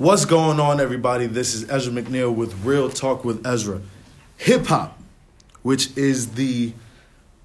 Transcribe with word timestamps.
What's 0.00 0.24
going 0.24 0.58
on, 0.60 0.80
everybody? 0.80 1.26
This 1.26 1.52
is 1.52 1.68
Ezra 1.68 1.92
McNeil 1.92 2.34
with 2.34 2.64
Real 2.64 2.88
Talk 2.88 3.22
with 3.22 3.46
Ezra. 3.46 3.82
Hip 4.38 4.64
hop, 4.64 4.98
which 5.60 5.94
is 5.94 6.36
the, 6.36 6.72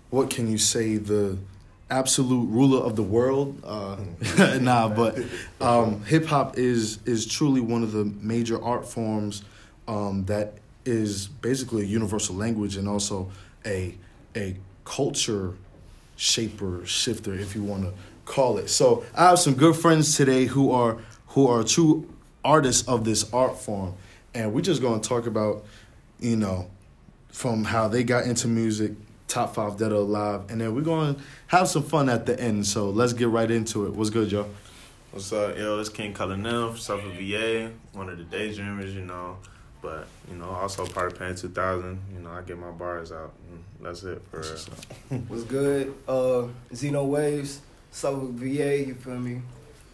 what 0.09 0.29
can 0.29 0.49
you 0.49 0.57
say, 0.57 0.95
the 0.95 1.37
absolute 1.89 2.45
ruler 2.45 2.79
of 2.79 2.95
the 2.95 3.03
world. 3.03 3.61
Uh, 3.61 3.97
nah, 4.61 4.87
but 4.87 5.19
um, 5.59 6.05
hip 6.05 6.27
hop 6.27 6.57
is 6.57 6.99
is 7.05 7.25
truly 7.25 7.59
one 7.59 7.83
of 7.83 7.91
the 7.91 8.05
major 8.05 8.63
art 8.63 8.87
forms 8.87 9.43
um, 9.89 10.23
that 10.27 10.53
is 10.85 11.27
basically 11.27 11.81
a 11.83 11.87
universal 11.87 12.37
language 12.37 12.77
and 12.77 12.87
also 12.87 13.29
a 13.65 13.97
a 14.33 14.55
culture 14.85 15.55
shaper 16.15 16.85
shifter, 16.85 17.33
if 17.33 17.53
you 17.53 17.63
want 17.63 17.83
to 17.83 17.91
call 18.23 18.57
it. 18.59 18.69
So 18.69 19.03
I 19.13 19.25
have 19.25 19.39
some 19.39 19.55
good 19.55 19.75
friends 19.75 20.15
today 20.15 20.45
who 20.45 20.71
are 20.71 20.99
who 21.27 21.47
are 21.49 21.61
true 21.61 22.07
artists 22.45 22.87
of 22.87 23.03
this 23.03 23.31
art 23.33 23.57
form, 23.57 23.95
and 24.33 24.53
we're 24.53 24.61
just 24.61 24.81
going 24.81 25.01
to 25.01 25.09
talk 25.09 25.25
about, 25.25 25.65
you 26.19 26.37
know, 26.37 26.69
from 27.29 27.65
how 27.65 27.87
they 27.89 28.03
got 28.03 28.25
into 28.25 28.47
music, 28.47 28.93
top 29.27 29.55
five 29.55 29.77
that 29.79 29.91
are 29.91 29.95
alive, 29.95 30.43
and 30.49 30.61
then 30.61 30.73
we're 30.73 30.81
going 30.81 31.15
to 31.15 31.21
have 31.47 31.67
some 31.67 31.83
fun 31.83 32.07
at 32.07 32.25
the 32.25 32.39
end. 32.39 32.65
So 32.65 32.89
let's 32.89 33.11
get 33.13 33.27
right 33.27 33.49
into 33.49 33.85
it. 33.87 33.93
What's 33.93 34.09
good, 34.11 34.29
Joe? 34.29 34.47
What's 35.11 35.31
up, 35.33 35.57
yo? 35.57 35.79
It's 35.79 35.89
King 35.89 36.13
Colonel 36.13 36.69
from 36.69 36.77
Suffolk 36.77 37.13
VA, 37.13 37.71
one 37.93 38.09
of 38.09 38.17
the 38.17 38.23
daydreamers, 38.25 38.93
you 38.93 39.01
know. 39.01 39.37
But, 39.81 40.07
you 40.29 40.35
know, 40.35 40.49
also 40.49 40.85
part 40.85 41.13
of 41.13 41.19
Pan 41.19 41.35
2000. 41.35 41.99
You 42.13 42.19
know, 42.19 42.31
I 42.31 42.41
get 42.41 42.57
my 42.57 42.71
bars 42.71 43.11
out. 43.11 43.33
And 43.49 43.63
that's 43.81 44.03
it 44.03 44.21
for 44.29 44.41
real. 44.41 45.21
What's 45.27 45.43
good? 45.57 45.93
Uh, 46.07 46.47
Zeno 46.73 47.05
Waves, 47.05 47.61
Suffolk 47.91 48.31
VA, 48.31 48.85
you 48.85 48.95
feel 48.95 49.19
me? 49.19 49.41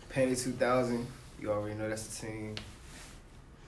Panic 0.10 0.38
2000, 0.40 1.06
you 1.42 1.52
already 1.52 1.76
know 1.76 1.90
that's 1.90 2.06
the 2.06 2.28
team. 2.28 2.56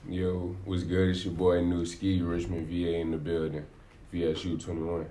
Yo, 0.08 0.54
what's 0.64 0.84
good? 0.84 1.08
It's 1.08 1.24
your 1.24 1.34
boy 1.34 1.60
New 1.60 1.84
Ski, 1.84 2.22
Richmond 2.22 2.68
VA 2.68 2.94
in 2.98 3.10
the 3.10 3.16
building. 3.16 3.66
VSU 4.12 4.62
21. 4.62 5.06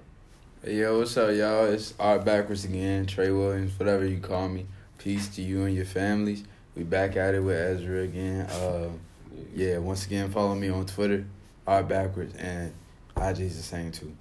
Hey, 0.64 0.76
yo, 0.78 0.98
what's 1.00 1.18
up, 1.18 1.36
y'all? 1.36 1.66
It's 1.66 1.94
Art 2.00 2.24
Backwards 2.24 2.64
again, 2.64 3.06
Trey 3.06 3.32
Williams, 3.32 3.78
whatever 3.78 4.06
you 4.06 4.20
call 4.20 4.48
me. 4.48 4.66
Peace 4.98 5.28
to 5.36 5.42
you 5.42 5.66
and 5.66 5.76
your 5.76 5.84
families. 5.84 6.46
We 6.74 6.84
back 6.84 7.18
at 7.18 7.36
it 7.36 7.42
with 7.42 7.58
Ezra 7.58 8.04
again. 8.04 8.46
Uh, 8.46 8.90
yeah, 9.54 9.80
once 9.80 10.06
again, 10.06 10.32
follow 10.32 10.56
me 10.56 10.70
on 10.70 10.86
Twitter, 10.86 11.26
Art 11.68 11.90
Backwards, 11.90 12.34
and 12.36 12.72
IG's 13.18 13.58
the 13.58 13.64
same 13.64 13.92
too. 13.92 14.16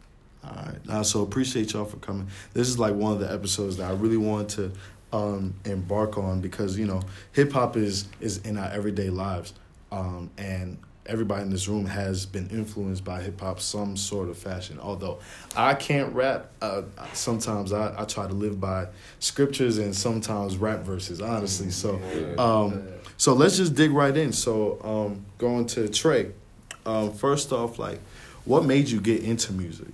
All 0.44 0.50
right. 0.50 0.78
Uh, 0.88 1.02
so 1.04 1.22
appreciate 1.22 1.72
y'all 1.72 1.84
for 1.84 1.98
coming. 1.98 2.26
This 2.52 2.68
is 2.68 2.76
like 2.76 2.94
one 2.94 3.12
of 3.12 3.20
the 3.20 3.32
episodes 3.32 3.76
that 3.76 3.88
I 3.88 3.94
really 3.94 4.16
wanted 4.16 4.48
to 4.50 4.72
um, 5.12 5.54
embark 5.64 6.16
on 6.18 6.40
because 6.40 6.78
you 6.78 6.86
know 6.86 7.02
hip 7.32 7.52
hop 7.52 7.76
is 7.76 8.06
is 8.20 8.38
in 8.38 8.56
our 8.56 8.70
everyday 8.70 9.10
lives, 9.10 9.54
um, 9.90 10.30
and 10.38 10.78
everybody 11.06 11.42
in 11.42 11.50
this 11.50 11.66
room 11.66 11.84
has 11.84 12.26
been 12.26 12.48
influenced 12.50 13.04
by 13.04 13.20
hip 13.20 13.40
hop 13.40 13.60
some 13.60 13.96
sort 13.96 14.28
of 14.28 14.38
fashion. 14.38 14.78
Although 14.80 15.18
I 15.56 15.74
can't 15.74 16.14
rap, 16.14 16.50
uh, 16.60 16.82
sometimes 17.12 17.72
I, 17.72 18.00
I 18.00 18.04
try 18.04 18.26
to 18.26 18.34
live 18.34 18.60
by 18.60 18.86
scriptures 19.18 19.78
and 19.78 19.94
sometimes 19.94 20.56
rap 20.56 20.80
verses. 20.80 21.20
Honestly, 21.20 21.70
so 21.70 22.00
um, 22.38 22.84
so 23.16 23.34
let's 23.34 23.56
just 23.56 23.74
dig 23.74 23.90
right 23.90 24.16
in. 24.16 24.32
So 24.32 24.80
um, 24.82 25.24
going 25.38 25.66
to 25.66 25.88
Trey, 25.88 26.32
um, 26.86 27.12
first 27.12 27.52
off, 27.52 27.78
like 27.78 28.00
what 28.44 28.64
made 28.64 28.88
you 28.88 29.00
get 29.00 29.22
into 29.22 29.52
music? 29.52 29.88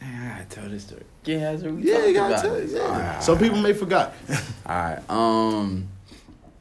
I 0.00 0.28
gotta 0.28 0.44
tell 0.44 0.68
this 0.68 0.84
story. 0.84 1.02
Yeah, 1.28 1.50
Ezra, 1.50 1.70
we 1.72 1.82
Yeah, 1.82 2.06
you 2.06 2.14
gotta 2.14 2.34
about 2.34 2.42
tell 2.42 2.54
this. 2.54 2.72
yeah. 2.72 2.80
Alright, 2.80 3.22
Some 3.22 3.38
people 3.38 3.58
may 3.60 3.72
forgot. 3.74 4.14
Alright. 4.66 5.08
Um 5.10 5.88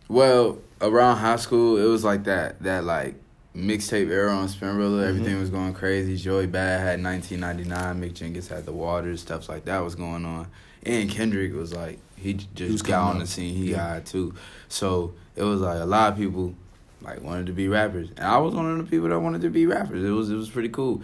well, 0.09 0.59
around 0.81 1.17
high 1.17 1.35
school 1.37 1.77
it 1.77 1.85
was 1.85 2.03
like 2.03 2.25
that 2.25 2.61
that 2.63 2.83
like 2.83 3.15
mixtape 3.55 4.09
era 4.09 4.31
on 4.35 4.47
Spinrilla, 4.47 5.07
everything 5.07 5.39
was 5.39 5.49
going 5.49 5.73
crazy. 5.73 6.15
Joey 6.17 6.47
Bad 6.47 6.81
had 6.81 6.99
nineteen 6.99 7.39
ninety 7.39 7.63
nine, 7.63 8.01
Mick 8.01 8.13
Jenkins 8.13 8.47
had 8.49 8.65
the 8.65 8.73
waters, 8.73 9.21
stuff 9.21 9.47
like 9.49 9.65
that 9.65 9.79
was 9.79 9.95
going 9.95 10.25
on. 10.25 10.47
And 10.83 11.09
Kendrick 11.09 11.53
was 11.53 11.73
like 11.73 11.99
he 12.17 12.33
j- 12.33 12.47
just 12.55 12.71
was 12.71 12.81
got 12.81 12.99
coming 13.01 13.13
on 13.15 13.19
the 13.19 13.27
scene, 13.27 13.55
he 13.55 13.71
Yeah. 13.71 13.95
got 13.95 14.05
too. 14.05 14.33
So 14.69 15.13
it 15.35 15.43
was 15.43 15.61
like 15.61 15.79
a 15.79 15.85
lot 15.85 16.11
of 16.11 16.17
people 16.19 16.53
like 17.01 17.21
wanted 17.21 17.45
to 17.45 17.53
be 17.53 17.67
rappers. 17.69 18.09
And 18.17 18.25
I 18.27 18.37
was 18.37 18.53
one 18.53 18.69
of 18.69 18.77
the 18.77 18.83
people 18.83 19.07
that 19.09 19.19
wanted 19.19 19.41
to 19.41 19.49
be 19.49 19.65
rappers. 19.65 20.03
It 20.03 20.09
was 20.11 20.29
it 20.29 20.35
was 20.35 20.49
pretty 20.49 20.69
cool. 20.69 21.01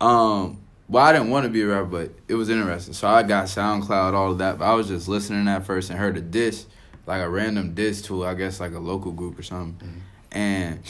Um 0.00 0.58
well, 0.88 1.04
I 1.04 1.12
didn't 1.12 1.30
want 1.30 1.44
to 1.44 1.50
be 1.50 1.62
a 1.62 1.66
rapper, 1.66 1.86
but 1.86 2.10
it 2.28 2.34
was 2.34 2.48
interesting. 2.48 2.94
So 2.94 3.08
I 3.08 3.22
got 3.22 3.46
SoundCloud, 3.46 4.14
all 4.14 4.32
of 4.32 4.38
that. 4.38 4.58
But 4.58 4.66
I 4.66 4.74
was 4.74 4.88
just 4.88 5.08
listening 5.08 5.48
at 5.48 5.66
first 5.66 5.90
and 5.90 5.98
heard 5.98 6.16
a 6.16 6.20
diss, 6.20 6.66
like 7.06 7.22
a 7.22 7.28
random 7.28 7.74
diss 7.74 8.02
to, 8.02 8.24
I 8.24 8.34
guess, 8.34 8.60
like 8.60 8.72
a 8.72 8.78
local 8.78 9.12
group 9.12 9.38
or 9.38 9.42
something. 9.42 9.88
Mm-hmm. 9.88 10.38
And 10.38 10.80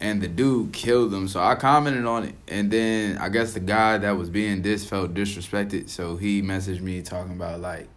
and 0.00 0.22
the 0.22 0.28
dude 0.28 0.72
killed 0.72 1.10
them. 1.10 1.28
So 1.28 1.40
I 1.40 1.56
commented 1.56 2.06
on 2.06 2.24
it. 2.24 2.34
And 2.46 2.70
then 2.70 3.18
I 3.18 3.28
guess 3.28 3.52
the 3.52 3.60
guy 3.60 3.98
that 3.98 4.16
was 4.16 4.30
being 4.30 4.62
dissed 4.62 4.86
felt 4.86 5.12
disrespected. 5.12 5.88
So 5.88 6.16
he 6.16 6.40
messaged 6.40 6.80
me 6.80 7.02
talking 7.02 7.32
about, 7.32 7.60
like, 7.60 7.88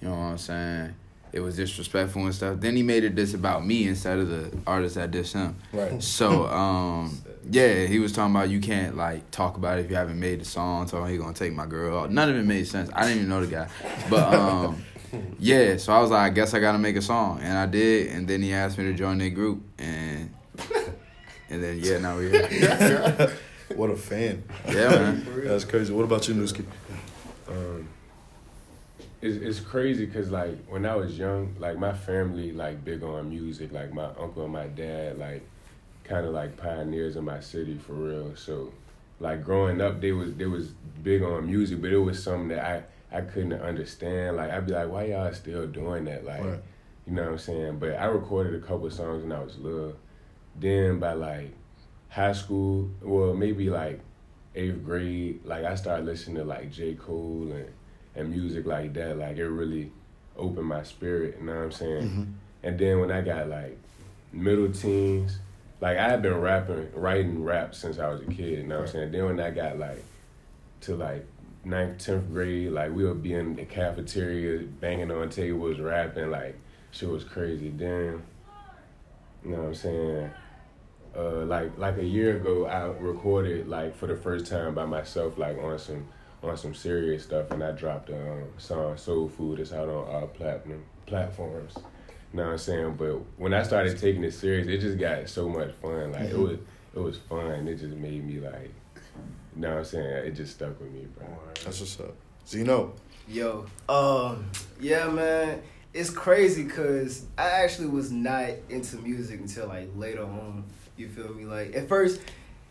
you 0.00 0.08
know 0.08 0.14
what 0.14 0.20
I'm 0.20 0.38
saying? 0.38 0.94
It 1.32 1.40
was 1.40 1.56
disrespectful 1.56 2.24
and 2.24 2.34
stuff. 2.34 2.60
Then 2.60 2.76
he 2.76 2.82
made 2.82 3.04
it 3.04 3.14
diss 3.14 3.34
about 3.34 3.64
me 3.64 3.86
instead 3.86 4.18
of 4.18 4.28
the 4.28 4.56
artist 4.66 4.96
that 4.96 5.10
dissed 5.10 5.34
him. 5.34 5.56
Right. 5.72 6.02
So 6.02 6.46
um 6.46 7.20
yeah, 7.50 7.86
he 7.86 7.98
was 7.98 8.12
talking 8.12 8.34
about 8.34 8.50
you 8.50 8.60
can't 8.60 8.96
like 8.96 9.30
talk 9.30 9.56
about 9.56 9.78
it 9.78 9.84
if 9.84 9.90
you 9.90 9.96
haven't 9.96 10.18
made 10.18 10.40
the 10.40 10.44
song. 10.44 10.88
So 10.88 11.04
he 11.04 11.16
gonna 11.16 11.34
take 11.34 11.52
my 11.52 11.66
girl. 11.66 12.08
None 12.08 12.28
of 12.28 12.36
it 12.36 12.44
made 12.44 12.66
sense. 12.66 12.90
I 12.94 13.02
didn't 13.02 13.18
even 13.18 13.28
know 13.28 13.44
the 13.44 13.50
guy, 13.50 13.68
but 14.08 14.34
um 14.34 14.84
yeah. 15.38 15.76
So 15.76 15.92
I 15.92 16.00
was 16.00 16.10
like, 16.10 16.30
I 16.30 16.34
guess 16.34 16.54
I 16.54 16.60
gotta 16.60 16.78
make 16.78 16.96
a 16.96 17.02
song, 17.02 17.40
and 17.42 17.56
I 17.56 17.66
did. 17.66 18.08
And 18.08 18.26
then 18.28 18.42
he 18.42 18.52
asked 18.52 18.78
me 18.78 18.84
to 18.84 18.94
join 18.94 19.18
their 19.18 19.30
group, 19.30 19.62
and 19.78 20.34
and 21.48 21.62
then 21.62 21.80
yeah, 21.80 21.98
now 21.98 22.16
we're 22.16 22.46
here. 22.48 23.36
what 23.74 23.90
a 23.90 23.96
fan. 23.96 24.42
Yeah, 24.68 24.88
man. 24.88 25.44
That's 25.44 25.64
crazy. 25.64 25.92
What 25.92 26.04
about 26.04 26.26
you, 26.28 26.34
Newski? 26.34 26.64
Um, 27.48 27.88
it's, 29.22 29.36
it's 29.36 29.60
crazy 29.60 30.06
because, 30.06 30.30
like, 30.30 30.56
when 30.68 30.86
I 30.86 30.96
was 30.96 31.18
young, 31.18 31.54
like, 31.58 31.78
my 31.78 31.92
family, 31.92 32.52
like, 32.52 32.84
big 32.84 33.02
on 33.02 33.28
music. 33.28 33.72
Like, 33.72 33.92
my 33.92 34.06
uncle 34.18 34.44
and 34.44 34.52
my 34.52 34.66
dad, 34.68 35.18
like, 35.18 35.46
kind 36.04 36.26
of 36.26 36.32
like 36.32 36.56
pioneers 36.56 37.16
in 37.16 37.24
my 37.24 37.40
city 37.40 37.78
for 37.78 37.92
real. 37.92 38.34
So, 38.36 38.72
like, 39.20 39.44
growing 39.44 39.80
up, 39.80 40.00
they 40.00 40.12
was 40.12 40.32
they 40.34 40.46
was 40.46 40.68
big 41.02 41.22
on 41.22 41.46
music, 41.46 41.80
but 41.80 41.92
it 41.92 41.98
was 41.98 42.22
something 42.22 42.48
that 42.48 42.64
I, 43.12 43.16
I 43.18 43.20
couldn't 43.20 43.52
understand. 43.52 44.36
Like, 44.36 44.50
I'd 44.50 44.66
be 44.66 44.72
like, 44.72 44.88
why 44.90 45.04
y'all 45.06 45.32
still 45.32 45.66
doing 45.66 46.04
that? 46.06 46.24
Like, 46.24 46.42
Right. 46.44 46.62
you 47.06 47.12
know 47.12 47.22
what 47.24 47.32
I'm 47.32 47.38
saying? 47.38 47.78
But 47.78 47.90
I 47.96 48.06
recorded 48.06 48.54
a 48.54 48.60
couple 48.66 48.86
of 48.86 48.92
songs 48.92 49.22
when 49.22 49.32
I 49.32 49.42
was 49.42 49.58
little. 49.58 49.94
Then 50.58 50.98
by 50.98 51.12
like 51.12 51.52
high 52.08 52.32
school, 52.32 52.90
well 53.02 53.34
maybe 53.34 53.70
like 53.70 54.00
eighth 54.56 54.82
grade, 54.84 55.40
like 55.44 55.64
I 55.64 55.74
started 55.76 56.06
listening 56.06 56.36
to 56.38 56.44
like 56.44 56.72
J. 56.72 56.94
Cole 56.94 57.52
and, 57.54 57.66
and 58.20 58.30
music 58.30 58.66
like 58.66 58.92
that. 58.94 59.18
Like 59.18 59.36
it 59.36 59.48
really 59.48 59.90
opened 60.36 60.66
my 60.66 60.82
spirit, 60.82 61.36
you 61.40 61.46
know 61.46 61.54
what 61.54 61.64
I'm 61.64 61.72
saying? 61.72 62.02
Mm-hmm. 62.02 62.22
And 62.62 62.78
then 62.78 63.00
when 63.00 63.10
I 63.10 63.20
got 63.22 63.48
like 63.48 63.78
middle 64.32 64.70
teens, 64.70 65.38
like 65.80 65.96
I 65.96 66.08
had 66.10 66.22
been 66.22 66.40
rapping, 66.40 66.90
writing 66.94 67.42
rap 67.42 67.74
since 67.74 67.98
I 67.98 68.08
was 68.08 68.20
a 68.20 68.26
kid, 68.26 68.58
you 68.58 68.62
know 68.64 68.80
what 68.80 68.88
I'm 68.88 68.92
saying? 68.92 69.12
Then 69.12 69.24
when 69.24 69.40
I 69.40 69.50
got 69.50 69.78
like 69.78 70.04
to 70.82 70.96
like 70.96 71.26
ninth, 71.64 72.04
tenth 72.04 72.30
grade, 72.30 72.72
like 72.72 72.92
we 72.92 73.04
would 73.04 73.22
be 73.22 73.34
in 73.34 73.56
the 73.56 73.64
cafeteria 73.64 74.66
banging 74.80 75.10
on 75.10 75.30
tables, 75.30 75.78
rapping, 75.78 76.30
like 76.30 76.58
shit 76.90 77.08
was 77.08 77.24
crazy. 77.24 77.70
Then, 77.70 78.22
you 79.44 79.52
know 79.52 79.58
what 79.58 79.66
I'm 79.68 79.74
saying? 79.74 80.30
Uh, 81.16 81.44
like 81.46 81.76
like 81.76 81.96
a 81.96 82.04
year 82.04 82.36
ago, 82.36 82.66
I 82.66 82.84
recorded 83.02 83.68
like 83.68 83.96
for 83.96 84.06
the 84.06 84.16
first 84.16 84.46
time 84.46 84.74
by 84.74 84.84
myself, 84.84 85.38
like 85.38 85.58
on 85.58 85.78
some 85.78 86.06
on 86.42 86.56
some 86.56 86.74
serious 86.74 87.24
stuff, 87.24 87.50
and 87.50 87.62
I 87.62 87.72
dropped 87.72 88.10
a 88.10 88.32
um, 88.32 88.44
song 88.58 88.96
"Soul 88.96 89.28
Food." 89.28 89.60
It's 89.60 89.72
out 89.72 89.88
on 89.88 90.08
all 90.08 90.26
platinum 90.28 90.84
platforms. 91.06 91.74
You 91.76 92.38
know 92.38 92.44
what 92.44 92.52
I'm 92.52 92.58
saying? 92.58 92.94
But 92.96 93.14
when 93.36 93.52
I 93.52 93.62
started 93.62 93.98
taking 93.98 94.24
it 94.24 94.32
serious, 94.32 94.66
it 94.68 94.78
just 94.78 94.98
got 94.98 95.28
so 95.28 95.48
much 95.48 95.72
fun. 95.82 96.12
Like 96.12 96.30
it 96.30 96.38
was 96.38 96.58
it 96.94 97.00
was 97.00 97.18
fun. 97.18 97.68
It 97.68 97.76
just 97.76 97.96
made 97.96 98.24
me 98.24 98.40
like, 98.40 98.72
you 99.54 99.62
know 99.62 99.70
what 99.70 99.78
I'm 99.78 99.84
saying? 99.84 100.26
It 100.26 100.32
just 100.32 100.54
stuck 100.54 100.80
with 100.80 100.92
me, 100.92 101.06
bro. 101.16 101.26
That's 101.64 101.80
what's 101.80 101.98
up. 102.00 102.14
So 102.44 102.58
you 102.58 102.64
know. 102.64 102.92
Yo, 103.28 103.64
um, 103.88 104.44
yeah, 104.80 105.08
man, 105.08 105.62
it's 105.94 106.10
crazy 106.10 106.64
because 106.64 107.26
I 107.38 107.48
actually 107.62 107.86
was 107.86 108.10
not 108.10 108.50
into 108.68 108.96
music 108.96 109.38
until 109.38 109.68
like 109.68 109.88
later 109.94 110.24
on. 110.24 110.64
You 110.96 111.08
feel 111.08 111.32
me? 111.32 111.44
Like 111.44 111.76
at 111.76 111.88
first, 111.88 112.20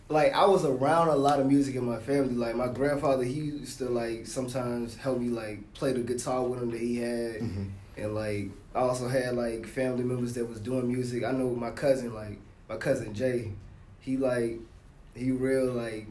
like 0.10 0.34
I 0.34 0.46
was 0.46 0.66
around 0.66 1.10
a 1.10 1.16
lot 1.16 1.40
of 1.40 1.46
music 1.46 1.76
in 1.76 1.86
my 1.86 2.00
family. 2.00 2.34
Like 2.34 2.56
my 2.56 2.68
grandfather, 2.68 3.24
he 3.24 3.34
used 3.34 3.78
to 3.78 3.86
like 3.86 4.26
sometimes 4.26 4.96
help 4.96 5.20
me 5.20 5.30
like 5.30 5.74
play 5.74 5.94
the 5.94 6.00
guitar 6.00 6.44
with 6.44 6.62
him 6.62 6.72
that 6.72 6.82
he 6.82 6.98
had, 6.98 7.42
mm-hmm. 7.42 7.64
and 7.96 8.16
like 8.16 8.50
I 8.74 8.80
also 8.80 9.08
had 9.08 9.36
like 9.36 9.68
family 9.68 10.04
members 10.04 10.34
that 10.34 10.50
was 10.50 10.60
doing 10.60 10.88
music. 10.88 11.24
I 11.24 11.32
know 11.32 11.50
my 11.52 11.72
cousin, 11.72 12.14
like 12.14 12.40
my 12.68 12.78
cousin 12.78 13.14
Jay, 13.14 13.52
he 14.00 14.18
like 14.18 14.60
he 15.16 15.32
real 15.32 15.72
like 15.72 16.08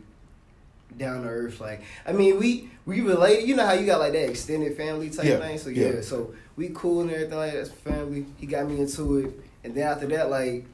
down 0.97 1.23
to 1.23 1.29
earth. 1.29 1.61
Like 1.61 1.83
I 2.07 2.13
mean, 2.13 2.39
we 2.39 2.71
we 2.87 3.01
related. 3.01 3.49
You 3.49 3.57
know 3.57 3.67
how 3.67 3.73
you 3.73 3.85
got 3.85 3.99
like 3.99 4.13
that 4.13 4.31
extended 4.31 4.77
family 4.77 5.11
type 5.11 5.27
Yeah, 5.27 5.39
thing. 5.39 5.59
So 5.59 5.71
yeah, 5.71 5.95
yeah. 5.95 6.01
so 6.03 6.35
we 6.57 6.71
cool 6.73 7.03
and 7.03 7.11
everything 7.11 7.37
like 7.37 7.53
that. 7.53 7.59
That's 7.59 7.71
family. 7.71 8.27
He 8.37 8.47
got 8.47 8.69
me 8.69 8.81
into 8.81 9.19
it, 9.19 9.41
and 9.65 9.75
then 9.75 9.89
after 9.89 10.07
that, 10.07 10.31
like 10.31 10.67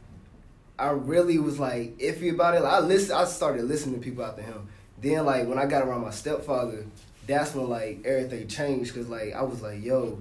I 0.79 0.91
really 0.91 1.39
was 1.39 1.59
like 1.59 1.99
iffy 1.99 2.33
about 2.33 2.55
it. 2.55 2.63
Like, 2.63 2.73
I 2.73 2.81
listen, 2.81 3.15
I 3.17 3.25
started 3.25 3.65
listening 3.65 3.97
to 3.97 4.01
people 4.01 4.25
after 4.25 4.43
him. 4.43 4.69
Then 5.01 5.25
like 5.25 5.47
when 5.47 5.59
I 5.59 5.67
got 5.67 5.87
around 5.87 6.03
my 6.03 6.11
stepfather, 6.11 6.87
that's 7.27 7.55
when 7.55 7.69
like 7.69 8.03
everything 8.05 8.49
changed. 8.49 8.95
Cause 8.95 9.09
like 9.09 9.35
I 9.35 9.43
was 9.43 9.63
like, 9.63 9.83
yo, 9.85 10.21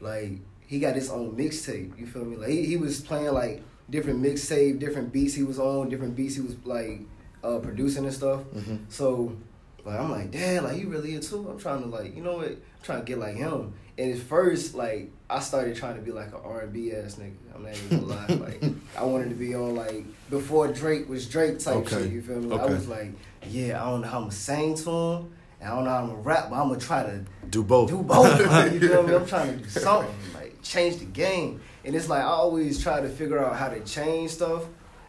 like 0.00 0.32
he 0.66 0.80
got 0.80 0.94
his 0.94 1.10
own 1.10 1.36
mixtape. 1.36 1.98
You 1.98 2.06
feel 2.06 2.24
me? 2.24 2.36
Like 2.36 2.50
he, 2.50 2.64
he 2.66 2.76
was 2.76 3.00
playing 3.00 3.32
like 3.32 3.62
different 3.90 4.22
mixtape, 4.22 4.78
different 4.78 5.12
beats 5.12 5.34
he 5.34 5.42
was 5.42 5.58
on, 5.58 5.88
different 5.88 6.16
beats 6.16 6.34
he 6.34 6.40
was 6.40 6.56
like 6.64 7.00
uh, 7.44 7.58
producing 7.58 8.04
and 8.04 8.14
stuff. 8.14 8.40
Mhm. 8.54 8.80
So 8.88 9.36
like 9.84 9.98
I'm 10.00 10.10
like, 10.10 10.30
dad, 10.30 10.64
like 10.64 10.76
he 10.76 10.84
really 10.84 11.14
into 11.14 11.46
it. 11.46 11.50
I'm 11.50 11.58
trying 11.58 11.82
to 11.82 11.88
like, 11.88 12.16
you 12.16 12.22
know 12.22 12.36
what? 12.36 12.48
I'm 12.48 12.60
trying 12.82 13.00
to 13.00 13.04
get 13.04 13.18
like 13.18 13.36
him. 13.36 13.74
And 13.98 14.12
at 14.12 14.18
first, 14.20 14.74
like 14.74 15.10
I 15.28 15.40
started 15.40 15.76
trying 15.76 15.96
to 15.96 16.00
be 16.02 16.12
like 16.12 16.28
an 16.28 16.40
R 16.44 16.60
and 16.62 16.72
B 16.72 16.92
ass 16.92 17.16
nigga. 17.16 17.34
I'm 17.54 17.62
not 17.64 17.74
even 17.74 18.00
gonna 18.06 18.14
lie. 18.14 18.26
Like 18.62 18.72
I 18.96 19.04
wanted 19.04 19.28
to 19.30 19.34
be 19.34 19.54
on 19.54 19.74
like 19.76 20.04
before 20.30 20.68
Drake 20.68 21.08
was 21.08 21.26
Drake 21.28 21.58
type 21.58 21.76
Okay. 21.76 22.02
shit. 22.04 22.10
You 22.12 22.22
feel 22.22 22.40
me? 22.40 22.56
I 22.56 22.64
was 22.66 22.88
like, 22.88 23.12
yeah, 23.48 23.82
I 23.82 23.90
don't 23.90 24.00
know 24.00 24.08
how 24.08 24.16
I'm 24.18 24.22
gonna 24.24 24.32
sing 24.32 24.74
to 24.76 24.90
him. 24.90 25.32
And 25.60 25.68
I 25.70 25.74
don't 25.76 25.84
know 25.84 25.90
how 25.90 25.96
I'm 25.98 26.06
gonna 26.08 26.18
rap, 26.20 26.50
but 26.50 26.56
I'm 26.56 26.68
gonna 26.68 26.80
try 26.80 27.02
to 27.04 27.24
Do 27.50 27.62
both. 27.62 27.90
do 27.90 28.02
both. 28.02 28.72
you 28.72 28.80
feel 28.80 29.02
me? 29.02 29.14
I'm 29.14 29.26
trying 29.26 29.58
to 29.58 29.62
do 29.62 29.68
something, 29.68 30.14
like 30.34 30.60
change 30.62 30.96
the 30.96 31.04
game. 31.04 31.60
And 31.84 31.94
it's 31.94 32.08
like 32.08 32.20
I 32.22 32.26
always 32.26 32.82
try 32.82 33.00
to 33.00 33.08
figure 33.08 33.38
out 33.44 33.56
how 33.56 33.68
to 33.68 33.80
change 33.80 34.30
stuff, 34.30 34.64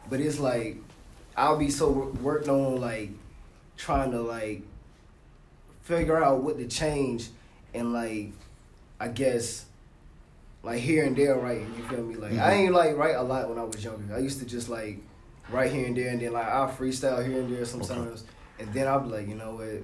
but 0.10 0.20
it's 0.20 0.40
like 0.40 0.78
I'll 1.38 1.58
be 1.58 1.70
so 1.70 1.90
wor- 1.90 2.12
worked 2.12 2.50
on 2.50 2.82
like 2.82 3.12
trying 3.78 4.12
to 4.12 4.22
like 4.22 4.64
figure 5.84 6.22
out 6.24 6.44
what 6.44 6.58
to 6.58 6.68
change 6.68 7.30
and 7.74 7.94
like 7.94 8.32
I 9.00 9.08
guess 9.10 9.66
like 10.64 10.80
here 10.80 11.04
and 11.06 11.16
there 11.16 11.38
writing. 11.38 11.74
You 11.78 11.84
feel 11.84 12.04
me? 12.04 12.16
Like 12.16 12.34
I 12.34 12.36
mm-hmm. 12.36 12.52
ain't 12.52 12.74
like 12.74 12.96
write 12.96 13.16
a 13.16 13.22
lot 13.22 13.50
when 13.50 13.60
I 13.60 13.64
was 13.64 13.84
younger. 13.84 14.16
I 14.16 14.20
used 14.20 14.40
to 14.40 14.46
just 14.46 14.70
like 14.70 15.00
write 15.50 15.72
here 15.72 15.86
and 15.86 15.96
there, 15.96 16.10
and 16.10 16.22
then 16.22 16.34
like 16.34 16.48
I'll 16.48 16.70
freestyle 16.70 17.26
here 17.26 17.42
and 17.42 17.54
there 17.54 17.66
sometimes, 17.66 18.24
and 18.60 18.74
then 18.74 18.88
I'll 18.88 19.02
be 19.02 19.10
like, 19.10 19.28
you 19.28 19.36
know 19.36 19.56
what, 19.56 19.84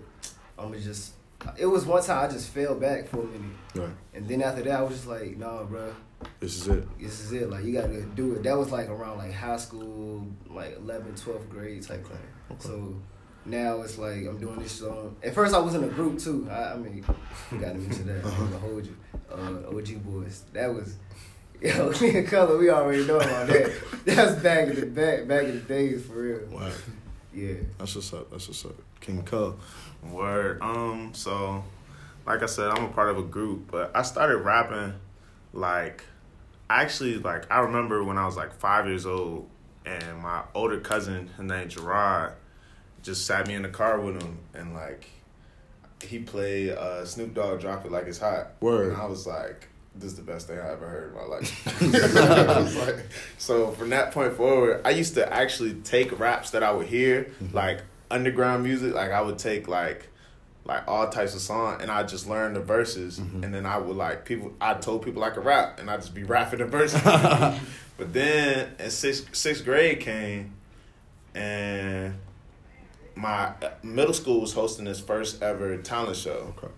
I'm 0.58 0.72
gonna 0.72 0.80
just. 0.80 1.14
It 1.58 1.68
was 1.68 1.86
one 1.86 2.04
time 2.04 2.26
I 2.30 2.32
just 2.32 2.50
fell 2.50 2.76
back 2.76 3.08
for 3.08 3.22
a 3.22 3.26
minute, 3.26 3.56
Right. 3.74 3.90
and 4.14 4.28
then 4.28 4.42
after 4.42 4.62
that 4.64 4.80
I 4.80 4.82
was 4.82 4.96
just 4.96 5.08
like, 5.08 5.38
nah, 5.38 5.64
bro, 5.64 5.94
This 6.42 6.58
is 6.58 6.68
it. 6.68 7.00
this 7.00 7.22
is 7.22 7.32
it. 7.32 7.50
Like 7.50 7.64
you 7.64 7.72
gotta 7.74 8.02
do 8.02 8.34
it. 8.34 8.44
That 8.44 8.58
was 8.58 8.72
like 8.72 8.90
around 8.90 9.20
like 9.20 9.34
high 9.34 9.56
school, 9.56 10.28
like 10.50 10.78
11th, 10.80 11.24
12th 11.24 11.50
grade 11.50 11.84
type 11.84 12.06
thing. 12.06 12.18
Okay. 12.52 12.60
So 12.60 12.96
now 13.46 13.82
it's 13.82 13.98
like 13.98 14.26
I'm 14.26 14.38
doing 14.38 14.60
this 14.60 14.74
song. 14.74 15.16
At 15.24 15.34
first 15.34 15.54
I 15.54 15.60
was 15.60 15.76
in 15.76 15.84
a 15.84 15.88
group 15.88 16.20
too. 16.20 16.48
I, 16.50 16.74
I 16.74 16.78
mean, 16.78 17.04
you 17.52 17.58
gotta 17.58 17.76
mention 17.76 18.08
that. 18.08 18.26
I'm 18.26 18.46
gonna 18.46 18.60
hold 18.60 18.86
you. 18.86 18.98
Uh, 19.32 19.76
OG 19.76 20.04
boys. 20.04 20.44
That 20.54 20.74
was. 20.74 20.96
Yo, 21.62 21.92
me 22.00 22.18
and 22.18 22.28
Color, 22.28 22.58
we 22.58 22.70
already 22.70 23.06
know 23.06 23.18
about 23.18 23.48
that. 23.48 23.74
That's 24.06 24.42
back 24.42 24.70
in 24.70 24.80
the 24.80 24.86
back, 24.86 25.28
back 25.28 25.44
in 25.44 25.56
the 25.56 25.60
days 25.62 26.06
for 26.06 26.14
real. 26.14 26.48
Wow. 26.50 26.72
Yeah. 27.34 27.56
That's 27.78 27.96
what's 27.96 28.14
up. 28.14 28.32
That's 28.32 28.48
what's 28.48 28.64
up. 28.66 28.76
King 29.02 29.24
Cub. 29.24 29.60
Word. 30.10 30.62
Um. 30.62 31.12
So, 31.14 31.64
like 32.26 32.44
I 32.44 32.46
said, 32.46 32.70
I'm 32.70 32.86
a 32.86 32.90
part 32.90 33.10
of 33.10 33.18
a 33.18 33.24
group, 33.24 33.70
but 33.72 33.92
I 33.94 34.04
started 34.04 34.38
rapping, 34.38 34.94
like, 35.52 36.06
actually, 36.70 37.18
like 37.18 37.52
I 37.52 37.60
remember 37.60 38.04
when 38.04 38.18
I 38.18 38.26
was 38.26 38.38
like 38.38 38.54
five 38.54 38.88
years 38.88 39.06
old, 39.06 39.50
and 39.86 40.20
my 40.20 40.44
older 40.54 40.80
cousin, 40.80 41.30
his 41.36 41.46
name 41.46 41.68
Gerard, 41.68 42.36
just 43.04 43.26
sat 43.26 43.48
me 43.48 43.54
in 43.56 43.62
the 43.64 43.70
car 43.70 44.00
with 44.00 44.22
him, 44.22 44.38
and 44.54 44.74
like, 44.74 45.08
he 46.04 46.20
played 46.20 46.72
uh, 46.72 47.06
Snoop 47.06 47.34
Dogg 47.34 47.62
"Drop 47.62 47.86
It 47.86 47.92
Like 47.92 48.06
It's 48.06 48.20
Hot." 48.20 48.52
Word. 48.62 48.94
And 48.94 49.02
I 49.02 49.06
was 49.06 49.26
like. 49.28 49.68
This 49.96 50.12
is 50.12 50.18
the 50.18 50.22
best 50.24 50.48
thing 50.48 50.58
I 50.58 50.72
ever 50.72 50.88
heard 50.88 51.10
in 51.10 51.16
my 51.16 51.24
life. 51.26 52.78
Like- 52.88 53.06
so 53.38 53.72
from 53.72 53.90
that 53.90 54.12
point 54.14 54.34
forward, 54.34 54.82
I 54.86 54.92
used 54.92 55.16
to 55.16 55.34
actually 55.34 55.74
take 55.74 56.18
raps 56.20 56.52
that 56.52 56.64
I 56.64 56.72
would 56.72 56.86
hear, 56.88 57.34
like 57.52 57.82
underground 58.10 58.64
music. 58.64 58.94
Like 58.94 59.12
I 59.12 59.20
would 59.20 59.40
take 59.40 59.68
like 59.68 60.08
like 60.64 60.88
all 60.88 61.10
types 61.10 61.34
of 61.36 61.42
song, 61.42 61.82
and 61.82 61.90
I 61.92 62.04
just 62.04 62.30
learned 62.30 62.56
the 62.56 62.62
verses, 62.62 63.18
and 63.18 63.54
then 63.54 63.66
I 63.66 63.78
would 63.78 63.98
like 63.98 64.24
people. 64.24 64.54
I 64.62 64.76
told 64.76 65.02
people 65.04 65.24
I 65.24 65.32
could 65.32 65.44
rap, 65.44 65.80
and 65.80 65.90
I 65.90 65.98
just 65.98 66.14
be 66.14 66.24
rapping 66.24 66.60
the 66.60 66.66
verses. 66.66 67.02
but 67.98 68.14
then 68.14 68.70
in 68.80 68.92
sixth 68.92 69.36
sixth 69.36 69.66
grade 69.66 70.00
came, 70.00 70.54
and 71.34 72.14
my 73.16 73.48
uh, 73.48 73.70
middle 73.84 74.14
school 74.14 74.42
was 74.42 74.54
hosting 74.54 74.88
its 74.88 75.00
first 75.00 75.42
ever 75.42 75.78
talent 75.78 76.18
show 76.18 76.54
Okay. 76.58 76.74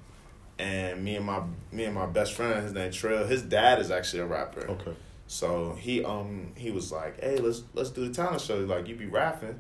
and 0.60 1.04
me 1.04 1.16
and 1.16 1.26
my 1.26 1.42
me 1.72 1.86
and 1.86 1.96
my 1.96 2.06
best 2.06 2.34
friend, 2.34 2.64
his 2.64 2.74
name 2.74 2.92
Trill, 2.92 3.26
his 3.26 3.42
dad 3.42 3.80
is 3.80 3.92
actually 3.92 4.20
a 4.22 4.26
rapper. 4.26 4.62
Okay. 4.70 4.94
So 5.28 5.76
he 5.80 6.04
um 6.04 6.52
he 6.56 6.72
was 6.72 6.92
like, 6.92 7.20
"Hey, 7.22 7.38
let's 7.38 7.64
let's 7.74 7.90
do 7.90 8.08
the 8.08 8.14
talent 8.14 8.42
show." 8.42 8.60
He's 8.60 8.68
like, 8.70 8.88
"You 8.88 8.96
be 8.96 9.06
rapping," 9.06 9.60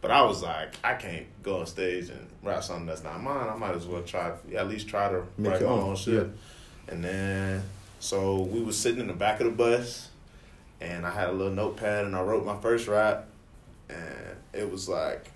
but 0.00 0.10
I 0.10 0.22
was 0.22 0.42
like, 0.42 0.74
"I 0.82 0.94
can't 0.94 1.26
go 1.42 1.60
on 1.60 1.66
stage 1.66 2.08
and 2.08 2.26
rap 2.42 2.64
something 2.64 2.86
that's 2.86 3.04
not 3.04 3.22
mine. 3.22 3.48
I 3.48 3.54
might 3.56 3.74
as 3.76 3.86
well 3.86 4.02
try 4.02 4.32
at 4.56 4.68
least 4.68 4.88
try 4.88 5.08
to 5.10 5.22
Make 5.38 5.52
write 5.52 5.62
my 5.62 5.68
own, 5.68 5.80
own 5.90 5.96
shit." 5.96 6.28
And 6.88 7.04
then 7.04 7.62
so 8.00 8.42
we 8.42 8.60
was 8.60 8.76
sitting 8.78 9.00
in 9.00 9.06
the 9.06 9.12
back 9.14 9.40
of 9.40 9.46
the 9.46 9.52
bus, 9.52 10.08
and 10.80 11.06
I 11.06 11.10
had 11.10 11.28
a 11.28 11.32
little 11.32 11.52
notepad 11.54 12.04
and 12.04 12.16
I 12.16 12.20
wrote 12.22 12.44
my 12.44 12.56
first 12.60 12.88
rap, 12.88 13.26
and 13.88 14.36
it 14.52 14.70
was 14.70 14.88
like. 14.88 15.30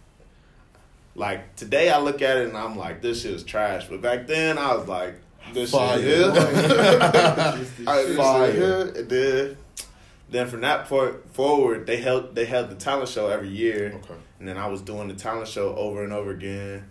Like 1.19 1.56
today, 1.56 1.91
I 1.91 1.99
look 1.99 2.23
at 2.23 2.37
it 2.37 2.49
and 2.49 2.56
I'm 2.56 2.76
like, 2.76 3.03
this 3.03 3.23
shit 3.23 3.32
is 3.32 3.43
trash. 3.43 3.87
But 3.88 4.00
back 4.00 4.26
then, 4.29 4.56
I 4.56 4.75
was 4.76 4.87
like, 4.87 5.17
this 5.53 5.73
Fire. 5.73 5.99
shit 5.99 6.06
is. 6.09 7.87
I 7.88 8.15
Fire. 8.17 8.82
And 8.97 9.09
then, 9.09 9.56
then 10.31 10.47
from 10.49 10.61
that 10.61 10.87
point 10.87 11.17
forward, 11.35 11.87
they 11.87 11.97
held 11.97 12.35
they 12.35 12.44
held 12.44 12.70
the 12.70 12.75
talent 12.76 13.09
show 13.09 13.29
every 13.29 13.49
year, 13.49 13.93
Okay. 14.05 14.15
and 14.38 14.47
then 14.49 14.56
I 14.59 14.67
was 14.69 14.81
doing 14.81 15.09
the 15.09 15.15
talent 15.15 15.49
show 15.49 15.75
over 15.75 16.05
and 16.05 16.12
over 16.12 16.31
again, 16.31 16.85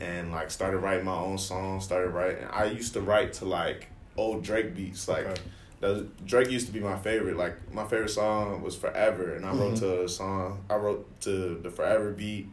and 0.00 0.30
like 0.32 0.50
started 0.50 0.78
writing 0.78 1.04
my 1.04 1.16
own 1.16 1.38
songs. 1.38 1.84
Started 1.84 2.10
writing. 2.10 2.44
I 2.50 2.64
used 2.66 2.92
to 2.94 3.00
write 3.00 3.34
to 3.34 3.44
like 3.44 3.88
old 4.16 4.42
Drake 4.44 4.74
beats. 4.74 5.08
Like 5.08 5.26
Okay. 5.26 6.06
Drake 6.24 6.50
used 6.50 6.66
to 6.68 6.72
be 6.72 6.80
my 6.80 6.96
favorite. 6.96 7.36
Like 7.36 7.70
my 7.74 7.84
favorite 7.84 8.08
song 8.10 8.62
was 8.62 8.74
Forever, 8.76 9.34
and 9.34 9.44
I 9.44 9.50
wrote 9.52 9.74
Mhm. 9.74 9.78
to 9.80 10.04
a 10.04 10.08
song. 10.08 10.64
I 10.70 10.76
wrote 10.76 11.20
to 11.22 11.58
the 11.62 11.70
Forever 11.70 12.12
beat, 12.12 12.48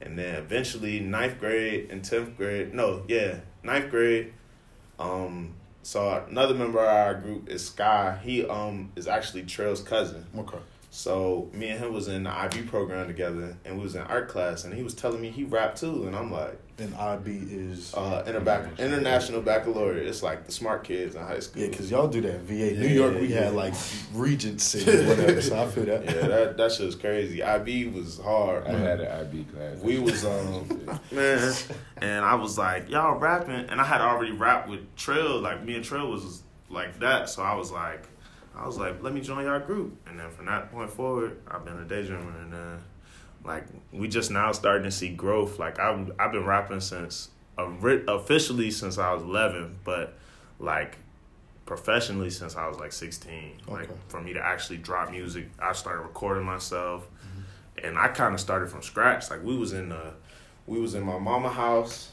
and 0.00 0.18
then 0.18 0.36
eventually 0.36 1.00
ninth 1.00 1.38
grade 1.38 1.88
and 1.90 2.04
tenth 2.04 2.36
grade. 2.36 2.74
No, 2.74 3.02
yeah, 3.08 3.40
ninth 3.62 3.90
grade. 3.90 4.32
Um, 4.98 5.54
so 5.82 6.24
another 6.28 6.54
member 6.54 6.80
of 6.80 6.88
our 6.88 7.14
group 7.14 7.48
is 7.48 7.66
Sky. 7.66 8.18
He 8.22 8.44
um 8.46 8.92
is 8.96 9.06
actually 9.06 9.44
Trail's 9.44 9.82
cousin. 9.82 10.26
Okay. 10.36 10.58
So 10.90 11.50
me 11.52 11.68
and 11.68 11.78
him 11.78 11.92
was 11.92 12.08
in 12.08 12.24
the 12.24 12.30
IB 12.30 12.62
program 12.62 13.06
together, 13.06 13.56
and 13.64 13.76
we 13.76 13.82
was 13.82 13.94
in 13.94 14.02
art 14.02 14.28
class, 14.28 14.64
and 14.64 14.72
he 14.72 14.82
was 14.82 14.94
telling 14.94 15.20
me 15.20 15.30
he 15.30 15.44
rapped 15.44 15.78
too, 15.78 16.06
and 16.06 16.16
I'm 16.16 16.32
like, 16.32 16.58
And 16.78 16.94
IB 16.94 17.30
is 17.50 17.94
uh, 17.94 18.22
inter- 18.26 18.40
bac- 18.40 18.78
international 18.78 19.40
baccalaureate. 19.40 20.06
It's 20.06 20.22
like 20.22 20.44
the 20.44 20.52
smart 20.52 20.84
kids 20.84 21.14
in 21.14 21.22
high 21.22 21.38
school. 21.40 21.62
yeah, 21.62 21.68
because 21.68 21.90
y'all 21.90 22.06
do 22.06 22.20
that. 22.20 22.40
VA. 22.40 22.52
New 22.54 22.86
Yeah, 22.86 22.88
York, 22.90 23.14
we 23.14 23.28
yeah. 23.28 23.44
had 23.44 23.54
like 23.54 23.72
Regents 24.12 24.74
or 24.86 25.04
whatever. 25.06 25.40
So 25.40 25.58
I 25.62 25.66
feel 25.68 25.86
that. 25.86 26.04
yeah, 26.04 26.12
that 26.28 26.56
that 26.58 26.72
shit 26.72 26.84
was 26.84 26.94
crazy. 26.94 27.42
IB 27.42 27.86
was 27.88 28.18
hard. 28.18 28.66
I 28.66 28.72
had 28.72 29.00
an 29.00 29.20
IB 29.26 29.44
class. 29.44 29.78
We 29.78 29.98
was 29.98 30.22
um 30.26 30.68
man, 31.12 31.54
and 31.96 32.24
I 32.26 32.34
was 32.34 32.58
like, 32.58 32.90
y'all 32.90 33.16
rapping, 33.18 33.54
and 33.70 33.80
I 33.80 33.84
had 33.84 34.02
already 34.02 34.32
rapped 34.32 34.68
with 34.68 34.94
Trill. 34.96 35.40
Like 35.40 35.64
me 35.64 35.76
and 35.76 35.84
Trill 35.84 36.10
was 36.10 36.42
like 36.68 36.98
that, 36.98 37.30
so 37.30 37.42
I 37.42 37.54
was 37.54 37.70
like, 37.72 38.04
I 38.54 38.66
was 38.66 38.76
like, 38.76 39.02
let 39.02 39.14
me 39.14 39.22
join 39.22 39.46
y'all 39.46 39.60
group. 39.60 39.96
And 40.06 40.20
then 40.20 40.30
from 40.30 40.44
that 40.46 40.70
point 40.70 40.90
forward, 40.90 41.38
I've 41.48 41.64
been 41.64 41.78
a 41.78 41.86
daydreamer, 41.86 42.42
and 42.42 42.52
then 42.52 42.78
like 43.46 43.64
we 43.92 44.08
just 44.08 44.30
now 44.30 44.52
starting 44.52 44.84
to 44.84 44.90
see 44.90 45.08
growth. 45.10 45.58
Like 45.58 45.78
I've 45.78 46.10
I've 46.18 46.32
been 46.32 46.44
rapping 46.44 46.80
since 46.80 47.28
officially 47.58 48.70
since 48.70 48.98
I 48.98 49.12
was 49.12 49.22
eleven, 49.22 49.78
but 49.84 50.16
like 50.58 50.98
professionally 51.64 52.30
since 52.30 52.56
I 52.56 52.68
was 52.68 52.78
like 52.78 52.92
sixteen. 52.92 53.52
Like 53.68 53.88
for 54.08 54.20
me 54.20 54.32
to 54.34 54.40
actually 54.44 54.78
drop 54.78 55.10
music, 55.10 55.48
I 55.58 55.72
started 55.72 56.02
recording 56.02 56.44
myself, 56.44 57.06
and 57.82 57.98
I 57.98 58.08
kind 58.08 58.34
of 58.34 58.40
started 58.40 58.68
from 58.68 58.82
scratch. 58.82 59.30
Like 59.30 59.42
we 59.42 59.56
was 59.56 59.72
in 59.72 59.88
the, 59.90 60.12
we 60.66 60.78
was 60.80 60.94
in 60.94 61.02
my 61.02 61.18
mama 61.18 61.48
house, 61.50 62.10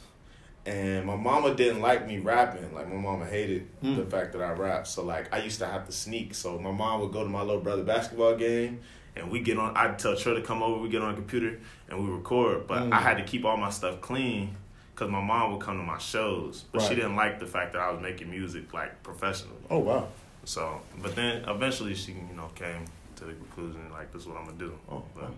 and 0.66 1.04
my 1.06 1.16
mama 1.16 1.54
didn't 1.54 1.80
like 1.80 2.06
me 2.06 2.18
rapping. 2.18 2.74
Like 2.74 2.88
my 2.88 2.96
mama 2.96 3.26
hated 3.26 3.68
Mm. 3.82 3.96
the 3.96 4.06
fact 4.06 4.32
that 4.32 4.42
I 4.42 4.52
rap. 4.52 4.86
So 4.86 5.04
like 5.04 5.32
I 5.32 5.38
used 5.38 5.58
to 5.60 5.66
have 5.66 5.86
to 5.86 5.92
sneak. 5.92 6.34
So 6.34 6.58
my 6.58 6.70
mom 6.72 7.00
would 7.00 7.12
go 7.12 7.22
to 7.22 7.28
my 7.28 7.42
little 7.42 7.60
brother 7.62 7.84
basketball 7.84 8.36
game. 8.36 8.80
And 9.16 9.30
we 9.30 9.40
get 9.40 9.58
on. 9.58 9.76
I'd 9.76 9.98
tell 9.98 10.16
Trill 10.16 10.34
to 10.34 10.42
come 10.42 10.62
over. 10.62 10.80
We 10.82 10.88
get 10.88 11.02
on 11.02 11.12
a 11.12 11.14
computer 11.14 11.58
and 11.88 12.04
we 12.04 12.10
record. 12.10 12.66
But 12.66 12.84
Mm. 12.84 12.92
I 12.92 13.00
had 13.00 13.16
to 13.18 13.24
keep 13.24 13.44
all 13.44 13.56
my 13.56 13.70
stuff 13.70 14.00
clean 14.00 14.56
because 14.94 15.10
my 15.10 15.20
mom 15.22 15.52
would 15.52 15.60
come 15.60 15.76
to 15.78 15.84
my 15.84 15.98
shows. 15.98 16.64
But 16.72 16.82
she 16.82 16.94
didn't 16.96 17.16
like 17.16 17.38
the 17.40 17.46
fact 17.46 17.72
that 17.74 17.82
I 17.82 17.90
was 17.90 18.00
making 18.00 18.30
music 18.30 18.72
like 18.74 19.02
professionally. 19.02 19.56
Oh 19.70 19.78
wow. 19.78 20.08
So, 20.44 20.80
but 21.00 21.14
then 21.14 21.44
eventually 21.48 21.94
she, 21.94 22.12
you 22.12 22.36
know, 22.36 22.50
came 22.54 22.84
to 23.16 23.24
the 23.24 23.32
conclusion 23.32 23.80
like 23.92 24.12
this 24.12 24.22
is 24.22 24.28
what 24.28 24.36
I'm 24.36 24.44
gonna 24.46 24.58
do. 24.58 24.74
Oh, 24.90 25.02
But, 25.14 25.24
wow. 25.24 25.30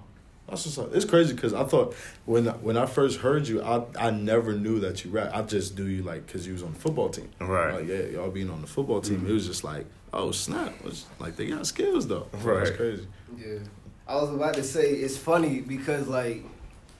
That's 0.48 0.64
what's 0.64 0.78
up. 0.78 0.94
It's 0.94 1.04
crazy 1.04 1.34
because 1.34 1.52
I 1.54 1.64
thought 1.64 1.94
when 2.24 2.46
when 2.46 2.76
I 2.76 2.86
first 2.86 3.18
heard 3.20 3.48
you, 3.48 3.62
I 3.62 3.82
I 3.98 4.10
never 4.10 4.52
knew 4.52 4.78
that 4.80 5.04
you 5.04 5.10
rap. 5.10 5.32
I 5.34 5.42
just 5.42 5.76
knew 5.76 5.84
you 5.86 6.02
like 6.02 6.26
because 6.26 6.46
you 6.46 6.52
was 6.52 6.62
on 6.62 6.72
the 6.72 6.78
football 6.78 7.08
team. 7.08 7.28
Right. 7.40 7.74
Like 7.74 7.88
yeah, 7.88 8.02
y'all 8.06 8.30
being 8.30 8.50
on 8.50 8.60
the 8.60 8.66
football 8.68 9.00
team, 9.00 9.26
it 9.28 9.32
was 9.32 9.46
just 9.46 9.64
like, 9.64 9.86
oh 10.12 10.30
snap! 10.30 10.72
It's 10.84 11.04
like 11.18 11.34
they 11.36 11.46
got 11.48 11.66
skills 11.66 12.06
though. 12.06 12.26
Right. 12.32 12.64
That's 12.64 12.76
crazy. 12.76 13.06
Yeah. 13.36 13.58
I 14.06 14.14
was 14.16 14.30
about 14.30 14.54
to 14.54 14.62
say 14.62 14.92
it's 14.92 15.16
funny 15.16 15.62
because 15.62 16.06
like 16.06 16.44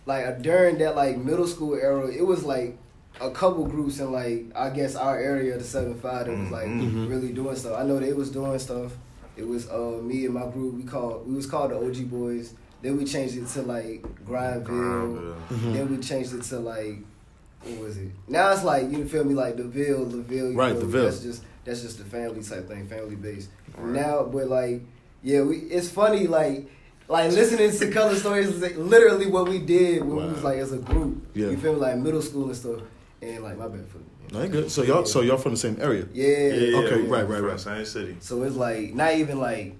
like 0.07 0.43
during 0.43 0.79
that 0.79 0.97
like 0.97 1.17
middle 1.17 1.47
school 1.47 1.75
era, 1.77 2.09
it 2.09 2.27
was 2.27 2.43
like 2.43 2.77
a 3.21 3.31
couple 3.31 3.65
groups 3.65 4.01
in 4.01 4.11
like 4.11 4.47
I 4.57 4.71
guess 4.71 4.97
our 4.97 5.17
area, 5.17 5.57
the 5.57 5.63
seven 5.65 5.95
five, 6.01 6.27
that 6.27 6.37
was 6.37 6.51
like 6.51 6.67
Mhm. 6.67 7.09
really 7.09 7.33
doing 7.33 7.55
stuff. 7.55 7.79
I 7.79 7.85
know 7.85 8.01
they 8.01 8.13
was 8.13 8.31
doing 8.33 8.59
stuff. 8.59 8.93
It 9.37 9.47
was 9.47 9.69
uh 9.71 10.01
me 10.03 10.25
and 10.25 10.35
my 10.35 10.47
group. 10.49 10.75
We 10.75 10.83
called 10.83 11.29
we 11.29 11.35
was 11.37 11.47
called 11.47 11.71
the 11.71 11.77
OG 11.77 12.11
Boys. 12.11 12.55
Then 12.83 12.97
we 12.99 13.05
changed 13.05 13.37
it 13.37 13.47
to 13.49 13.63
like 13.63 14.03
Grindville. 14.27 15.35
Mhm. 15.49 15.73
Then 15.73 15.91
we 15.91 15.99
changed 16.03 16.35
it 16.35 16.43
to 16.45 16.59
like 16.59 16.99
what 17.65 17.81
was 17.81 17.97
it? 17.97 18.11
Now 18.29 18.53
it's 18.53 18.63
like 18.63 18.91
you 18.91 19.07
feel 19.09 19.25
me 19.25 19.35
like 19.35 19.57
the 19.57 19.65
Ville, 19.65 20.05
the 20.05 20.19
Ville. 20.23 20.51
you 20.53 20.57
Right, 20.59 20.73
feel 20.73 20.81
the? 20.83 20.87
Ville. 20.87 21.05
That's 21.05 21.21
just 21.21 21.43
that's 21.65 21.83
just 21.83 21.99
the 21.99 22.05
family 22.05 22.43
type 22.43 22.69
thing, 22.69 22.87
family 22.87 23.17
based. 23.17 23.49
Right. 23.77 23.93
Now, 24.03 24.23
but 24.25 24.49
like 24.49 24.83
yeah, 25.23 25.43
we 25.43 25.57
it's 25.59 25.89
funny 25.91 26.27
like. 26.27 26.71
Like 27.09 27.31
listening 27.31 27.71
to 27.71 27.91
color 27.93 28.17
stories 28.17 28.49
is 28.49 28.61
like 28.61 28.77
literally 28.77 29.27
what 29.29 29.49
we 29.49 29.61
did 29.61 30.03
when 30.05 30.17
we 30.27 30.33
was 30.33 30.43
like 30.43 30.59
as 30.59 30.73
a 30.73 30.79
group. 30.79 31.25
Yeah. 31.35 31.51
You 31.51 31.57
feel 31.57 31.75
me? 31.75 31.79
Like 31.79 31.99
middle 31.99 32.21
school 32.21 32.47
and 32.47 32.57
stuff. 32.57 32.81
And 33.23 33.45
like 33.45 33.57
my 33.57 33.69
bad 33.69 33.87
for 33.87 33.99
No, 34.35 34.43
you 34.43 34.49
good. 34.49 34.73
So 34.73 34.83
y'all, 34.83 35.05
so 35.05 35.21
y'all 35.21 35.37
from 35.37 35.53
the 35.53 35.57
same 35.57 35.77
area? 35.81 36.05
yeah. 36.13 36.27
Yeah, 36.27 36.79
Okay, 36.79 37.03
we 37.03 37.07
right, 37.07 37.29
right, 37.29 37.41
right. 37.45 37.61
Same 37.61 37.85
city. 37.85 38.17
So 38.19 38.43
it's 38.43 38.57
like 38.57 38.93
not 38.93 39.15
even 39.15 39.39
like 39.39 39.77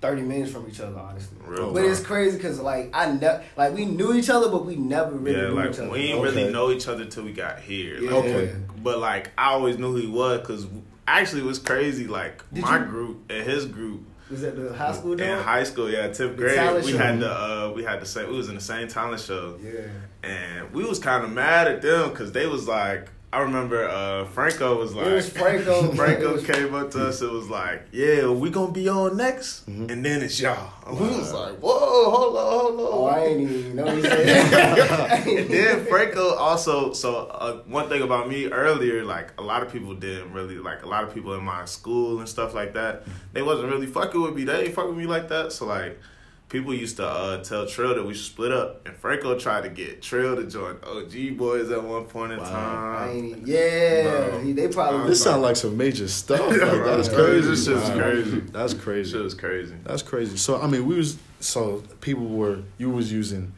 thirty 0.00 0.22
minutes 0.22 0.52
from 0.52 0.68
each 0.68 0.80
other, 0.80 0.98
honestly. 0.98 1.36
Real 1.44 1.72
But 1.72 1.84
it's 1.84 2.00
crazy 2.00 2.36
because 2.36 2.60
like 2.60 2.90
I 2.94 3.10
ne- 3.12 3.44
like 3.56 3.74
we 3.74 3.84
knew 3.86 4.14
each 4.14 4.28
other, 4.30 4.48
but 4.50 4.64
we 4.66 4.76
never 4.76 5.12
really 5.12 5.38
Yeah, 5.40 5.48
knew 5.48 5.54
like 5.54 5.70
each 5.70 5.78
other. 5.78 5.90
we 5.90 6.02
didn't 6.02 6.18
Okay. 6.24 6.28
really 6.42 6.52
know 6.52 6.70
each 6.70 6.88
other 6.88 7.04
till 7.06 7.24
we 7.24 7.32
got 7.32 7.58
here. 7.60 7.98
Yeah. 8.00 8.10
Like, 8.10 8.24
Okay. 8.24 8.54
But 8.82 8.98
like 8.98 9.30
I 9.38 9.50
always 9.52 9.78
knew 9.78 9.92
who 9.92 9.96
he 9.98 10.06
was 10.06 10.40
because 10.40 10.66
actually 11.08 11.42
it 11.42 11.46
was 11.46 11.58
crazy. 11.58 12.06
Like 12.06 12.42
Did 12.52 12.62
my 12.64 12.78
you- 12.78 12.84
group 12.84 13.30
and 13.30 13.42
his 13.44 13.64
group 13.66 14.02
Was 14.30 14.42
at 14.44 14.56
the 14.56 14.72
high 14.74 14.92
school 14.92 15.12
in 15.12 15.18
dog? 15.18 15.42
high 15.44 15.64
school, 15.64 15.88
yeah, 15.90 16.08
tenth 16.08 16.36
grade, 16.36 16.84
we 16.84 16.92
show. 16.92 16.98
had 16.98 17.20
the 17.20 17.30
uh, 17.30 17.72
we 17.74 17.82
had 17.84 18.00
the 18.00 18.06
same. 18.06 18.28
We 18.28 18.36
was 18.36 18.48
in 18.48 18.54
the 18.56 18.60
same 18.60 18.88
talent 18.88 19.20
show, 19.20 19.56
Yeah. 19.62 19.80
and 20.28 20.72
we 20.72 20.84
was 20.84 20.98
kind 20.98 21.24
of 21.24 21.30
mad 21.32 21.68
at 21.68 21.80
them 21.82 22.10
because 22.10 22.32
they 22.32 22.46
was 22.46 22.66
like. 22.68 23.08
I 23.36 23.40
remember 23.40 23.86
uh, 23.86 24.24
Franco 24.26 24.78
was 24.78 24.94
like, 24.94 25.06
It 25.08 25.12
was 25.12 25.28
Franco. 25.28 25.92
Franco 26.00 26.30
It 26.30 26.32
was- 26.36 26.46
came 26.46 26.74
up 26.74 26.90
to 26.92 27.08
us. 27.08 27.20
It 27.20 27.30
was 27.30 27.50
like, 27.50 27.82
"Yeah, 27.92 28.28
we 28.30 28.48
gonna 28.48 28.72
be 28.72 28.88
on 28.88 29.18
next, 29.18 29.68
Mhm. 29.68 29.90
and 29.90 30.02
then 30.02 30.22
it's 30.22 30.40
y'all." 30.40 30.70
We 30.90 31.06
was 31.08 31.32
like, 31.34 31.56
"Whoa, 31.58 32.10
hold 32.10 32.36
on, 32.36 32.46
hold 32.60 32.80
on." 32.80 32.86
Oh, 32.94 33.04
I 33.06 33.24
ain't 33.26 33.40
even 33.42 33.76
know 33.76 33.84
what 33.84 33.96
he 33.96 34.02
said. 34.02 35.26
and 35.28 35.50
then 35.50 35.84
Franco 35.84 36.34
also. 36.36 36.94
So 36.94 37.26
uh, 37.26 37.58
one 37.66 37.90
thing 37.90 38.00
about 38.00 38.26
me 38.26 38.46
earlier, 38.46 39.04
like 39.04 39.38
a 39.38 39.42
lot 39.42 39.62
of 39.62 39.70
people 39.70 39.94
didn't 39.94 40.32
really 40.32 40.56
like 40.56 40.82
a 40.84 40.88
lot 40.88 41.04
of 41.04 41.12
people 41.12 41.34
in 41.34 41.44
my 41.44 41.66
school 41.66 42.20
and 42.20 42.28
stuff 42.28 42.54
like 42.54 42.72
that. 42.72 43.02
They 43.34 43.42
wasn't 43.42 43.70
really 43.70 43.86
fucking 43.86 44.22
with 44.22 44.34
me. 44.34 44.44
They 44.44 44.64
ain't 44.64 44.74
fucking 44.74 44.90
with 44.96 44.98
me 44.98 45.06
like 45.06 45.28
that. 45.28 45.52
So 45.52 45.66
like. 45.66 46.00
People 46.48 46.72
used 46.72 46.98
to 46.98 47.06
uh, 47.06 47.42
tell 47.42 47.66
Trill 47.66 47.96
that 47.96 48.06
we 48.06 48.14
should 48.14 48.24
split 48.26 48.52
up, 48.52 48.86
and 48.86 48.96
Franco 48.96 49.36
tried 49.36 49.62
to 49.64 49.68
get 49.68 50.00
Trill 50.00 50.36
to 50.36 50.44
join 50.44 50.76
OG 50.86 51.36
Boys 51.36 51.70
at 51.72 51.82
one 51.82 52.04
point 52.04 52.32
in 52.32 52.38
Wow. 52.38 52.44
Time. 52.50 53.10
ain't 53.10 53.24
even, 53.26 53.46
yeah. 53.46 54.28
Bro. 54.30 54.40
He- 54.42 54.52
They 54.52 54.68
probably 54.68 55.08
This 55.08 55.22
sounds 55.24 55.42
like 55.42 55.56
some 55.56 55.76
major 55.76 56.06
stuff. 56.06 56.38
Like, 56.50 56.60
that's 56.60 57.08
Right. 57.08 57.16
crazy. 57.18 57.48
This 57.50 57.64
shit's 57.66 57.88
Wow. 57.90 57.98
crazy. 57.98 58.40
That's 58.52 58.72
Shit 58.74 58.80
crazy. 58.82 59.18
was 59.18 59.34
crazy. 59.34 59.74
That's 59.84 60.02
crazy. 60.02 60.36
So 60.36 60.60
I 60.60 60.68
mean, 60.68 60.86
we 60.86 60.94
was 60.96 61.16
so 61.40 61.82
people 62.00 62.26
were 62.28 62.60
you 62.78 62.90
was 62.90 63.10
using 63.12 63.52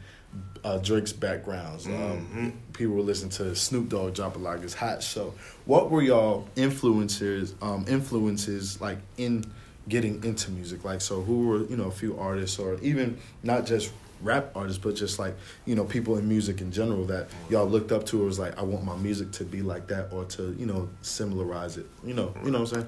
uh, 0.63 0.77
Drake's 0.79 1.13
backgrounds. 1.13 1.85
Um, 1.85 1.91
Mhm. 1.93 2.51
people 2.73 2.95
were 2.95 3.01
listening 3.03 3.29
to 3.31 3.55
Snoop 3.55 3.87
Dogg 3.89 4.15
drop 4.15 4.35
it 4.35 4.39
like 4.41 4.61
it's 4.63 4.73
hot. 4.73 5.03
So 5.03 5.33
what 5.65 5.89
were 5.91 6.01
y'all 6.01 6.47
influencers? 6.57 7.53
Um, 7.61 7.85
influences 7.87 8.81
like 8.81 8.97
in 9.17 9.45
getting 9.89 10.23
into 10.23 10.51
music. 10.51 10.83
Like 10.85 11.01
so, 11.01 11.21
who 11.21 11.47
were 11.47 11.63
you 11.65 11.75
know 11.75 11.85
a 11.85 11.91
few 11.91 12.17
artists 12.17 12.57
or 12.59 12.75
even 12.81 13.17
not 13.43 13.65
just 13.65 13.91
rap 14.21 14.51
artists, 14.55 14.77
but 14.81 14.95
just 14.95 15.17
like 15.19 15.35
you 15.65 15.75
know 15.75 15.85
people 15.85 16.17
in 16.17 16.27
music 16.27 16.61
in 16.61 16.71
general 16.71 17.05
that 17.05 17.27
y'all 17.49 17.65
looked 17.67 17.91
up 17.91 18.05
to 18.07 18.21
or 18.21 18.25
was 18.25 18.39
like 18.39 18.57
I 18.57 18.63
want 18.63 18.83
my 18.85 18.95
music 18.97 19.31
to 19.33 19.43
be 19.43 19.61
like 19.61 19.87
that 19.87 20.11
or 20.13 20.25
to 20.25 20.55
you 20.57 20.65
know 20.65 20.89
similarize 21.03 21.77
it. 21.77 21.87
You 22.05 22.13
know, 22.13 22.33
you 22.43 22.51
know 22.51 22.59
what 22.61 22.69
I'm 22.73 22.81
saying. 22.81 22.87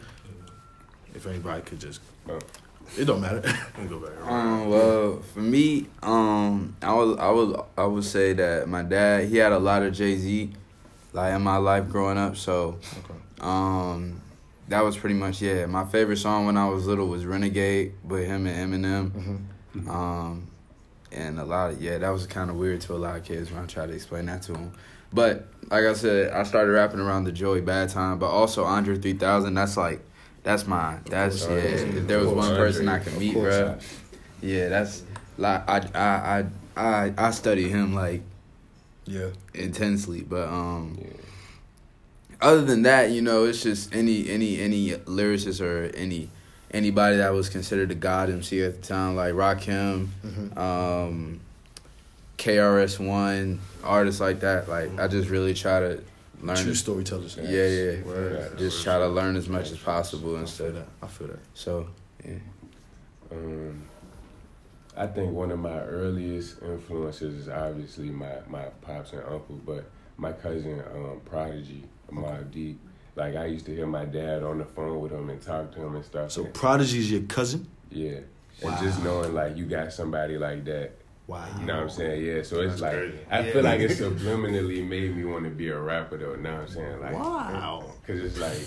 If 1.13 1.27
anybody 1.27 1.61
could 1.63 1.79
just, 1.81 1.99
Oh. 2.29 2.39
it 2.97 3.03
don't 3.05 3.19
matter. 3.19 3.41
Go 3.89 3.99
back. 3.99 4.11
Um, 4.25 4.69
well, 4.69 5.19
for 5.33 5.39
me, 5.41 5.87
um, 6.01 6.75
I 6.81 6.93
would, 6.93 7.19
I 7.19 7.29
would, 7.31 7.59
I 7.77 7.83
would 7.85 8.05
say 8.05 8.31
that 8.33 8.69
my 8.69 8.81
dad, 8.83 9.27
he 9.27 9.35
had 9.37 9.51
a 9.51 9.59
lot 9.59 9.83
of 9.83 9.93
Jay 9.93 10.15
Z, 10.15 10.51
like 11.11 11.33
in 11.35 11.41
my 11.41 11.57
life 11.57 11.89
growing 11.89 12.17
up. 12.17 12.37
So, 12.37 12.77
Okay. 13.03 13.19
um, 13.41 14.21
that 14.69 14.83
was 14.83 14.97
pretty 14.97 15.15
much 15.15 15.41
yeah. 15.41 15.65
My 15.65 15.85
favorite 15.85 16.17
song 16.17 16.45
when 16.45 16.57
I 16.57 16.67
was 16.69 16.87
little 16.87 17.07
was 17.07 17.25
Renegade 17.25 17.93
with 18.03 18.25
him 18.25 18.47
and 18.47 18.73
Eminem. 18.73 19.11
Mm-hmm. 19.11 19.89
Um, 19.89 20.47
and 21.11 21.39
a 21.39 21.43
lot 21.45 21.71
of 21.71 21.81
yeah, 21.81 21.97
that 21.97 22.09
was 22.09 22.25
kind 22.27 22.49
of 22.49 22.55
weird 22.55 22.81
to 22.81 22.93
a 22.93 22.95
lot 22.95 23.17
of 23.17 23.23
kids 23.25 23.51
when 23.51 23.63
I 23.63 23.65
tried 23.65 23.87
to 23.87 23.93
explain 23.93 24.25
that 24.27 24.41
to 24.43 24.53
them. 24.53 24.71
But 25.13 25.47
like 25.69 25.83
I 25.83 25.93
said, 25.93 26.31
I 26.31 26.43
started 26.43 26.71
rapping 26.71 26.99
around 27.01 27.25
the 27.25 27.31
Joey 27.33 27.61
Bad 27.61 27.89
Time, 27.89 28.17
but 28.17 28.29
also 28.29 28.63
Andre 28.63 28.97
three 28.97 29.13
thousand. 29.13 29.55
That's 29.55 29.75
like, 29.75 30.01
that's 30.43 30.65
my, 30.65 30.99
that's 31.05 31.43
yeah. 31.45 31.55
If 31.55 32.07
there 32.07 32.19
was 32.19 32.29
one 32.29 32.55
person 32.55 32.87
I 32.87 32.99
could 32.99 33.17
meet, 33.17 33.35
bruh. 33.35 33.83
Yeah, 34.41 34.69
that's 34.69 35.03
like 35.37 35.67
I 35.69 35.77
I 35.93 36.39
I 36.39 36.45
I 36.77 37.13
I 37.17 37.31
study 37.31 37.67
him 37.69 37.93
like 37.93 38.21
Yeah. 39.05 39.29
intensely, 39.53 40.21
but 40.21 40.47
um 40.47 40.97
Yeah. 41.01 41.07
Other 42.41 42.61
than 42.63 42.83
that, 42.83 43.11
you 43.11 43.21
know, 43.21 43.45
it's 43.45 43.61
just 43.63 43.93
any 43.93 44.29
any 44.29 44.59
any 44.59 44.89
lyricist 44.91 45.61
or 45.61 45.95
any 45.95 46.29
anybody 46.71 47.17
that 47.17 47.33
was 47.33 47.49
considered 47.49 47.91
a 47.91 47.95
god 47.95 48.29
MC 48.29 48.61
at 48.63 48.81
the 48.81 48.87
time, 48.87 49.15
like 49.15 49.33
Rakim, 49.33 50.07
Mm-hmm. 50.25 50.57
um, 50.57 51.39
KRS 52.37 52.99
One, 53.05 53.59
artists 53.83 54.19
like 54.21 54.39
that. 54.41 54.67
Like 54.69 54.97
I 54.99 55.07
just 55.07 55.29
really 55.29 55.53
try 55.53 55.79
to 55.79 56.01
learn. 56.41 56.55
True 56.57 56.71
it. 56.71 56.75
storytellers. 56.75 57.37
Yeah, 57.37 57.43
yeah. 57.49 57.91
yeah. 57.91 58.01
Word. 58.03 58.57
Just 58.57 58.83
try 58.83 58.97
to 58.97 59.07
learn 59.07 59.35
as 59.35 59.47
much 59.47 59.71
as 59.71 59.77
possible 59.77 60.35
and 60.35 60.45
I 60.47 60.49
stuff. 60.49 60.75
I 61.01 61.07
feel 61.07 61.27
that. 61.27 61.39
So 61.53 61.87
yeah. 62.25 62.35
Um, 63.31 63.83
I 64.97 65.07
think 65.07 65.31
one 65.31 65.51
of 65.51 65.59
my 65.59 65.79
earliest 65.81 66.61
influences 66.61 67.35
is 67.35 67.49
obviously 67.49 68.09
my, 68.09 68.33
my 68.49 68.65
pops 68.81 69.13
and 69.13 69.21
uncle, 69.23 69.59
but 69.65 69.85
my 70.17 70.33
cousin 70.33 70.81
um, 70.93 71.21
Prodigy, 71.25 71.85
Mobb 72.11 72.51
Deep. 72.51 72.79
Like 73.15 73.35
I 73.35 73.45
used 73.45 73.65
to 73.65 73.75
hear 73.75 73.87
my 73.87 74.05
dad 74.05 74.43
on 74.43 74.57
the 74.57 74.65
phone 74.65 74.99
with 75.01 75.11
him 75.11 75.29
and 75.29 75.41
talk 75.41 75.73
to 75.73 75.81
him 75.85 75.95
and 75.95 76.05
stuff. 76.05 76.31
So 76.31 76.45
and- 76.45 76.53
Prodigy's 76.53 77.11
your 77.11 77.21
cousin? 77.23 77.67
yeah, 77.89 78.19
Wow. 78.61 78.71
and 78.71 78.79
just 78.79 79.03
knowing 79.03 79.33
like 79.33 79.57
you 79.57 79.65
got 79.65 79.91
somebody 79.91 80.37
like 80.37 80.63
that, 80.65 80.91
Wow. 81.27 81.45
you 81.59 81.65
know 81.65 81.75
what 81.75 81.83
I'm 81.83 81.89
saying? 81.89 82.23
Yeah, 82.25 82.41
so 82.43 82.61
it's 82.61 82.79
That's 82.79 82.81
like 82.81 82.93
crazy. 82.93 83.17
I 83.29 83.39
Yeah. 83.41 83.51
feel 83.53 83.63
like 83.63 83.79
it 83.81 83.91
subliminally 83.97 84.87
made 84.87 85.15
me 85.15 85.25
want 85.25 85.43
to 85.43 85.49
be 85.49 85.67
a 85.69 85.77
rapper 85.79 86.17
though. 86.17 86.31
You 86.35 86.37
know 86.41 86.53
what 86.53 86.61
I'm 86.61 86.67
saying? 86.69 86.99
Like, 87.01 87.13
Wow. 87.13 87.83
Cause 88.07 88.19
it's 88.19 88.37
like, 88.39 88.57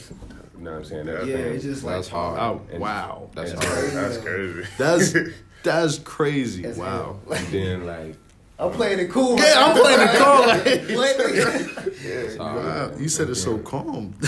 you 0.58 0.64
know 0.64 0.70
what 0.72 0.76
I'm 0.78 0.84
saying? 0.84 1.06
That's 1.06 1.26
Yeah, 1.26 1.36
family. 1.36 1.50
it's 1.56 1.64
just 1.64 1.84
like 1.84 1.94
That's 1.96 2.08
hard. 2.08 2.38
Oh, 2.38 2.60
And- 2.70 2.80
wow. 2.80 3.30
That's 3.34 3.52
and- 3.52 3.64
hard. 3.64 3.90
That's 3.92 4.16
uh, 4.18 4.20
crazy. 4.22 4.64
That's 4.78 5.14
that's 5.62 5.98
crazy. 6.00 6.62
That's 6.62 6.76
wow. 6.76 7.18
hell. 7.26 7.36
And 7.38 7.46
then 7.48 7.86
like 7.86 8.16
I'm 8.58 8.70
playing 8.70 9.00
it 9.00 9.10
cool. 9.10 9.38
Yeah, 9.38 9.54
I'm 9.56 9.80
playing 9.80 10.00
it 10.00 10.10
cool. 10.16 10.46
Like, 10.46 10.66
It's 12.06 12.36
hard. 12.36 12.64
Wow. 12.64 12.92
You 12.98 13.08
said 13.08 13.30
it 13.30 13.34
so 13.34 13.58
calm. 13.58 14.14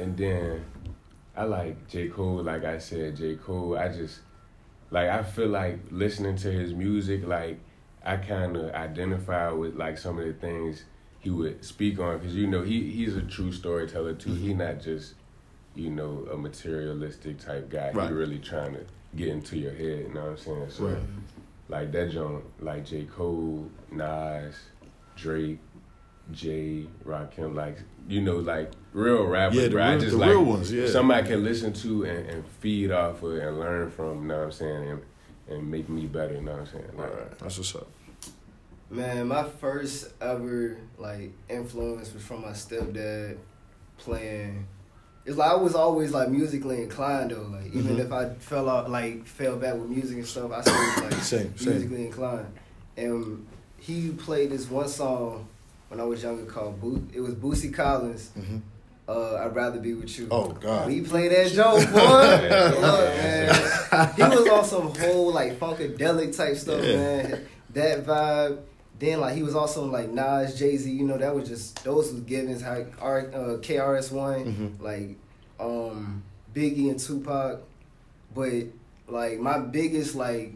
And 0.00 0.16
then 0.16 0.64
I 1.36 1.44
like 1.44 1.86
J. 1.88 2.08
Cole, 2.08 2.42
like 2.42 2.64
I 2.64 2.78
said, 2.78 3.16
J. 3.16 3.36
Cole, 3.36 3.76
I 3.76 3.88
just 3.88 4.20
like 4.90 5.10
I 5.10 5.22
feel 5.22 5.48
like 5.48 5.78
listening 5.90 6.36
to 6.36 6.50
his 6.50 6.72
music, 6.72 7.26
like 7.26 7.60
I 8.02 8.16
kind 8.16 8.56
of 8.56 8.72
identify 8.74 9.50
with 9.50 9.76
like 9.76 9.98
some 9.98 10.18
of 10.18 10.24
the 10.24 10.32
things 10.32 10.84
he 11.18 11.28
would 11.28 11.62
speak 11.62 12.00
on 12.00 12.18
because 12.18 12.34
you 12.34 12.46
know 12.46 12.62
he 12.62 12.90
he's 12.90 13.14
a 13.14 13.20
true 13.22 13.52
storyteller 13.52 14.14
too. 14.14 14.32
He 14.32 14.54
not 14.54 14.80
just 14.80 15.14
you 15.74 15.90
know 15.90 16.26
a 16.32 16.36
materialistic 16.36 17.38
type 17.38 17.68
guy. 17.68 17.90
Right. 17.92 18.08
He 18.08 18.14
really 18.14 18.38
trying 18.38 18.72
to 18.72 18.86
get 19.14 19.28
into 19.28 19.58
your 19.58 19.72
head. 19.72 20.06
You 20.08 20.14
know 20.14 20.22
what 20.22 20.30
I'm 20.30 20.36
saying? 20.38 20.70
So 20.70 20.84
Right. 20.86 20.98
Like 21.70 21.92
that 21.92 22.10
joint, 22.10 22.44
like 22.62 22.84
J. 22.84 23.04
Cole, 23.04 23.70
Nas, 23.92 24.56
Drake, 25.16 25.60
Jay, 26.32 26.86
Rakim, 27.04 27.54
like 27.54 27.78
you 28.08 28.20
know, 28.20 28.38
like 28.38 28.72
real 28.92 29.24
rappers. 29.26 29.56
Yeah, 29.56 29.62
the 29.64 29.70
bro. 29.70 29.82
I 29.82 29.90
real- 29.90 30.00
just 30.00 30.12
the 30.12 30.18
like 30.18 30.30
real 30.30 30.44
ones, 30.44 30.72
yeah. 30.72 30.88
Somebody 30.88 31.28
can 31.28 31.44
listen 31.44 31.72
to 31.72 32.04
and, 32.04 32.28
and 32.28 32.46
feed 32.60 32.90
off 32.90 33.22
of 33.22 33.36
and 33.36 33.58
learn 33.58 33.90
from. 33.90 34.22
You 34.22 34.28
know 34.28 34.38
what 34.38 34.44
I'm 34.44 34.52
saying? 34.52 34.88
And, 34.88 35.02
and 35.48 35.70
make 35.70 35.88
me 35.88 36.06
better. 36.06 36.34
You 36.34 36.42
know 36.42 36.52
what 36.52 36.60
I'm 36.60 36.66
saying? 36.66 36.90
Like, 36.96 37.38
That's 37.38 37.56
what's 37.56 37.74
up. 37.74 37.88
Man, 38.90 39.28
my 39.28 39.44
first 39.44 40.12
ever 40.20 40.76
like 40.98 41.32
influence 41.48 42.12
was 42.12 42.24
from 42.24 42.42
my 42.42 42.50
stepdad 42.50 43.38
playing. 43.98 44.66
It's 45.26 45.36
like 45.36 45.50
I 45.50 45.54
was 45.54 45.74
always 45.74 46.12
like 46.12 46.28
musically 46.30 46.82
inclined 46.82 47.30
though. 47.30 47.46
Like 47.52 47.66
even 47.74 47.96
Mhm. 47.96 48.00
if 48.00 48.12
I 48.12 48.30
fell 48.38 48.68
out, 48.68 48.90
like 48.90 49.26
fell 49.26 49.56
back 49.56 49.74
with 49.74 49.88
music 49.88 50.16
and 50.18 50.26
stuff, 50.26 50.50
I 50.52 50.60
still 50.62 50.74
was 50.74 50.96
like 51.02 51.12
Same, 51.22 51.56
same. 51.58 51.72
musically 51.74 52.06
inclined. 52.06 52.46
And 52.96 53.46
he 53.78 54.10
played 54.10 54.50
this 54.50 54.68
one 54.70 54.88
song 54.88 55.46
when 55.88 56.00
I 56.00 56.04
was 56.04 56.22
younger 56.22 56.44
called 56.44 56.80
Bo- 56.80 57.02
it 57.12 57.20
was 57.20 57.34
Bootsy 57.34 57.72
Collins. 57.72 58.30
Mm-hmm. 58.38 58.58
uh, 59.08 59.34
I'd 59.44 59.54
rather 59.56 59.78
be 59.80 59.92
with 59.94 60.16
you. 60.18 60.28
Oh 60.30 60.48
God. 60.48 60.88
He 60.90 61.00
played 61.02 61.32
that 61.32 61.50
joke, 61.52 61.84
boy, 61.92 62.80
look, 62.80 63.16
man. 63.16 64.14
He 64.16 64.22
was 64.22 64.48
on 64.48 64.64
some 64.64 64.94
whole 64.94 65.32
like 65.32 65.58
funkadelic 65.58 66.36
type 66.36 66.56
stuff, 66.56 66.82
Yeah. 66.84 66.96
man. 66.96 67.46
That 67.74 68.04
vibe. 68.06 68.58
Then 69.00 69.18
like 69.20 69.34
he 69.34 69.42
was 69.42 69.54
also 69.56 69.86
like 69.86 70.10
Nas, 70.10 70.58
Jay 70.58 70.76
Z. 70.76 70.90
You 70.90 71.04
know 71.06 71.16
that 71.18 71.34
was 71.34 71.48
just 71.48 71.82
those 71.84 72.12
was 72.12 72.20
givens. 72.20 72.60
How 72.62 72.84
R, 73.00 73.20
uh, 73.34 73.56
KRS 73.62 74.12
One, 74.12 74.44
Mhm. 74.44 74.80
like 74.82 75.16
um, 75.58 76.22
Biggie 76.54 76.90
and 76.90 77.00
Tupac. 77.00 77.62
But 78.34 78.64
like 79.08 79.40
my 79.40 79.58
biggest 79.58 80.14
like 80.14 80.52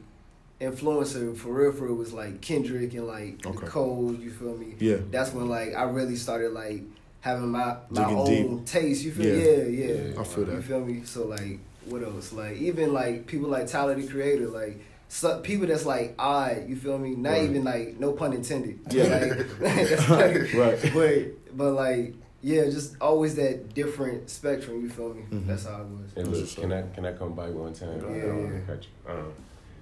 influencer 0.61 1.37
for 1.37 1.53
real, 1.53 1.73
for 1.73 1.87
real 1.87 1.95
was 1.95 2.13
like 2.13 2.41
Kendrick 2.41 2.93
and 2.95 3.07
like 3.07 3.45
Okay. 3.47 3.67
Cole. 3.67 4.15
You 4.15 4.31
feel 4.31 4.57
me? 4.57 4.75
Yeah. 4.79 4.99
That's 5.11 5.33
when 5.33 5.49
like 5.49 5.75
I 5.75 5.85
really 5.85 6.17
started 6.17 6.53
like 6.53 6.83
having 7.21 7.49
my 7.51 7.77
my 7.91 8.03
Digging 8.03 8.19
own 8.19 8.57
deep. 8.59 8.67
taste. 8.67 9.05
You 9.05 9.13
feel? 9.13 9.35
Yeah. 9.37 9.65
Yeah, 9.65 9.95
yeah. 10.13 10.21
I 10.21 10.25
feel 10.25 10.45
that. 10.45 10.55
You 10.57 10.63
feel 10.63 10.85
me? 10.85 11.03
So 11.05 11.27
like, 11.27 11.59
what 11.87 12.03
else? 12.03 12.33
Like 12.33 12.57
even 12.59 12.93
like 12.93 13.27
people 13.27 13.49
like 13.49 13.67
Tyler 13.67 13.95
the 13.95 14.07
Creator, 14.07 14.49
like 14.49 14.79
so, 15.09 15.41
people 15.41 15.67
that's 15.67 15.87
like 15.87 16.15
odd. 16.19 16.69
You 16.69 16.77
feel 16.77 16.99
me? 16.99 17.11
Not 17.15 17.31
Right. 17.31 17.43
even 17.45 17.65
like 17.65 18.01
no 18.01 18.13
pun 18.13 18.33
intended. 18.33 18.81
Yeah. 18.91 19.05
Like, 19.61 20.09
like, 20.11 20.55
Right. 20.55 20.93
But 20.95 21.57
but 21.57 21.73
like 21.73 22.15
yeah, 22.43 22.65
just 22.65 22.97
always 23.01 23.37
that 23.37 23.73
different 23.75 24.29
spectrum. 24.29 24.83
You 24.83 24.91
feel 24.91 25.15
me? 25.15 25.23
Mhm. 25.31 25.47
That's 25.47 25.65
how 25.67 25.81
it 25.83 25.87
was. 25.89 26.13
Hey, 26.15 26.23
That's 26.23 26.57
look, 26.57 26.63
can 26.71 26.73
I 26.73 26.83
can 26.95 27.07
I 27.07 27.13
come 27.13 27.33
by 27.35 27.49
one 27.51 27.73
time? 27.73 28.01
Yeah, 28.01 28.07
I 28.07 28.21
don't 28.27 28.43
wanna 28.45 28.55
yeah. 28.57 28.61
cut 28.67 28.83
you. 28.85 29.13
Um, 29.13 29.33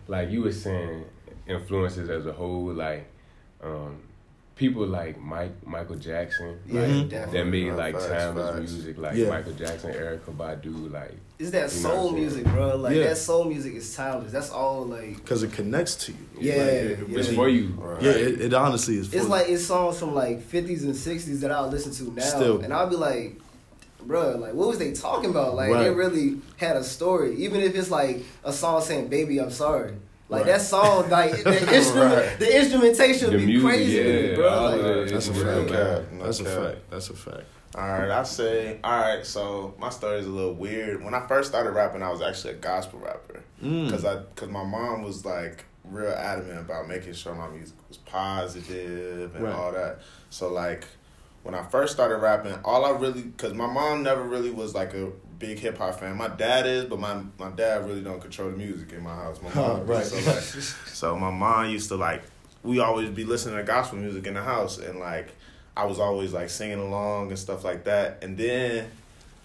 like 0.09 0.31
you 0.31 0.43
were 0.43 0.52
saying, 0.52 1.05
influences 1.49 2.09
as 2.09 2.26
a 2.26 2.33
whole, 2.33 2.73
like 2.73 3.07
um, 3.62 4.00
people 4.54 4.87
like 4.87 5.18
Mike 5.21 5.66
Michael 5.66 5.97
Jackson, 5.97 6.59
Yeah, 6.66 6.82
like 6.87 7.09
that 7.32 7.47
made 7.47 7.73
like 7.73 7.94
facts, 7.94 8.06
timeless 8.06 8.50
facts. 8.56 8.73
music, 8.73 8.99
like 8.99 9.16
Yeah. 9.16 9.28
Michael 9.30 9.52
Jackson, 9.54 9.92
Erykah 9.92 10.37
Badu, 10.37 10.92
like 10.92 11.14
It's 11.38 11.50
that 11.50 11.71
soul 11.71 11.90
what 11.92 11.99
I'm 11.99 12.04
saying? 12.12 12.21
music, 12.21 12.44
bro. 12.47 12.76
Like 12.76 12.97
Yeah. 12.97 13.04
that 13.09 13.16
soul 13.18 13.44
music 13.44 13.75
is 13.75 13.94
timeless. 13.97 14.30
That's 14.32 14.50
all 14.50 14.85
like 14.85 15.16
Because 15.16 15.42
it 15.42 15.52
connects 15.52 15.94
to 16.06 16.12
you. 16.12 16.18
Yeah, 16.38 16.52
Like, 16.56 16.62
it- 16.68 16.99
yeah. 17.09 17.18
it's 17.18 17.28
for 17.32 17.49
you. 17.49 17.68
Right. 17.78 18.02
Yeah, 18.02 18.11
it, 18.12 18.40
it 18.42 18.54
honestly 18.54 18.99
is. 18.99 19.09
For 19.09 19.16
It's 19.16 19.25
you. 19.25 19.30
like 19.30 19.49
it's 19.49 19.64
songs 19.64 19.99
from 19.99 20.14
like 20.14 20.42
fifties 20.42 20.85
and 20.85 20.94
sixties 20.94 21.40
that 21.40 21.50
I'll 21.50 21.68
listen 21.68 21.92
to 21.94 22.12
now, 22.14 22.23
Still. 22.23 22.61
and 22.61 22.73
I'll 22.75 22.88
be 22.90 22.97
like, 22.97 23.38
"Bruh, 24.06 24.38
like 24.38 24.52
what 24.54 24.68
was 24.68 24.78
they 24.78 24.92
talking 24.92 25.30
about? 25.30 25.54
Like 25.56 25.71
Right. 25.71 25.85
they 25.85 25.90
really 25.90 26.38
had 26.59 26.76
a 26.76 26.85
story, 26.85 27.37
even 27.37 27.61
if 27.61 27.75
it's 27.75 27.90
like 27.90 28.23
a 28.44 28.52
song 28.52 28.82
saying 28.82 29.09
"Baby, 29.09 29.38
I'm 29.40 29.50
sorry." 29.50 29.94
Like 30.32 30.40
Right. 30.46 30.52
that 30.52 30.62
song, 30.62 31.10
like 31.10 31.44
the 31.44 31.74
instrument, 31.76 32.14
Right. 32.16 32.38
the 32.38 32.58
instrumentation 32.58 33.30
The 33.32 33.36
be 33.38 33.46
music, 33.46 33.68
crazy, 33.68 33.98
with 33.98 34.06
it, 34.06 34.30
yeah, 34.30 34.36
bro. 34.36 34.48
all 34.48 34.64
Like, 34.70 34.80
that. 34.80 35.08
That's 35.10 35.28
a 35.28 35.34
fact. 35.34 35.44
real. 35.70 36.04
No 36.18 36.24
That's 36.24 36.40
a 36.40 36.44
fact. 36.44 36.78
That's 36.90 37.10
a 37.10 37.14
fact. 37.14 37.44
All 37.74 37.88
right, 37.88 38.10
I 38.10 38.22
say, 38.22 38.78
all 38.82 39.00
right. 39.00 39.26
So 39.26 39.74
my 39.78 39.90
story 39.90 40.18
is 40.20 40.26
a 40.26 40.30
little 40.30 40.54
weird. 40.54 41.04
When 41.04 41.12
I 41.14 41.26
first 41.26 41.48
started 41.50 41.70
rapping, 41.72 42.02
I 42.02 42.10
was 42.10 42.22
actually 42.22 42.54
a 42.54 42.56
gospel 42.56 42.98
rapper 42.98 43.40
Mm. 43.62 43.84
because 43.86 44.04
I 44.06 44.16
because 44.16 44.48
my 44.48 44.64
mom 44.64 45.02
was 45.02 45.24
like 45.26 45.64
real 45.84 46.10
adamant 46.12 46.60
about 46.60 46.88
making 46.88 47.12
sure 47.12 47.34
my 47.34 47.48
music 47.48 47.76
was 47.88 47.98
positive 47.98 49.34
and 49.34 49.44
Right. 49.44 49.54
all 49.54 49.72
that. 49.72 50.00
So 50.30 50.48
like 50.52 50.84
when 51.42 51.54
I 51.54 51.62
first 51.64 51.92
started 51.92 52.16
rapping, 52.18 52.54
all 52.64 52.84
I 52.86 52.90
really 52.90 53.22
because 53.22 53.52
my 53.54 53.66
mom 53.66 54.02
never 54.02 54.22
really 54.22 54.50
was 54.50 54.74
like 54.74 54.94
a 54.94 55.10
big 55.42 55.58
hip 55.58 55.76
hop 55.76 55.99
fan. 55.99 56.16
My 56.16 56.28
dad 56.28 56.66
is, 56.66 56.84
but 56.87 57.00
my 57.00 57.20
my 57.38 57.50
dad 57.50 57.87
really 57.87 58.00
don't 58.00 58.20
control 58.20 58.50
the 58.50 58.56
music 58.56 58.92
in 58.92 59.02
my 59.02 59.14
house. 59.14 59.42
My 59.42 59.52
mom, 59.52 59.87
right. 59.87 60.06
So, 60.06 60.16
like, 60.30 60.40
so 60.87 61.18
my 61.18 61.30
mom 61.30 61.68
used 61.68 61.88
to 61.88 61.96
like 61.96 62.22
we 62.62 62.78
always 62.78 63.11
be 63.11 63.25
listening 63.25 63.56
to 63.56 63.64
gospel 63.64 63.99
music 63.99 64.26
in 64.26 64.34
the 64.34 64.42
house 64.42 64.78
and 64.78 65.00
like 65.00 65.34
I 65.76 65.84
was 65.84 65.99
always 65.99 66.32
like 66.32 66.49
singing 66.49 66.78
along 66.78 67.30
and 67.30 67.38
stuff 67.38 67.64
like 67.64 67.84
that. 67.84 68.22
And 68.22 68.38
then 68.38 68.88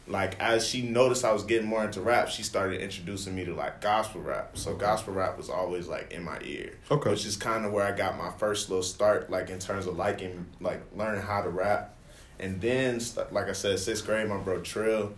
like 0.07 0.39
as 0.39 0.67
she 0.67 0.83
noticed 0.83 1.25
I 1.25 1.33
was 1.33 1.43
getting 1.43 1.67
more 1.67 1.83
into 1.83 1.99
rap, 1.99 2.29
she 2.29 2.43
started 2.43 2.79
introducing 2.79 3.33
me 3.33 3.43
to 3.45 3.55
like 3.55 3.81
gospel 3.81 4.21
rap. 4.21 4.55
So 4.55 4.75
gospel 4.75 5.15
rap 5.15 5.35
was 5.35 5.49
always 5.49 5.87
like 5.87 6.11
in 6.11 6.23
my 6.23 6.39
ear. 6.43 6.77
Okay. 6.91 7.09
Which 7.09 7.25
is 7.25 7.37
kind 7.37 7.65
of 7.65 7.71
where 7.71 7.85
I 7.85 7.91
got 7.91 8.19
my 8.19 8.29
first 8.37 8.69
little 8.69 8.83
start 8.83 9.31
like 9.31 9.49
in 9.49 9.57
terms 9.57 9.87
of 9.87 9.97
liking 9.97 10.45
like 10.61 10.81
learning 10.95 11.23
how 11.23 11.41
to 11.41 11.49
rap. 11.49 11.95
And 12.39 12.61
then 12.61 13.01
like 13.31 13.47
I 13.47 13.53
said 13.53 13.77
6th 13.77 14.05
grade 14.05 14.29
my 14.29 14.37
bro 14.37 14.61
Trill 14.61 15.13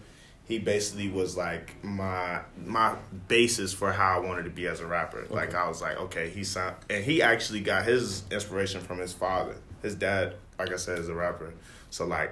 he 0.49 0.57
basically 0.57 1.07
was 1.09 1.37
like 1.37 1.81
my 1.83 2.41
my 2.65 2.95
basis 3.27 3.71
for 3.71 3.93
how 3.93 4.17
I 4.17 4.25
wanted 4.27 4.43
to 4.45 4.49
be 4.49 4.65
as 4.67 4.79
a 4.81 4.85
rapper. 4.87 5.25
Like 5.29 5.53
I 5.53 5.67
was 5.69 5.79
like, 5.79 5.97
okay, 5.97 6.29
he 6.29 6.43
signed, 6.43 6.75
and 6.89 7.03
he 7.03 7.21
actually 7.21 7.61
got 7.61 7.85
his 7.85 8.23
inspiration 8.31 8.81
from 8.81 8.97
his 8.97 9.13
father. 9.13 9.55
His 9.83 9.93
dad, 9.95 10.35
like 10.57 10.73
I 10.73 10.75
said, 10.77 10.97
is 10.97 11.07
a 11.07 11.13
rapper. 11.13 11.53
So 11.91 12.05
like 12.07 12.31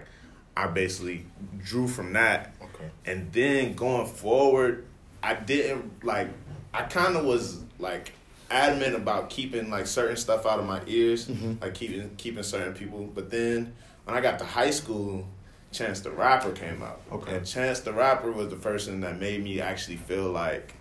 I 0.58 0.66
basically 0.66 1.28
drew 1.64 1.88
from 1.88 2.14
that. 2.14 2.56
Okay. 2.62 2.90
And 3.06 3.32
then 3.32 3.76
going 3.76 4.08
forward, 4.08 4.88
I 5.22 5.36
didn't 5.36 6.04
like 6.04 6.30
I 6.74 6.84
kind 6.84 7.16
of 7.16 7.24
was 7.24 7.62
like 7.78 8.14
adamant 8.50 8.96
about 8.96 9.30
keeping 9.30 9.70
like 9.70 9.86
certain 9.86 10.18
stuff 10.18 10.48
out 10.48 10.60
of 10.60 10.66
my 10.66 10.82
ears, 10.88 11.28
Mhm. 11.28 11.62
like 11.62 11.76
keeping 11.76 12.10
keeping 12.18 12.42
certain 12.42 12.74
people. 12.74 13.04
But 13.14 13.30
then 13.30 13.76
when 14.06 14.18
I 14.18 14.22
got 14.22 14.40
to 14.40 14.46
high 14.46 14.72
school, 14.72 15.28
Chance 15.72 16.02
the 16.02 16.12
Rapper 16.12 16.52
came 16.52 16.82
out. 16.82 17.02
Okay. 17.12 17.38
And 17.38 17.46
Chance 17.46 17.82
the 17.82 17.94
Rapper 17.94 18.32
was 18.32 18.50
the 18.50 18.56
person 18.56 19.02
that 19.02 19.20
made 19.20 19.44
me 19.44 19.62
actually 19.62 19.98
feel 19.98 20.32
like 20.32 20.74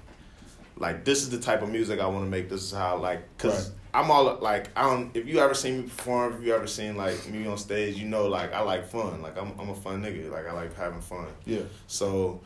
like 0.79 1.05
this 1.05 1.22
is 1.22 1.31
the 1.31 1.38
type 1.38 1.62
of 1.62 1.70
music 1.70 2.01
I 2.01 2.07
want 2.07 2.25
to 2.25 2.31
make. 2.31 2.49
This 2.49 2.62
is 2.62 2.72
how 2.72 2.99
like 2.99 3.37
cuz 3.38 3.53
Right. 3.53 3.70
I'm 3.94 4.11
all 4.11 4.38
like 4.40 4.68
I 4.77 4.83
don't 4.83 5.16
if 5.16 5.27
you 5.27 5.38
ever 5.38 5.55
seen 5.55 5.79
me 5.79 5.83
perform, 5.85 6.35
if 6.35 6.42
you 6.46 6.55
ever 6.55 6.66
seen 6.66 6.96
like 6.96 7.27
me 7.29 7.46
on 7.46 7.57
stage, 7.59 7.96
you 7.96 8.07
know 8.07 8.27
like 8.27 8.53
I 8.53 8.61
like 8.61 8.87
fun. 8.87 9.22
Like 9.22 9.38
I'm 9.38 9.53
I'm 9.59 9.70
a 9.70 9.75
fun 9.75 10.03
nigga. 10.03 10.31
Like 10.31 10.46
I 10.46 10.53
like 10.53 10.77
having 10.77 11.01
fun. 11.01 11.29
Yeah. 11.46 11.62
So 11.87 12.40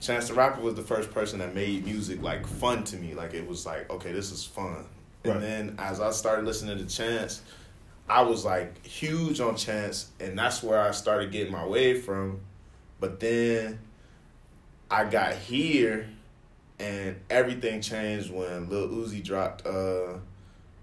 Chance 0.00 0.28
the 0.28 0.34
Rapper 0.34 0.60
was 0.60 0.74
the 0.74 0.82
first 0.82 1.10
person 1.12 1.38
that 1.38 1.54
made 1.54 1.84
music 1.84 2.22
like 2.22 2.46
fun 2.46 2.84
to 2.84 2.96
me. 2.96 3.14
Like 3.14 3.34
it 3.34 3.46
was 3.46 3.64
like, 3.64 3.90
okay, 3.90 4.12
this 4.12 4.32
is 4.32 4.44
fun. 4.44 4.86
Right. 5.24 5.34
And 5.34 5.42
then 5.42 5.76
as 5.78 6.00
I 6.00 6.10
started 6.10 6.44
listening 6.44 6.76
to 6.78 6.86
Chance, 6.86 7.42
I 8.08 8.22
was 8.22 8.44
like 8.44 8.84
huge 8.84 9.40
on 9.40 9.56
Chance 9.56 10.10
and 10.20 10.38
that's 10.38 10.62
where 10.62 10.80
I 10.80 10.90
started 10.90 11.32
getting 11.32 11.52
my 11.52 11.66
wave 11.66 12.04
from. 12.04 12.40
But 13.00 13.20
then 13.20 13.78
I 14.90 15.04
got 15.04 15.34
here 15.34 16.08
and 16.78 17.16
everything 17.30 17.80
changed 17.80 18.30
when 18.30 18.68
Lil 18.68 18.88
Uzi 18.88 19.22
dropped 19.22 19.66
uh 19.66 20.18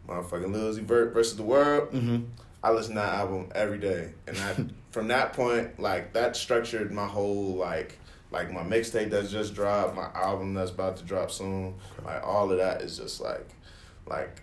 motherfucking 0.07 0.51
Lil 0.51 0.73
Uzi 0.73 0.81
Vert 0.81 1.13
versus 1.13 1.37
the 1.37 1.43
World. 1.43 1.91
Mm-hmm. 1.91 2.25
I 2.63 2.71
listen 2.71 2.95
to 2.95 3.01
that 3.01 3.13
album 3.13 3.49
every 3.55 3.79
day, 3.79 4.13
and 4.27 4.37
I 4.37 4.55
from 4.91 5.07
that 5.07 5.33
point, 5.33 5.79
like 5.79 6.13
that 6.13 6.35
structured 6.35 6.91
my 6.91 7.07
whole 7.07 7.55
like 7.55 7.97
like 8.31 8.51
my 8.51 8.63
mixtape 8.63 9.09
that's 9.09 9.31
just 9.31 9.53
dropped, 9.53 9.95
my 9.95 10.09
album 10.13 10.53
that's 10.53 10.71
about 10.71 10.97
to 10.97 11.03
drop 11.03 11.31
soon, 11.31 11.75
like 12.05 12.23
all 12.23 12.51
of 12.51 12.57
that 12.57 12.81
is 12.81 12.97
just 12.97 13.19
like 13.19 13.49
like 14.05 14.41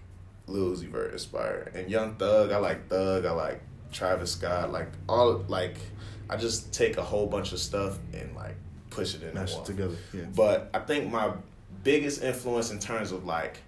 Lil 0.48 0.74
Uzi 0.74 0.88
Vert 0.88 1.12
inspired, 1.12 1.72
and 1.74 1.90
Young 1.90 2.14
Thug. 2.16 2.52
I 2.52 2.58
like 2.58 2.88
Thug. 2.88 3.24
I 3.24 3.32
like 3.32 3.62
Travis 3.92 4.32
Scott. 4.32 4.72
Like 4.72 4.88
all 5.08 5.44
like 5.48 5.76
I 6.30 6.36
just 6.36 6.72
take 6.72 6.96
a 6.96 7.02
whole 7.02 7.26
bunch 7.26 7.52
of 7.52 7.58
stuff 7.58 7.98
and 8.12 8.34
like 8.34 8.56
push 8.90 9.14
it 9.14 9.22
in 9.22 9.34
Mash 9.34 9.56
it 9.56 9.64
together. 9.64 9.96
Yeah. 10.12 10.24
But 10.34 10.70
I 10.74 10.80
think 10.80 11.10
my 11.10 11.32
biggest 11.84 12.22
influence 12.22 12.70
in 12.70 12.78
terms 12.78 13.12
of 13.12 13.24
like 13.24 13.58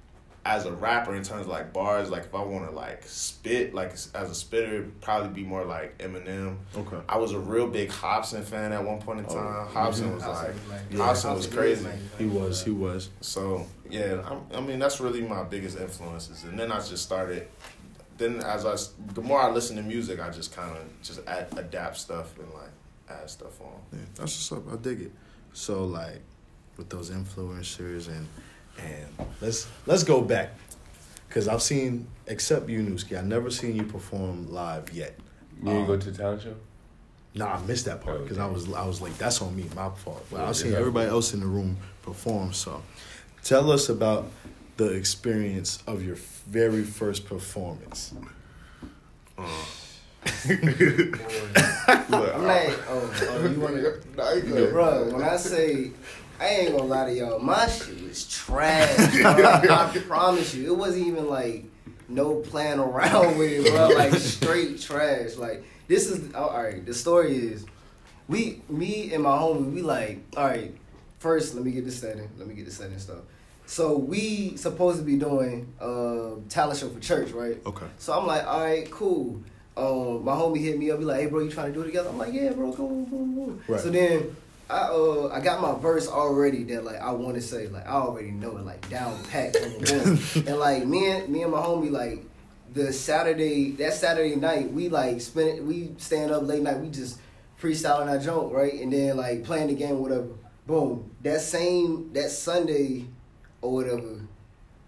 as 0.45 0.65
a 0.65 0.73
rapper 0.73 1.15
in 1.15 1.23
terms 1.23 1.43
of 1.43 1.49
like 1.49 1.73
bars, 1.73 2.09
like 2.11 2.25
if 2.25 2.35
I 2.35 2.43
want 2.43 2.65
to 2.69 2.75
like 2.75 3.03
spit, 3.05 3.75
like 3.75 3.93
as 3.93 4.11
a 4.15 4.35
spitter, 4.35 4.67
it'd 4.77 5.01
probably 5.03 5.29
be 5.29 5.45
more 5.47 5.65
like 5.65 5.99
Eminem. 5.99 6.57
Okay. 6.77 6.97
I 7.09 7.19
was 7.19 7.33
a 7.33 7.39
real 7.39 7.67
big 7.67 7.91
Hopsin 7.91 8.43
fan 8.43 8.73
at 8.73 8.83
one 8.83 9.01
point 9.01 9.19
in 9.21 9.27
Oh, 9.29 9.35
time. 9.35 9.67
Hopsin 9.69 10.09
mhm. 10.09 10.15
was 10.15 10.23
Hopsin 10.23 10.33
like, 10.33 10.69
like- 10.71 10.81
Yeah. 10.91 10.99
Hopsin 10.99 11.35
was 11.37 11.47
crazy. 11.47 11.87
He 12.19 12.25
was. 12.25 12.65
He 12.65 12.71
was. 12.71 13.11
So 13.21 13.67
yeah, 13.89 14.23
I, 14.53 14.57
I 14.57 14.61
mean 14.61 14.79
that's 14.79 14.99
really 15.01 15.21
my 15.23 15.43
biggest 15.45 15.79
influences. 15.79 16.45
And 16.45 16.59
then 16.59 16.73
I 16.73 16.77
just 16.79 17.03
started. 17.03 17.47
Then 18.17 18.41
as 18.43 18.67
I, 18.67 18.77
the 19.15 19.23
more 19.23 19.41
I 19.41 19.51
listen 19.51 19.77
to 19.77 19.83
music, 19.83 20.21
I 20.21 20.29
just 20.31 20.55
kind 20.55 20.77
of 20.77 20.83
just 21.03 21.21
add, 21.27 21.49
adapt 21.57 21.97
stuff 21.97 22.39
and 22.39 22.49
like 22.53 22.71
add 23.09 23.29
stuff 23.31 23.61
on. 23.61 23.73
Yeah, 23.93 23.99
that's 24.15 24.51
what's 24.51 24.67
up. 24.67 24.73
I 24.73 24.77
dig 24.77 25.03
it. 25.03 25.13
So 25.53 25.85
like 25.85 26.21
with 26.77 26.89
those 26.89 27.11
influencers 27.11 28.09
and 28.09 28.27
and 28.79 29.29
let's 29.41 29.67
let's 29.87 30.05
go 30.05 30.21
back 30.21 30.51
because 31.29 31.49
I've 31.49 31.63
seen 31.63 32.07
except 32.27 32.69
you, 32.69 32.81
Newski. 32.81 33.17
I've 33.19 33.27
never 33.27 33.51
seen 33.51 33.77
you 33.77 33.85
perform 33.85 34.53
live 34.53 34.93
yet. 34.93 35.19
You 35.63 35.71
ain't 35.71 35.81
Um, 35.83 35.87
go 35.87 35.97
to 35.97 36.11
the 36.11 36.17
talent 36.17 36.43
show? 36.43 36.55
Nah, 37.35 37.55
I 37.55 37.61
missed 37.67 37.85
that 37.85 38.01
part 38.03 38.23
because 38.25 38.39
I 38.39 38.45
Okay. 38.45 38.55
was 38.55 38.73
I 38.73 38.87
was 38.87 39.01
like, 39.01 39.17
that's 39.19 39.41
on 39.43 39.55
me, 39.55 39.65
my 39.77 39.91
fault. 39.91 40.25
But 40.31 40.39
Yeah, 40.39 40.49
I've 40.49 40.57
seen 40.57 40.73
yeah. 40.73 40.79
everybody 40.79 41.09
else 41.09 41.33
in 41.35 41.41
the 41.41 41.47
room 41.47 41.77
perform. 42.03 42.53
So, 42.53 42.83
tell 43.45 43.71
us 43.71 43.89
about 43.89 44.31
the 44.77 44.91
experience 44.93 45.83
of 45.87 46.03
your 46.03 46.17
very 46.49 46.83
first 46.83 47.27
performance. 47.27 48.13
Uh, 49.39 49.43
Look, 50.49 51.15
I'm 51.89 52.45
like, 52.45 52.79
oh, 52.89 53.11
oh 53.31 53.49
you 53.49 53.61
want 53.61 53.77
to, 53.77 54.01
Nah, 54.17 54.71
bro? 54.71 55.09
When 55.13 55.23
I 55.23 55.37
say, 55.37 55.93
I 56.41 56.49
ain't 56.49 56.71
gonna 56.73 56.85
lie 56.85 57.05
to 57.05 57.15
y'all, 57.15 57.39
my 57.39 57.69
shit 57.69 58.03
was 58.03 58.27
trash. 58.27 58.99
I 59.25 60.03
promise 60.07 60.55
you, 60.55 60.73
it 60.73 60.77
wasn't 60.77 61.07
even 61.07 61.29
like 61.29 61.67
no 62.09 62.37
playing 62.37 62.79
around 62.79 63.37
with 63.39 63.67
it, 63.67 63.71
bro. 63.71 63.89
Like 63.89 64.15
straight 64.15 64.81
trash. 64.81 65.37
Like 65.37 65.65
this 65.87 66.09
is 66.09 66.31
oh, 66.35 66.47
all 66.47 66.63
right. 66.63 66.85
The 66.85 66.95
story 66.95 67.37
is, 67.37 67.67
we, 68.27 68.63
me 68.71 69.13
and 69.13 69.23
my 69.23 69.37
homie, 69.37 69.71
we 69.71 69.83
like, 69.83 70.21
all 70.35 70.47
right. 70.47 70.75
First, 71.19 71.55
let 71.55 71.63
me 71.63 71.73
get 71.73 71.85
the 71.85 71.93
setting. 71.93 72.31
Let 72.39 72.49
me 72.49 72.55
get 72.55 72.65
the 72.65 72.71
setting 72.71 72.99
stuff. 72.99 73.19
So 73.67 73.99
we 73.99 74.57
supposed 74.57 74.99
to 74.99 75.05
be 75.05 75.17
doing 75.17 75.71
uh 75.79 76.41
talent 76.49 76.79
show 76.79 76.89
for 76.89 77.01
church, 77.01 77.33
right? 77.33 77.59
Okay. 77.67 77.87
So 77.99 78.19
I'm 78.19 78.27
like, 78.27 78.47
all 78.47 78.65
right, 78.65 78.91
cool. 78.91 79.43
Um, 79.77 80.25
my 80.25 80.33
homie 80.33 80.63
hit 80.63 80.79
me 80.79 80.91
up, 80.91 80.99
be 80.99 81.05
like, 81.05 81.21
hey, 81.21 81.27
bro, 81.27 81.41
you 81.41 81.51
trying 81.51 81.69
to 81.69 81.73
do 81.73 81.83
it 81.83 81.87
together? 81.87 82.09
I'm 82.09 82.19
like, 82.19 82.33
yeah, 82.33 82.53
bro, 82.53 82.73
come 82.73 82.87
on, 82.87 83.07
come 83.07 83.39
on. 83.39 83.63
Right. 83.69 83.81
So 83.81 83.91
then 83.91 84.35
I 84.71 84.89
uh 84.89 85.31
I 85.33 85.41
got 85.41 85.61
my 85.61 85.75
verse 85.81 86.07
already 86.09 86.63
that 86.65 86.85
like 86.85 87.01
I 87.01 87.11
want 87.11 87.35
to 87.35 87.43
say 87.43 87.67
like 87.67 87.87
I 87.87 87.93
already 87.95 88.31
know 88.31 88.57
it 88.57 88.65
like 88.65 88.89
down 88.89 89.23
pat 89.25 89.57
and 89.57 90.59
like 90.59 90.87
me 90.87 91.11
and 91.11 91.29
me 91.29 91.43
and 91.43 91.51
my 91.51 91.59
homie 91.59 91.91
like 91.91 92.25
the 92.73 92.93
Saturday 92.93 93.73
that 93.73 93.95
Saturday 93.95 94.37
night 94.37 94.73
we 94.73 94.89
like 94.89 95.21
spend 95.21 95.67
we 95.67 95.91
stand 95.99 96.31
up 96.31 96.45
late 96.45 96.63
night 96.63 96.79
we 96.79 96.89
just 96.89 97.19
freestyling 97.61 98.09
our 98.09 98.19
joint 98.19 98.53
right? 98.53 98.75
And 98.75 98.93
then 98.93 99.17
like 99.17 99.45
playing 99.45 99.69
the 99.69 99.75
game 99.75 99.99
whatever. 99.99 100.29
Boom. 100.67 101.11
That 101.23 101.41
same 101.41 102.13
that 102.13 102.31
Sunday 102.31 103.07
or 103.61 103.73
whatever 103.73 104.21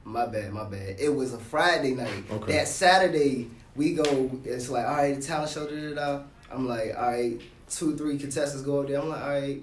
my 0.05 0.27
bad 0.27 0.53
my 0.53 0.64
bad. 0.64 0.97
It 1.01 1.14
was 1.14 1.35
a 1.35 1.38
Friday 1.38 1.95
night. 1.95 2.25
Okay. 2.31 2.53
that 2.53 2.68
Saturday 2.68 3.51
we 3.75 3.95
go 3.95 4.31
it's 4.45 4.71
like 4.71 4.87
all 4.87 4.95
right 4.95 5.16
the 5.16 5.23
talent 5.23 5.51
show 5.51 5.66
da 5.66 5.75
da 5.75 5.95
da. 5.95 6.23
I'm 6.53 6.68
like 6.68 6.95
all 6.97 7.11
right 7.11 7.40
two 7.68 7.97
three 7.97 8.16
contestants 8.16 8.62
go 8.62 8.81
up 8.81 8.87
there. 8.87 9.01
I'm 9.01 9.09
like 9.09 9.23
all 9.23 9.29
right 9.29 9.62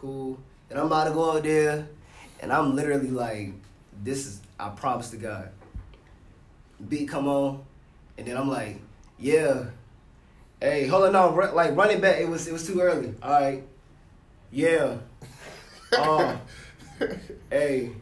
cool 0.00 0.38
and 0.70 0.78
I'm 0.78 0.86
about 0.86 1.04
to 1.04 1.10
go 1.10 1.36
out 1.36 1.42
there 1.42 1.86
and 2.40 2.52
I'm 2.52 2.74
literally 2.74 3.10
like 3.10 3.52
this 4.02 4.26
is 4.26 4.40
I 4.58 4.68
promise 4.70 5.10
to 5.10 5.16
God. 5.16 5.50
Beat 6.88 7.08
come 7.08 7.28
on, 7.28 7.62
and 8.16 8.26
then 8.26 8.36
I'm 8.36 8.48
like, 8.48 8.78
yeah, 9.18 9.64
hey, 10.60 10.86
hold 10.86 11.04
on, 11.04 11.12
no, 11.12 11.32
run, 11.32 11.54
like 11.54 11.76
running 11.76 12.00
back, 12.00 12.18
it 12.18 12.28
was 12.28 12.46
it 12.48 12.52
was 12.52 12.66
too 12.66 12.80
early. 12.80 13.14
All 13.22 13.30
right, 13.30 13.62
yeah, 14.50 14.96
um, 15.98 16.40
hey, 17.50 17.92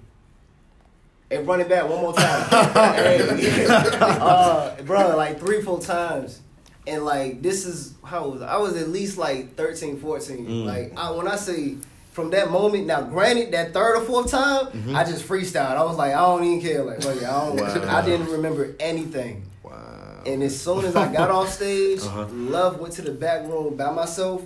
hey, 1.29 1.43
run 1.43 1.61
it 1.61 1.69
back 1.69 1.89
one 1.89 2.01
more 2.01 2.15
time, 2.15 2.49
hey, 2.95 3.67
uh, 4.01 4.81
bro, 4.83 5.17
like 5.17 5.41
three, 5.41 5.61
four 5.63 5.81
times. 5.81 6.41
And 6.89 7.05
like 7.05 7.43
this 7.43 7.67
is 7.67 7.95
how 8.05 8.25
old 8.25 8.35
was 8.35 8.43
I? 8.43 8.55
I 8.55 8.57
was 8.59 8.75
at 8.77 8.89
least 8.89 9.19
like 9.19 9.55
13, 9.57 10.01
14. 10.01 10.47
Mm. 10.47 10.65
Like 10.65 10.93
I, 10.97 11.11
when 11.11 11.29
I 11.29 11.37
say 11.37 11.77
from 12.13 12.31
that 12.31 12.51
moment, 12.51 12.87
now 12.87 13.03
granted 13.03 13.53
that 13.53 13.73
third 13.73 13.97
or 13.99 14.01
fourth 14.05 14.31
time, 14.31 14.97
I 14.97 15.05
just 15.05 15.27
freestyled. 15.29 15.77
I 15.77 15.85
was 15.85 15.97
like, 15.97 16.13
I 16.15 16.19
don't 16.21 16.43
even 16.45 16.61
care. 16.61 16.83
Like, 16.83 16.99
I 17.07 17.13
don't. 17.13 17.61
Wow. 17.61 17.85
I 17.99 18.05
didn't 18.05 18.27
remember 18.27 18.75
anything. 18.81 19.45
Wow. 19.63 20.23
And 20.27 20.43
as 20.43 20.61
soon 20.61 20.85
as 20.85 20.97
I 20.97 21.13
got 21.13 21.31
off 21.31 21.53
stage, 21.53 22.01
Uh-huh. 22.01 22.27
love 22.33 22.81
went 22.81 22.95
to 22.95 23.03
the 23.03 23.13
back 23.13 23.47
room 23.47 23.77
by 23.77 23.91
myself. 23.93 24.43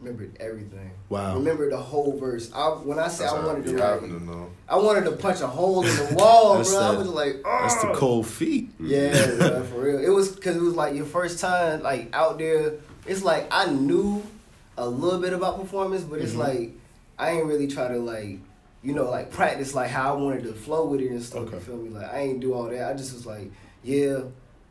Remembered 0.00 0.36
everything. 0.40 0.90
Wow. 1.10 1.34
Remembered 1.36 1.72
the 1.72 1.76
whole 1.76 2.16
verse. 2.18 2.50
I 2.54 2.68
when 2.68 2.98
I 2.98 3.08
say 3.08 3.24
That's 3.24 3.34
I 3.36 3.44
wanted 3.44 3.64
to 3.66 3.72
be 3.72 3.76
like, 3.78 4.00
happening. 4.00 4.50
I 4.68 4.76
wanted 4.76 5.04
to 5.04 5.12
punch 5.12 5.40
a 5.42 5.46
hole 5.46 5.84
in 5.84 5.94
the 5.94 6.14
wall, 6.14 6.56
That's 6.56 6.70
bro. 6.70 6.80
I 6.80 6.96
was 6.96 7.08
like, 7.08 7.36
oh. 7.44 7.58
That's 7.62 7.82
the 7.82 7.92
cold 7.92 8.26
feet. 8.26 8.70
Yeah, 8.80 9.26
bro, 9.36 9.62
for 9.64 9.80
real. 9.82 9.98
It 9.98 10.08
was 10.08 10.30
because 10.34 10.56
it 10.56 10.62
was 10.62 10.74
like 10.74 10.94
your 10.94 11.04
first 11.04 11.38
time 11.38 11.82
like 11.82 12.08
out 12.14 12.38
there. 12.38 12.74
It's 13.06 13.22
like 13.22 13.46
I 13.50 13.66
knew 13.70 14.22
a 14.78 14.88
little 14.88 15.20
bit 15.20 15.34
about 15.34 15.60
performance, 15.60 16.02
but 16.02 16.20
it's 16.20 16.32
Mhm. 16.32 16.38
like 16.38 16.70
I 17.18 17.32
ain't 17.32 17.44
really 17.46 17.66
try 17.66 17.88
to 17.88 17.98
like 17.98 18.38
you 18.82 18.94
know 18.94 19.10
like 19.10 19.30
practice 19.30 19.74
like 19.74 19.90
how 19.90 20.14
I 20.14 20.16
wanted 20.16 20.44
to 20.44 20.54
flow 20.54 20.86
with 20.86 21.02
it 21.02 21.10
and 21.10 21.22
stuff. 21.22 21.42
Okay. 21.48 21.56
You 21.56 21.60
feel 21.60 21.76
me? 21.76 21.90
Like 21.90 22.10
I 22.10 22.20
ain't 22.20 22.40
do 22.40 22.54
all 22.54 22.64
that. 22.64 22.90
I 22.90 22.94
just 22.96 23.12
was 23.12 23.26
like, 23.26 23.50
yeah, 23.84 24.20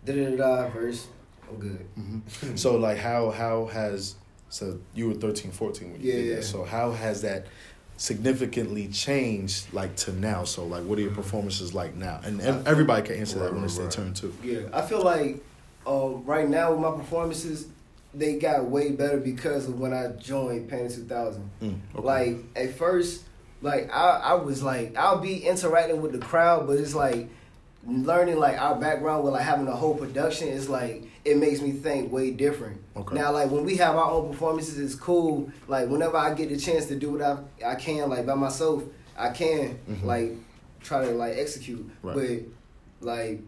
da 0.06 0.14
da 0.16 0.30
da 0.32 0.36
da 0.64 0.70
verse. 0.70 1.08
I'm 1.48 1.58
good. 1.60 1.86
hmm 1.94 2.56
So 2.56 2.78
like 2.78 2.98
how 2.98 3.30
how 3.30 3.68
has 3.68 4.16
so 4.50 4.80
you 4.96 5.08
were 5.08 5.14
13, 5.14 5.52
14 5.52 5.92
when 5.92 6.02
you 6.02 6.12
did 6.12 6.26
Yeah. 6.26 6.36
that. 6.38 6.44
So 6.44 6.64
how 6.64 6.92
has 6.92 7.22
that 7.22 7.46
significantly 7.98 8.88
changed 8.88 9.72
like 9.74 9.96
to 9.98 10.14
now? 10.14 10.44
So 10.44 10.66
like 10.66 10.84
what 10.84 10.98
are 10.98 11.02
your 11.02 11.12
performances 11.12 11.74
like 11.74 11.96
now? 11.96 12.20
And, 12.24 12.40
and 12.42 12.68
everybody 12.68 13.06
can 13.06 13.16
answer 13.18 13.40
that 13.40 13.54
when 13.54 13.64
it's 13.64 13.78
their 13.78 13.90
turn 13.90 14.14
too. 14.14 14.34
Yeah, 14.44 14.62
I 14.74 14.82
feel 14.82 15.02
like 15.04 15.44
um, 15.86 16.24
right 16.26 16.48
now 16.50 16.72
with 16.72 16.80
my 16.82 16.92
performances, 16.92 17.68
they 18.14 18.38
got 18.40 18.66
way 18.66 18.92
better 18.92 19.18
because 19.18 19.68
of 19.68 19.80
when 19.80 19.94
I 19.94 20.08
joined 20.14 20.70
Panic 20.70 20.94
2000. 20.94 21.50
Mm, 21.62 21.80
okay. 21.96 22.02
Like 22.06 22.38
at 22.56 22.76
first, 22.76 23.24
like 23.62 23.94
I, 23.94 24.20
I 24.24 24.34
was 24.36 24.64
like 24.64 24.96
I'll 24.98 25.20
be 25.20 25.46
interacting 25.46 26.02
with 26.02 26.14
the 26.14 26.20
crowd, 26.20 26.66
but 26.68 26.78
it's 26.78 26.96
like 26.96 27.28
learning 27.86 28.38
like 28.38 28.60
our 28.60 28.76
background 28.76 29.24
with 29.24 29.34
like 29.34 29.44
having 29.44 29.68
a 29.68 29.76
whole 29.76 29.96
production 29.96 30.48
is 30.48 30.68
like 30.70 31.04
it 31.30 31.38
makes 31.38 31.62
me 31.62 31.72
think 31.72 32.12
way 32.12 32.32
different. 32.32 32.82
Okay. 32.96 33.16
Now 33.16 33.32
like 33.32 33.52
when 33.52 33.64
we 33.66 33.76
have 33.78 33.96
our 33.96 34.12
own 34.12 34.32
performances, 34.32 34.78
it's 34.80 34.96
cool. 34.96 35.52
Like 35.68 35.88
whenever 35.90 36.18
I 36.18 36.34
get 36.34 36.50
the 36.50 36.58
chance 36.58 36.86
to 36.88 36.96
do 36.96 37.12
what 37.12 37.22
I 37.22 37.38
I 37.66 37.76
can 37.76 38.10
like 38.10 38.26
by 38.26 38.36
myself, 38.36 38.84
I 39.18 39.30
can 39.30 39.80
Mhm. 39.90 40.04
like 40.04 40.32
try 40.82 41.06
to 41.06 41.12
like 41.12 41.38
execute. 41.38 41.90
Right. 42.04 42.16
But 43.02 43.06
like 43.08 43.42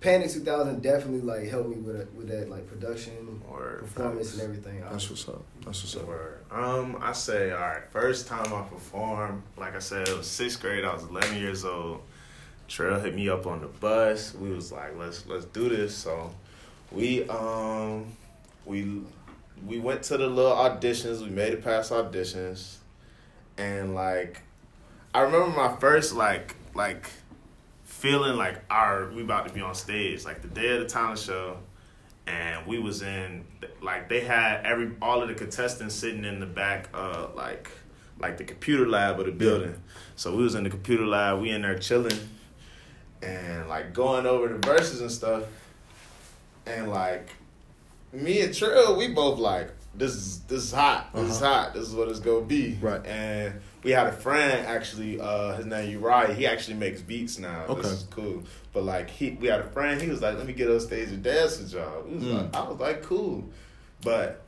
Panic 0.00 0.30
2000 0.30 0.82
definitely 0.82 1.22
like 1.22 1.48
helped 1.48 1.70
me 1.70 1.76
with 1.76 2.08
with 2.14 2.28
that 2.28 2.48
like 2.50 2.66
production, 2.68 3.40
or 3.50 3.78
performance, 3.80 4.28
facts. 4.30 4.34
and 4.34 4.42
everything. 4.50 4.80
That's 4.90 5.08
what's 5.10 5.28
up. 5.28 5.42
That's 5.64 5.82
what's 5.82 5.96
up. 5.96 6.06
Word. 6.06 6.38
Um, 6.50 6.96
I 7.00 7.12
say, 7.12 7.50
all 7.50 7.58
right. 7.60 7.82
First 7.90 8.28
time 8.28 8.52
I 8.52 8.62
performed, 8.62 9.42
like 9.56 9.74
I 9.74 9.78
said, 9.80 10.06
it 10.08 10.16
was 10.16 10.26
sixth 10.26 10.60
grade. 10.60 10.84
I 10.84 10.92
was 10.94 11.02
11 11.04 11.36
years 11.38 11.64
old. 11.64 12.00
Trail 12.68 12.98
hit 13.00 13.14
me 13.14 13.28
up 13.28 13.46
on 13.46 13.60
the 13.60 13.68
bus. 13.68 14.34
We 14.34 14.50
was 14.50 14.70
like, 14.70 14.96
let's 14.98 15.26
let's 15.26 15.44
do 15.46 15.68
this. 15.68 15.94
So, 15.94 16.30
we 16.92 17.28
um, 17.28 18.06
we 18.64 19.02
we 19.66 19.78
went 19.78 20.02
to 20.04 20.16
the 20.16 20.26
little 20.26 20.52
auditions. 20.52 21.20
We 21.22 21.30
made 21.30 21.52
it 21.52 21.62
past 21.64 21.92
auditions, 21.92 22.76
and 23.56 23.94
like, 23.94 24.42
I 25.14 25.20
remember 25.20 25.48
my 25.48 25.76
first 25.76 26.14
like 26.14 26.56
like 26.74 27.10
feeling 27.84 28.36
like 28.36 28.62
our 28.70 29.10
we 29.10 29.22
about 29.22 29.48
to 29.48 29.54
be 29.54 29.60
on 29.60 29.74
stage. 29.74 30.24
Like 30.24 30.42
the 30.42 30.48
day 30.48 30.74
of 30.74 30.80
the 30.80 30.86
talent 30.86 31.18
show 31.18 31.58
and 32.26 32.66
we 32.66 32.78
was 32.78 33.02
in 33.02 33.44
like 33.82 34.08
they 34.08 34.20
had 34.20 34.64
every 34.64 34.90
all 35.00 35.22
of 35.22 35.28
the 35.28 35.34
contestants 35.34 35.94
sitting 35.94 36.24
in 36.24 36.40
the 36.40 36.46
back 36.46 36.88
uh 36.92 37.28
like 37.34 37.70
like 38.18 38.36
the 38.38 38.44
computer 38.44 38.88
lab 38.88 39.20
of 39.20 39.26
the 39.26 39.32
building. 39.32 39.74
So 40.16 40.34
we 40.34 40.42
was 40.42 40.54
in 40.54 40.64
the 40.64 40.70
computer 40.70 41.06
lab, 41.06 41.40
we 41.40 41.50
in 41.50 41.62
there 41.62 41.78
chilling 41.78 42.18
and 43.22 43.68
like 43.68 43.92
going 43.92 44.26
over 44.26 44.48
the 44.48 44.58
verses 44.66 45.00
and 45.00 45.10
stuff. 45.10 45.44
And 46.66 46.90
like 46.90 47.28
me 48.12 48.40
and 48.40 48.54
Trill, 48.54 48.96
we 48.96 49.08
both 49.08 49.38
like 49.38 49.70
this 49.94 50.12
is 50.14 50.40
this 50.40 50.62
is 50.64 50.72
hot. 50.72 51.10
This 51.14 51.30
is 51.30 51.42
Uh-huh. 51.42 51.52
hot. 51.64 51.74
This 51.74 51.88
is 51.88 51.94
what 51.94 52.08
it's 52.08 52.20
gonna 52.20 52.44
be. 52.44 52.76
Right. 52.80 53.04
And 53.06 53.60
we 53.82 53.92
had 53.92 54.06
a 54.08 54.12
friend 54.12 54.66
actually, 54.66 55.20
uh, 55.20 55.56
his 55.56 55.64
name 55.66 55.84
is 55.88 55.90
Uriah. 55.92 56.34
He 56.34 56.46
actually 56.46 56.76
makes 56.76 57.00
beats 57.00 57.38
now. 57.38 57.64
Okay. 57.68 57.82
This 57.82 57.92
is 57.92 58.06
cool. 58.10 58.42
But 58.72 58.84
like 58.84 59.08
he 59.08 59.30
we 59.40 59.46
had 59.48 59.60
a 59.60 59.68
friend, 59.70 60.00
he 60.00 60.08
was 60.08 60.20
like, 60.22 60.36
Let 60.36 60.46
me 60.46 60.52
get 60.52 60.68
on 60.70 60.80
stage 60.80 61.08
and 61.08 61.22
dance 61.22 61.58
with 61.58 61.72
y'all. 61.72 62.02
Was 62.02 62.22
Mm. 62.22 62.42
like, 62.42 62.56
I 62.56 62.68
was 62.68 62.78
like, 62.80 63.02
cool. 63.02 63.44
But 64.02 64.42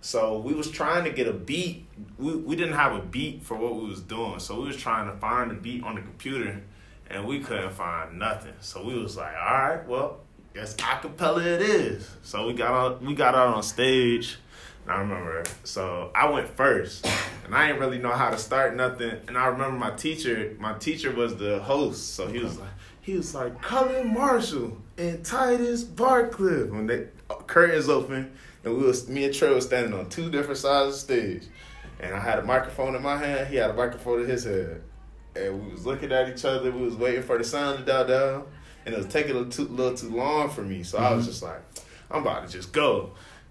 so 0.00 0.38
we 0.38 0.54
was 0.54 0.70
trying 0.70 1.04
to 1.04 1.10
get 1.10 1.26
a 1.26 1.32
beat. 1.32 1.86
We 2.18 2.36
we 2.36 2.56
didn't 2.56 2.74
have 2.74 2.94
a 2.94 3.00
beat 3.00 3.42
for 3.42 3.56
what 3.56 3.74
we 3.76 3.88
was 3.88 4.00
doing. 4.00 4.38
So 4.38 4.60
we 4.60 4.68
was 4.68 4.76
trying 4.76 5.10
to 5.10 5.16
find 5.18 5.50
a 5.50 5.54
beat 5.54 5.82
on 5.82 5.96
the 5.96 6.00
computer 6.02 6.62
and 7.10 7.26
we 7.26 7.40
couldn't 7.40 7.72
find 7.72 8.18
nothing. 8.18 8.54
So 8.60 8.82
we 8.84 8.98
was 8.98 9.16
like, 9.16 9.34
all 9.36 9.58
right, 9.68 9.86
well, 9.88 10.20
guess 10.56 10.74
acapella 10.76 11.44
it 11.44 11.60
is. 11.60 12.10
So 12.22 12.46
we 12.46 12.54
got 12.54 12.72
on 12.72 13.06
we 13.06 13.14
got 13.14 13.34
out 13.34 13.54
on 13.54 13.62
stage. 13.62 14.38
And 14.82 14.94
I 14.94 15.00
remember, 15.00 15.42
so 15.64 16.12
I 16.14 16.30
went 16.30 16.48
first, 16.48 17.04
and 17.44 17.52
I 17.52 17.66
didn't 17.66 17.80
really 17.80 17.98
know 17.98 18.12
how 18.12 18.30
to 18.30 18.38
start 18.38 18.76
nothing. 18.76 19.18
And 19.26 19.36
I 19.36 19.46
remember 19.46 19.76
my 19.76 19.90
teacher, 19.90 20.56
my 20.60 20.74
teacher 20.74 21.12
was 21.12 21.36
the 21.36 21.58
host, 21.58 22.14
so 22.14 22.28
he 22.28 22.38
was 22.38 22.56
like, 22.56 22.70
he 23.02 23.16
was 23.16 23.34
like, 23.34 23.60
Colin 23.60 24.14
Marshall 24.14 24.78
and 24.96 25.24
Titus 25.24 25.82
Barcliffe. 25.82 26.70
When 26.70 26.86
they 26.86 27.08
curtains 27.48 27.88
open, 27.88 28.32
and 28.62 28.76
we 28.76 28.84
was 28.84 29.08
me 29.08 29.24
and 29.24 29.34
Trey 29.34 29.52
was 29.52 29.66
standing 29.66 29.92
on 29.92 30.08
two 30.08 30.30
different 30.30 30.58
sides 30.58 30.86
of 30.86 30.92
the 30.92 30.98
stage, 30.98 31.42
and 31.98 32.14
I 32.14 32.20
had 32.20 32.38
a 32.38 32.44
microphone 32.44 32.94
in 32.94 33.02
my 33.02 33.16
hand, 33.16 33.48
he 33.48 33.56
had 33.56 33.70
a 33.70 33.74
microphone 33.74 34.22
in 34.22 34.28
his 34.28 34.44
head, 34.44 34.82
and 35.34 35.66
we 35.66 35.72
was 35.72 35.84
looking 35.84 36.12
at 36.12 36.28
each 36.28 36.44
other. 36.44 36.70
We 36.70 36.82
was 36.82 36.94
waiting 36.94 37.22
for 37.22 37.36
the 37.36 37.44
sound 37.44 37.80
to 37.80 37.84
die 37.84 38.06
down, 38.06 38.46
and 38.86 38.94
it 38.94 38.98
was 38.98 39.06
taking 39.08 39.32
a 39.32 39.34
little 39.34 39.50
too, 39.50 39.64
little 39.64 39.96
too 39.96 40.14
long 40.14 40.48
for 40.48 40.62
me. 40.62 40.84
So 40.84 40.98
I 40.98 41.12
was 41.12 41.24
mm-hmm. 41.24 41.32
just 41.32 41.42
like, 41.42 41.60
I'm 42.10 42.22
about 42.22 42.46
to 42.46 42.52
just 42.52 42.72
go. 42.72 43.10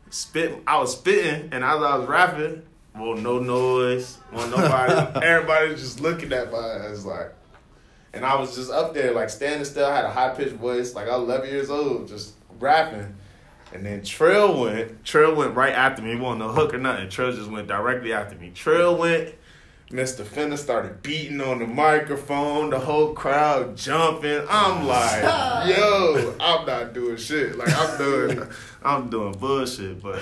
Spit. 0.10 0.64
I 0.66 0.80
was 0.80 0.98
spitting, 0.98 1.50
and 1.52 1.64
as 1.64 1.82
I 1.82 1.98
was 1.98 2.08
rapping, 2.08 2.64
well, 2.98 3.16
no 3.16 3.40
noise, 3.40 4.18
well, 4.32 4.48
nobody. 4.48 5.20
everybody 5.26 5.72
was 5.72 5.82
just 5.82 6.00
looking 6.00 6.32
at 6.32 6.52
my 6.52 6.58
ass 6.58 7.04
like, 7.04 7.34
and 8.14 8.26
I 8.26 8.40
was 8.40 8.56
just 8.56 8.72
up 8.72 8.94
there 8.94 9.12
like 9.14 9.30
standing 9.30 9.66
still. 9.66 9.86
I 9.86 9.96
had 9.96 10.06
a 10.06 10.12
high 10.12 10.30
pitched 10.30 10.54
voice, 10.54 10.96
like 10.96 11.10
I 11.10 11.18
was 11.18 11.28
11 11.28 11.50
years 11.50 11.70
old, 11.70 12.08
just 12.08 12.34
rapping. 12.60 13.14
And 13.74 13.86
then 13.86 14.04
Trail 14.04 14.62
went. 14.62 15.04
Trill 15.04 15.36
went 15.36 15.54
right 15.54 15.74
after 15.74 16.02
me. 16.02 16.12
He 16.12 16.16
wasn't 16.16 16.40
no 16.40 16.50
hook 16.50 16.74
or 16.74 16.78
nothing. 16.78 17.10
Trail 17.10 17.34
just 17.34 17.52
went 17.52 17.68
directly 17.68 18.14
after 18.14 18.38
me. 18.38 18.52
Trail 18.52 18.96
went. 18.96 19.36
Mr. 19.92 20.26
Fender 20.26 20.58
started 20.58 21.04
beating 21.04 21.40
on 21.42 21.60
the 21.60 21.68
microphone. 21.68 22.72
The 22.72 22.80
whole 22.80 23.14
crowd 23.14 23.78
jumping. 23.78 24.42
I'm 24.50 24.88
like, 24.88 25.22
yo, 25.78 26.36
I'm 26.40 26.66
not 26.66 26.94
doing 26.94 27.18
shit. 27.18 27.56
Like 27.56 27.70
I'm 27.72 27.98
doing, 27.98 28.48
I'm 28.84 29.10
doing 29.10 29.34
bullshit. 29.34 30.02
But 30.02 30.20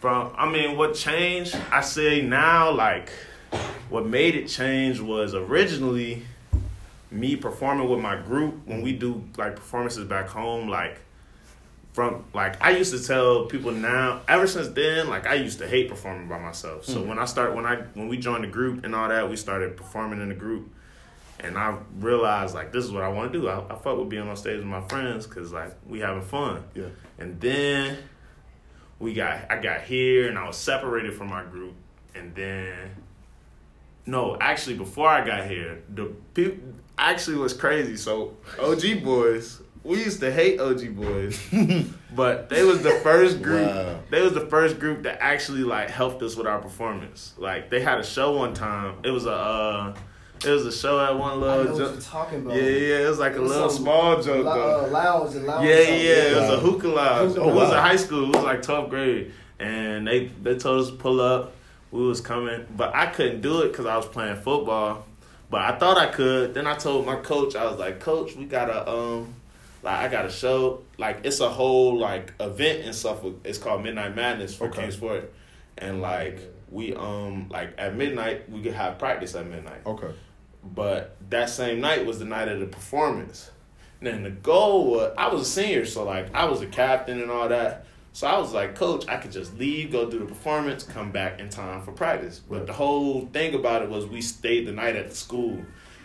From 0.00 0.32
I 0.36 0.48
mean, 0.48 0.76
what 0.76 0.94
changed? 0.94 1.56
I 1.72 1.80
say 1.80 2.22
now, 2.22 2.70
like, 2.70 3.10
what 3.90 4.06
made 4.06 4.36
it 4.36 4.46
change 4.46 5.00
was 5.00 5.34
originally 5.34 6.22
me 7.10 7.36
performing 7.36 7.88
with 7.90 8.00
my 8.00 8.16
group 8.16 8.66
when 8.66 8.82
we 8.82 8.92
do 8.92 9.24
like 9.36 9.56
performances 9.56 10.06
back 10.06 10.28
home, 10.28 10.68
like 10.68 11.00
from 11.92 12.24
like 12.32 12.62
I 12.62 12.70
used 12.70 12.92
to 12.92 13.02
tell 13.02 13.46
people 13.46 13.70
now. 13.70 14.22
Ever 14.28 14.46
since 14.46 14.68
then, 14.68 15.08
like 15.08 15.26
I 15.26 15.34
used 15.34 15.58
to 15.58 15.68
hate 15.68 15.88
performing 15.88 16.28
by 16.28 16.38
myself. 16.38 16.84
So 16.84 17.02
mm. 17.02 17.06
when 17.06 17.18
I 17.18 17.26
start 17.26 17.54
when 17.54 17.66
I 17.66 17.76
when 17.94 18.08
we 18.08 18.16
joined 18.16 18.44
the 18.44 18.48
group 18.48 18.84
and 18.84 18.94
all 18.94 19.08
that, 19.08 19.28
we 19.28 19.36
started 19.36 19.76
performing 19.76 20.20
in 20.20 20.30
the 20.30 20.34
group, 20.34 20.72
and 21.40 21.58
I 21.58 21.76
realized 21.98 22.54
like 22.54 22.72
this 22.72 22.84
is 22.84 22.90
what 22.90 23.02
I 23.02 23.08
want 23.08 23.32
to 23.32 23.40
do. 23.40 23.48
I, 23.48 23.60
I 23.72 23.76
fuck 23.76 23.98
with 23.98 24.08
being 24.08 24.28
on 24.28 24.36
stage 24.36 24.58
with 24.58 24.66
my 24.66 24.80
friends 24.88 25.26
because 25.26 25.52
like 25.52 25.74
we 25.86 26.00
having 26.00 26.22
fun. 26.22 26.64
Yeah. 26.74 26.86
And 27.18 27.40
then 27.40 27.98
we 28.98 29.12
got 29.12 29.50
I 29.50 29.60
got 29.60 29.82
here 29.82 30.28
and 30.28 30.38
I 30.38 30.46
was 30.46 30.56
separated 30.56 31.12
from 31.12 31.28
my 31.28 31.44
group, 31.44 31.74
and 32.14 32.34
then 32.34 32.90
no, 34.06 34.36
actually 34.40 34.76
before 34.76 35.08
I 35.08 35.24
got 35.26 35.48
here, 35.48 35.82
the 35.94 36.06
people 36.34 36.72
actually 36.96 37.36
was 37.36 37.52
crazy. 37.52 37.96
So 37.96 38.36
OG 38.58 39.04
boys, 39.04 39.60
we 39.84 39.98
used 40.04 40.20
to 40.20 40.32
hate 40.32 40.60
OG 40.60 40.94
boys, 40.96 41.40
but 42.14 42.48
they 42.48 42.62
was 42.64 42.82
the 42.82 42.92
first 43.02 43.42
group. 43.42 43.66
Wow. 43.68 43.98
They 44.10 44.22
was 44.22 44.32
the 44.34 44.46
first 44.46 44.78
group 44.78 45.02
that 45.04 45.18
actually 45.20 45.64
like 45.64 45.90
helped 45.90 46.22
us 46.22 46.36
with 46.36 46.46
our 46.46 46.60
performance. 46.60 47.34
Like 47.38 47.70
they 47.70 47.80
had 47.80 47.98
a 47.98 48.04
show 48.04 48.36
one 48.36 48.54
time. 48.54 48.96
It 49.04 49.10
was 49.10 49.26
a 49.26 49.32
uh, 49.32 49.94
it 50.44 50.50
was 50.50 50.66
a 50.66 50.72
show 50.72 50.98
at 51.00 51.16
one 51.16 51.32
I 51.32 51.34
know 51.34 51.40
little. 51.62 51.78
what 51.80 51.92
you're 51.92 52.00
talking 52.00 52.40
about. 52.40 52.56
yeah, 52.56 52.62
yeah, 52.62 52.98
it 53.04 53.08
was 53.08 53.18
like 53.18 53.32
a 53.32 53.36
It 53.36 53.40
was 53.42 53.50
little 53.52 53.70
some 53.70 53.82
small 53.84 54.22
joke 54.22 54.44
Lo- 54.44 54.54
though. 54.54 54.86
uh, 54.86 54.88
lounge, 54.90 55.34
and 55.36 55.46
lounge. 55.46 55.68
Yeah, 55.68 55.74
yeah, 55.80 56.12
it 56.30 56.36
was 56.36 56.48
a 56.50 56.52
Wow. 56.54 56.60
hookah 56.72 56.88
lounge. 56.88 57.32
Hookah 57.34 57.48
It 57.48 57.54
was 57.54 57.56
lounge. 57.68 57.72
a 57.74 57.80
high 57.80 57.96
school. 57.96 58.24
It 58.30 58.36
was 58.36 58.44
like 58.44 58.62
12th 58.62 58.90
grade. 58.90 59.32
And 59.60 60.08
they, 60.08 60.26
they 60.42 60.56
told 60.56 60.80
us 60.82 60.90
to 60.90 60.96
pull 60.96 61.20
up. 61.20 61.52
We 61.92 62.04
was 62.04 62.20
coming. 62.20 62.66
But 62.76 62.92
I 62.96 63.06
couldn't 63.06 63.40
do 63.42 63.60
it 63.62 63.68
because 63.70 63.86
I 63.86 63.96
was 63.96 64.06
playing 64.06 64.34
football. 64.36 65.06
But 65.50 65.60
I 65.60 65.78
thought 65.78 65.96
I 65.98 66.06
could. 66.08 66.54
Then 66.54 66.66
I 66.66 66.74
told 66.74 67.06
my 67.06 67.14
coach, 67.16 67.54
I 67.54 67.64
was 67.70 67.78
like, 67.78 68.00
Coach, 68.00 68.34
we 68.34 68.46
got 68.46 68.64
to, 68.64 68.90
um, 68.90 69.34
like, 69.82 69.98
I 69.98 70.08
got 70.08 70.26
a 70.26 70.30
show. 70.30 70.82
Like, 70.98 71.20
it's 71.24 71.40
a 71.40 71.48
whole, 71.48 71.98
like, 71.98 72.32
event 72.40 72.84
in 72.84 72.92
Suffolk. 72.92 73.40
It's 73.44 73.58
called 73.58 73.82
Midnight 73.82 74.14
Madness 74.14 74.54
for 74.54 74.68
Okay. 74.68 74.82
King's 74.82 74.96
Fork. 74.96 75.32
And, 75.78 76.00
like, 76.00 76.40
we, 76.70 76.94
um, 76.94 77.48
like, 77.50 77.74
at 77.78 77.96
midnight, 77.96 78.48
we 78.50 78.62
could 78.62 78.74
have 78.74 78.98
practice 78.98 79.34
at 79.34 79.46
midnight. 79.46 79.80
Okay. 79.86 80.12
But 80.64 81.16
that 81.30 81.50
same 81.50 81.80
night 81.80 82.06
was 82.06 82.18
the 82.18 82.24
night 82.24 82.48
of 82.48 82.60
the 82.60 82.66
performance. 82.66 83.50
And 84.00 84.06
then 84.08 84.22
the 84.24 84.30
goal 84.30 84.90
was 84.90 85.14
I 85.16 85.28
was 85.28 85.42
a 85.42 85.44
senior, 85.44 85.86
so 85.86 86.04
like 86.04 86.34
I 86.34 86.44
was 86.46 86.60
a 86.60 86.66
captain 86.66 87.20
and 87.20 87.30
all 87.30 87.48
that. 87.48 87.86
So 88.12 88.26
I 88.26 88.36
was 88.38 88.52
like, 88.52 88.74
Coach, 88.74 89.06
I 89.08 89.16
could 89.16 89.32
just 89.32 89.56
leave, 89.56 89.92
go 89.92 90.10
do 90.10 90.18
the 90.18 90.26
performance, 90.26 90.82
come 90.82 91.12
back 91.12 91.40
in 91.40 91.48
time 91.48 91.82
for 91.82 91.92
practice. 91.92 92.40
But 92.40 92.66
the 92.66 92.72
whole 92.72 93.26
thing 93.32 93.54
about 93.54 93.82
it 93.82 93.88
was 93.88 94.04
we 94.06 94.20
stayed 94.20 94.66
the 94.66 94.72
night 94.72 94.96
at 94.96 95.08
the 95.08 95.14
school. 95.14 95.64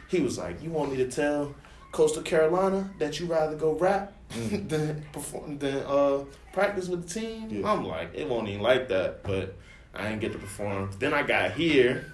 He 0.10 0.22
was 0.22 0.38
like, 0.38 0.62
You 0.64 0.70
want 0.70 0.92
me 0.92 0.98
to 0.98 1.10
tell 1.10 1.56
Coastal 1.92 2.22
Carolina 2.24 2.90
that 3.00 3.20
you 3.20 3.26
rather 3.26 3.56
go 3.56 3.74
rap 3.74 4.14
than 4.30 5.06
perform 5.14 5.58
than 5.58 5.78
uh 5.86 6.24
practice 6.54 6.88
with 6.88 7.08
the 7.08 7.20
team? 7.20 7.48
Yeah. 7.50 7.72
I'm 7.72 7.86
like, 7.86 8.14
it 8.14 8.28
won't 8.28 8.48
even 8.50 8.62
like 8.62 8.90
that, 8.90 9.24
but 9.24 9.56
I 9.94 10.04
didn't 10.10 10.20
get 10.22 10.34
to 10.34 10.38
perform. 10.40 10.90
Then 11.00 11.14
I 11.14 11.24
got 11.24 11.52
here 11.54 12.12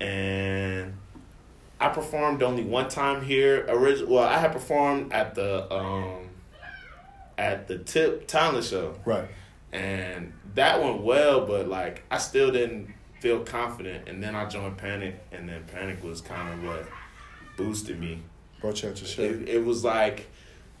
and 0.00 0.94
I 1.80 1.88
performed 1.88 2.42
only 2.42 2.64
one 2.64 2.88
time 2.88 3.24
here. 3.24 3.66
Orig- 3.68 4.06
well, 4.08 4.24
I 4.24 4.38
had 4.38 4.52
performed 4.52 5.12
at 5.12 5.34
the 5.34 5.72
um, 5.72 6.28
at 7.38 7.66
the 7.68 7.78
Tip 7.78 8.26
Talent 8.28 8.64
Show, 8.64 8.94
Right. 9.04 9.28
and 9.72 10.32
that 10.54 10.82
went 10.82 11.02
well. 11.02 11.46
But 11.46 11.68
like, 11.68 12.04
I 12.10 12.18
still 12.18 12.50
didn't 12.52 12.92
feel 13.20 13.40
confident. 13.40 14.08
And 14.08 14.22
then 14.22 14.34
I 14.36 14.44
joined 14.46 14.76
Panic, 14.78 15.20
and 15.32 15.48
then 15.48 15.64
Panic 15.72 16.02
was 16.04 16.20
kind 16.20 16.52
of 16.52 16.62
what 16.68 16.86
boosted 17.56 17.98
me. 17.98 18.20
Brought 18.62 18.82
you 18.82 18.88
out 18.88 18.98
your 18.98 19.06
shit. 19.08 19.30
It, 19.42 19.48
it 19.48 19.64
was 19.64 19.84
like, 19.84 20.28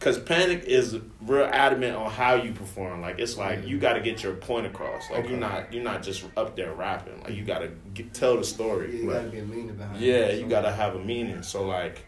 cause 0.00 0.18
Panic 0.18 0.64
is 0.64 0.96
real 1.20 1.44
adamant 1.44 1.96
on 1.96 2.10
how 2.10 2.34
you 2.34 2.52
perform. 2.52 3.00
Like 3.02 3.18
it's 3.18 3.36
like 3.36 3.66
you 3.66 3.78
got 3.78 3.94
to 3.94 4.00
get 4.00 4.22
your 4.22 4.34
point 4.34 4.66
across. 4.66 5.10
Like 5.10 5.20
Okay. 5.20 5.30
you're 5.30 5.38
not 5.38 5.72
you're 5.72 5.84
not 5.84 6.02
just 6.02 6.24
up 6.36 6.56
there 6.56 6.72
rapping. 6.72 7.20
Like 7.22 7.34
you 7.34 7.44
got 7.44 7.58
to 7.58 8.02
tell 8.14 8.32
the 8.34 8.38
Yeah, 8.38 8.44
story. 8.44 8.96
you 9.02 9.10
gotta 9.10 9.28
be 9.28 9.38
a 9.40 9.44
meaning 9.44 9.74
behind 9.76 10.00
yeah, 10.00 10.30
you 10.32 10.46
gotta 10.46 10.72
have 10.72 10.94
a 10.94 10.98
meaning. 11.04 11.42
So 11.42 11.66
like, 11.66 12.04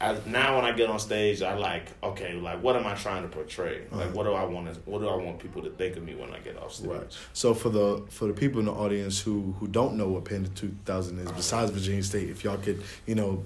as 0.00 0.24
now 0.26 0.56
when 0.56 0.64
I 0.64 0.72
get 0.72 0.90
on 0.90 0.98
stage, 0.98 1.42
I 1.42 1.54
like 1.54 1.84
okay, 2.02 2.32
like 2.34 2.62
what 2.62 2.74
am 2.76 2.86
I 2.86 2.94
trying 2.94 3.22
to 3.22 3.28
portray? 3.28 3.82
Like 3.92 4.06
Uh-huh. 4.06 4.08
what 4.14 4.24
do 4.24 4.32
I 4.32 4.44
want 4.44 4.72
to? 4.74 4.80
What 4.90 5.00
do 5.00 5.08
I 5.08 5.16
want 5.16 5.38
people 5.38 5.62
to 5.62 5.70
think 5.70 5.96
of 5.96 6.02
me 6.02 6.14
when 6.14 6.32
I 6.34 6.38
get 6.40 6.56
off 6.58 6.72
stage? 6.72 6.88
Right. 6.90 7.18
So 7.34 7.54
for 7.54 7.68
the 7.68 8.02
for 8.10 8.26
the 8.26 8.32
people 8.34 8.58
in 8.60 8.66
the 8.66 8.72
audience 8.72 9.20
who 9.20 9.54
who 9.60 9.68
don't 9.68 9.94
know 9.96 10.08
what 10.08 10.24
Panic 10.24 10.54
Two 10.54 10.74
Thousand 10.86 11.18
is, 11.20 11.30
besides 11.32 11.70
Virginia 11.70 12.02
State, 12.02 12.30
if 12.30 12.42
y'all 12.44 12.56
could, 12.58 12.82
you 13.06 13.14
know, 13.14 13.44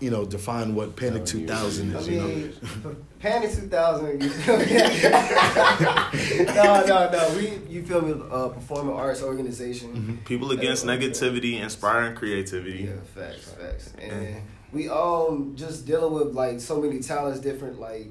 you 0.00 0.10
know, 0.10 0.24
define 0.24 0.74
what 0.74 0.94
Panic 0.96 1.22
Oh, 1.22 1.24
Two 1.24 1.40
yeah. 1.40 1.60
I 1.60 1.64
is, 1.64 1.78
you 1.80 1.84
know. 1.84 2.96
Panic 3.18 3.50
2000. 3.52 4.22
You 4.22 4.28
feel 4.28 4.58
me? 4.58 4.64
no, 6.54 6.84
no, 6.86 7.10
no. 7.10 7.34
We, 7.36 7.58
you 7.72 7.82
feel 7.82 8.02
me? 8.02 8.22
Uh, 8.30 8.48
performing 8.48 8.94
arts 8.94 9.22
organization. 9.22 9.94
Mm-hmm. 9.94 10.16
People 10.24 10.52
against 10.52 10.84
negativity, 10.84 11.60
inspiring 11.60 12.14
creativity. 12.14 12.84
Yeah, 12.84 13.00
facts, 13.14 13.50
facts. 13.52 13.92
And 13.98 14.42
we 14.72 14.88
all 14.88 15.38
just 15.54 15.86
dealing 15.86 16.12
with 16.12 16.34
like 16.34 16.60
so 16.60 16.80
many 16.80 17.00
talents, 17.00 17.40
different 17.40 17.80
like 17.80 18.08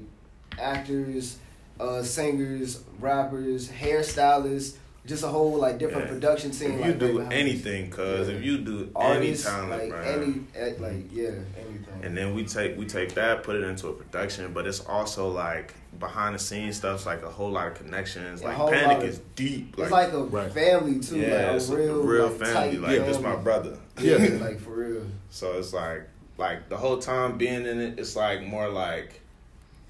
actors, 0.58 1.38
uh, 1.78 2.02
singers, 2.02 2.82
rappers, 2.98 3.70
hairstylists, 3.70 4.76
just 5.06 5.22
a 5.22 5.28
whole 5.28 5.56
like 5.58 5.78
different 5.78 6.06
Yeah. 6.06 6.12
production 6.14 6.52
scene. 6.52 6.72
If 6.72 6.78
you 6.84 6.90
like, 6.92 6.98
do 6.98 7.12
behind 7.18 7.32
anything, 7.32 7.90
cause 7.90 8.28
Yeah. 8.28 8.34
if 8.34 8.44
you 8.44 8.58
do 8.58 8.90
artists, 8.94 9.46
any 9.46 9.54
talent, 9.56 9.70
like 9.82 9.90
bro, 9.90 10.00
any, 10.02 10.34
eh, 10.54 10.72
like 10.78 11.04
yeah, 11.12 11.28
anything. 11.56 11.86
and 12.02 12.16
then 12.16 12.34
we 12.34 12.44
take 12.44 12.76
we 12.76 12.86
take 12.86 13.14
that, 13.14 13.42
put 13.42 13.56
it 13.56 13.62
into 13.64 13.88
a 13.88 13.92
production, 13.92 14.52
but 14.52 14.66
it's 14.66 14.80
also 14.80 15.28
like 15.28 15.74
behind 15.98 16.34
the 16.34 16.38
scenes 16.38 16.76
stuff's 16.76 17.06
like 17.06 17.22
a 17.22 17.30
whole 17.30 17.50
lot 17.50 17.68
of 17.68 17.74
connections. 17.74 18.42
Yeah, 18.42 18.48
like 18.58 18.72
Panic 18.72 18.88
lot 18.98 19.02
of- 19.04 19.08
is 19.08 19.20
deep. 19.34 19.74
it's 19.78 19.90
like 19.90 20.12
a 20.12 20.18
Right. 20.24 20.52
family 20.52 20.98
too, 21.00 21.18
yeah, 21.20 21.46
like 21.46 21.56
it's 21.56 21.68
a 21.70 21.76
real, 21.76 22.02
real 22.02 22.26
like, 22.28 22.36
family. 22.38 22.78
tight 22.78 22.80
Like 22.98 23.06
this 23.06 23.20
my 23.20 23.36
brother. 23.36 23.78
Yeah, 24.00 24.16
Yeah. 24.18 24.44
like 24.44 24.60
for 24.60 24.70
real. 24.72 25.02
So 25.30 25.52
it's 25.58 25.72
like 25.72 26.02
like 26.38 26.68
the 26.68 26.76
whole 26.76 26.98
time 26.98 27.38
being 27.38 27.64
in 27.64 27.80
it, 27.80 27.98
it's 27.98 28.14
like 28.16 28.42
more 28.42 28.68
like 28.68 29.20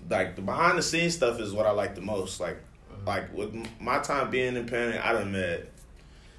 like 0.09 0.37
the 0.37 0.43
behind 0.43 0.79
the 0.79 0.83
scenes 0.83 1.15
stuff 1.15 1.41
is 1.41 1.53
what 1.53 1.67
I 1.67 1.71
like 1.73 1.95
the 1.97 2.01
most. 2.03 2.39
Like 2.39 2.59
like 3.07 3.33
with 3.35 3.55
my 3.81 3.99
time 4.01 4.31
being 4.31 4.57
in 4.57 4.67
Panic, 4.67 5.01
I 5.03 5.13
done 5.13 5.33
met 5.33 5.69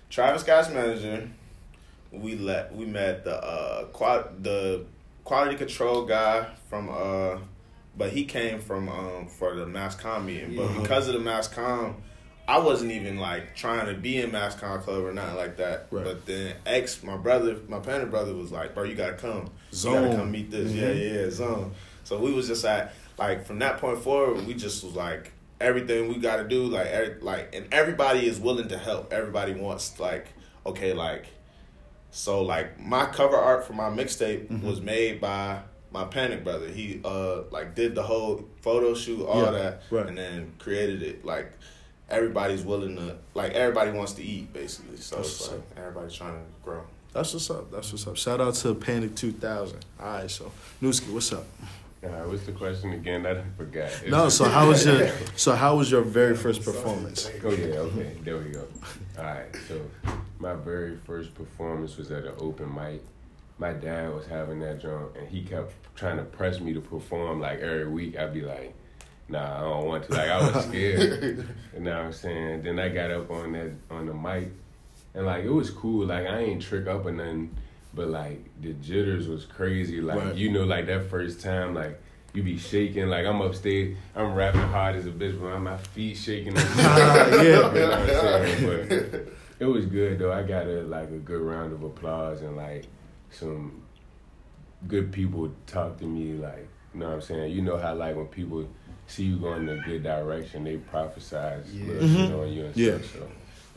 Travis 0.10 0.42
Scott's 0.44 0.70
manager. 0.70 1.28
We 2.12 2.36
let 2.36 2.76
we 2.76 2.86
met 2.86 3.24
the 3.24 3.36
uh 3.44 3.86
qual- 3.86 4.30
the 4.42 4.86
quality 5.24 5.56
control 5.56 6.06
guy 6.06 6.48
from 6.70 6.90
uh 6.90 7.40
but 7.98 8.12
he 8.12 8.26
came 8.26 8.60
from 8.60 8.90
um 8.90 9.28
for 9.28 9.56
the 9.56 9.66
mass 9.66 9.96
com 9.96 10.26
meeting. 10.26 10.56
But 10.56 10.70
Yeah. 10.72 10.82
because 10.82 11.08
of 11.08 11.14
the 11.14 11.20
mass 11.20 11.48
com 11.48 11.96
I 12.50 12.60
wasn't 12.60 12.92
even 12.94 13.18
like 13.18 13.56
trying 13.58 13.88
to 13.88 13.94
be 14.00 14.18
in 14.22 14.32
mass 14.32 14.56
com 14.56 14.82
club 14.82 15.04
or 15.04 15.12
nothing 15.12 15.36
like 15.36 15.58
that. 15.58 15.88
Right. 15.92 16.06
But 16.06 16.26
then 16.26 16.56
ex 16.66 17.04
my 17.04 17.18
brother 17.18 17.58
my 17.68 17.80
parent 17.80 18.10
brother 18.12 18.34
was 18.34 18.52
like, 18.52 18.74
Bro, 18.74 18.84
you 18.84 18.96
gotta 18.96 19.16
come. 19.16 19.50
You 19.72 19.92
gotta 19.92 20.16
come 20.16 20.32
meet 20.32 20.50
this. 20.52 20.72
Yeah, 20.72 20.88
Mhm. 20.90 20.96
yeah, 21.14 21.20
yeah, 21.24 21.30
zone. 21.30 21.72
So 22.06 22.20
we 22.20 22.32
was 22.32 22.48
just 22.48 22.64
at 22.64 22.94
like 23.18 23.46
from 23.46 23.60
that 23.60 23.80
point 23.80 24.00
forward, 24.00 24.46
we 24.48 24.54
just 24.54 24.82
was 24.84 24.94
like 24.96 25.34
everything 25.60 26.08
we 26.10 26.18
got 26.18 26.38
to 26.38 26.48
do, 26.48 26.64
like 26.66 26.88
every, 26.88 27.20
like, 27.22 27.54
and 27.56 27.66
everybody 27.72 28.26
is 28.28 28.40
willing 28.40 28.68
to 28.70 28.78
help. 28.78 29.12
Everybody 29.14 29.54
wants 29.54 30.00
like 30.00 30.28
okay, 30.66 30.94
like 30.94 31.28
so 32.12 32.42
like 32.42 32.80
my 32.80 33.06
cover 33.06 33.36
art 33.38 33.66
for 33.66 33.74
my 33.74 33.90
mixtape 33.90 34.48
Mhm. 34.50 34.64
was 34.64 34.82
made 34.82 35.20
by 35.22 35.62
my 35.92 36.04
panic 36.06 36.44
brother. 36.44 36.68
He 36.68 37.00
uh 37.04 37.44
like 37.52 37.76
did 37.76 37.96
the 37.96 38.04
whole 38.04 38.46
photo 38.62 38.94
shoot, 38.94 39.24
all 39.26 39.44
Yeah, 39.46 39.52
that, 39.52 39.82
right. 39.92 40.08
and 40.08 40.18
then 40.18 40.54
created 40.60 41.02
it. 41.04 41.26
Like 41.26 41.52
everybody's 42.10 42.64
willing 42.64 42.96
to 42.98 43.18
like 43.34 43.54
everybody 43.54 43.92
wants 43.92 44.14
to 44.14 44.24
eat 44.24 44.52
basically. 44.54 44.98
So 44.98 45.18
That's 45.18 45.30
it's 45.30 45.52
like 45.52 45.62
everybody's 45.78 46.14
trying 46.14 46.34
to 46.34 46.46
grow. 46.64 46.82
That's 47.14 47.34
what's 47.34 47.50
up. 47.50 47.72
That's 47.72 47.92
what's 47.92 48.06
up. 48.06 48.16
Shout 48.18 48.42
out 48.42 48.54
to 48.56 48.76
Panic 48.76 49.16
Two 49.16 49.32
Thousand. 49.32 49.84
All 50.00 50.06
right, 50.08 50.30
so 50.30 50.52
Newski, 50.82 51.12
what's 51.12 51.32
up? 51.34 51.46
Right, 52.02 52.28
what's 52.28 52.46
the 52.46 52.52
question 52.52 52.94
again? 52.94 53.26
I 53.26 53.42
forgot. 53.58 53.90
No, 54.08 54.30
so 54.30 54.46
how 54.46 54.68
was 54.68 54.86
your 54.86 55.10
so 55.36 55.54
how 55.56 55.76
was 55.76 55.90
your 55.92 56.02
very 56.04 56.36
first 56.36 56.64
performance? 56.64 57.30
Oh 57.44 57.50
yeah, 57.52 57.80
okay, 57.80 58.16
there 58.24 58.38
we 58.38 58.52
go. 58.52 58.68
All 59.18 59.24
right, 59.24 59.56
so 59.68 59.82
my 60.40 60.54
very 60.54 60.98
first 60.98 61.34
performance 61.34 61.98
was 61.98 62.12
at 62.12 62.24
an 62.26 62.34
open 62.40 62.74
mic. 62.74 63.04
My 63.58 63.74
dad 63.74 64.14
was 64.14 64.28
having 64.28 64.60
that 64.60 64.80
joint, 64.80 65.18
and 65.18 65.28
he 65.28 65.42
kept 65.44 65.74
trying 65.96 66.18
to 66.18 66.24
press 66.24 66.60
me 66.60 66.74
to 66.74 66.82
perform 66.82 67.40
like 67.42 67.60
every 67.60 67.88
week. 67.88 68.16
I'd 68.18 68.34
be 68.34 68.42
like, 68.42 68.76
Nah, 69.30 69.58
I 69.58 69.62
don't 69.62 69.86
want 69.86 70.04
to. 70.06 70.12
Like 70.14 70.30
I 70.30 70.52
was 70.52 70.66
scared. 70.68 71.48
you 71.74 71.80
know 71.80 71.98
what 71.98 72.06
I'm 72.06 72.14
saying? 72.14 72.62
Then 72.64 72.80
I 72.80 72.90
got 72.90 73.12
up 73.12 73.30
on 73.32 73.54
that 73.54 73.72
on 73.90 74.06
the 74.06 74.14
mic, 74.14 74.52
and 75.16 75.26
like 75.26 75.44
it 75.44 75.50
was 75.50 75.72
cool. 75.72 76.06
Like 76.06 76.28
I 76.28 76.40
ain't 76.40 76.62
trick 76.62 76.88
up 76.88 77.06
or 77.06 77.12
nothing, 77.12 77.56
but 77.98 78.08
like 78.08 78.40
the 78.62 78.72
jitters 78.74 79.28
was 79.28 79.44
crazy. 79.46 80.00
Like 80.00 80.18
Right. 80.24 80.36
you 80.36 80.52
know, 80.52 80.64
like 80.64 80.86
that 80.86 81.10
first 81.10 81.42
time, 81.42 81.74
like 81.74 82.00
you 82.34 82.44
be 82.44 82.58
shaking. 82.58 83.08
Like 83.10 83.26
I'm 83.26 83.42
upstage, 83.42 83.98
I'm 84.16 84.34
rapping 84.36 84.62
hard 84.62 84.96
as 84.96 85.06
a 85.08 85.12
bitch, 85.12 85.38
but 85.42 85.60
my 85.60 85.76
feet 85.78 86.16
shaking. 86.16 86.54
Ah, 86.58 87.28
yeah. 87.28 87.42
You 87.42 87.52
know 87.52 87.90
what 87.90 88.00
I'm 88.00 88.08
saying? 88.08 88.90
But 89.10 89.34
it 89.60 89.66
was 89.66 89.86
good 89.88 90.20
though. 90.20 90.32
I 90.32 90.44
got 90.44 90.68
a 90.68 90.84
like 90.84 91.10
a 91.10 91.18
good 91.18 91.42
round 91.42 91.74
of 91.74 91.84
applause 91.84 92.42
and 92.44 92.56
like 92.56 92.86
some 93.32 93.82
good 94.88 95.12
people 95.12 95.52
talk 95.66 95.98
to 95.98 96.06
me. 96.06 96.34
Like 96.34 96.68
you 96.94 97.00
know 97.00 97.08
what 97.08 97.16
I'm 97.16 97.22
saying. 97.22 97.52
You 97.52 97.62
know 97.64 97.78
how 97.78 97.96
like 97.96 98.16
when 98.16 98.28
people 98.28 98.68
see 99.08 99.24
you 99.24 99.38
going 99.38 99.68
in 99.68 99.80
a 99.80 99.82
good 99.82 100.04
direction, 100.04 100.64
they 100.66 100.78
prophesize 100.78 101.66
Yeah. 101.74 102.00
shit 102.08 102.32
on 102.34 102.52
you 102.54 102.66
and 102.66 102.76
Mm-hmm. 102.76 102.80
Yeah. 102.80 102.98
stuff. 103.00 103.14
So 103.14 103.28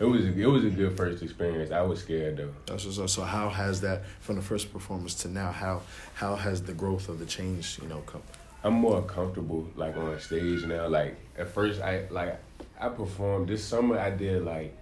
it 0.01 0.05
was 0.05 0.25
it 0.25 0.47
was 0.47 0.65
a 0.65 0.71
good 0.71 0.97
first 0.97 1.23
experience. 1.23 1.71
I 1.71 1.83
was 1.83 2.01
scared 2.01 2.39
though. 2.39 2.53
That's 2.67 2.85
what's 2.87 2.99
up. 2.99 3.09
So 3.11 3.23
how 3.23 3.49
has 3.51 3.81
that 3.83 4.05
from 4.21 4.37
the 4.37 4.43
first 4.43 4.73
performance 4.73 5.15
to 5.23 5.29
now? 5.29 5.53
How 5.53 5.83
how 6.15 6.35
has 6.37 6.63
the 6.63 6.73
growth 6.73 7.09
of 7.09 7.19
the 7.19 7.27
change, 7.27 7.79
you 7.83 7.89
know, 7.89 8.01
come? 8.07 8.23
I'm 8.65 8.75
more 8.75 9.03
comfortable 9.03 9.69
like 9.77 9.97
on 9.97 10.19
stage 10.21 10.65
now. 10.65 10.89
Like 10.89 11.17
at 11.39 11.49
first, 11.49 11.81
I 11.81 12.07
like 12.11 12.39
I 12.81 12.89
performed 12.89 13.49
this 13.49 13.63
summer. 13.65 13.99
I 13.99 14.11
did 14.11 14.45
like 14.45 14.77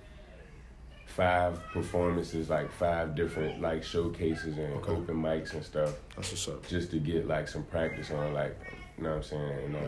five 1.07 1.59
performances, 1.73 2.49
like 2.49 2.71
five 2.73 3.15
different 3.17 3.61
like 3.61 3.83
showcases 3.83 4.57
and 4.59 4.75
Okay. 4.75 4.93
open 4.93 5.17
mics 5.17 5.53
and 5.55 5.65
stuff, 5.65 5.95
That's 6.17 6.31
what's 6.31 6.49
up. 6.49 6.67
just 6.69 6.91
to 6.93 6.99
get 6.99 7.27
like 7.27 7.49
some 7.49 7.65
practice 7.65 8.11
on 8.11 8.35
like 8.35 8.57
you 8.97 9.05
know 9.05 9.11
what 9.11 9.17
I'm 9.17 9.23
saying. 9.25 9.59
And 9.65 9.77
uh, 9.77 9.81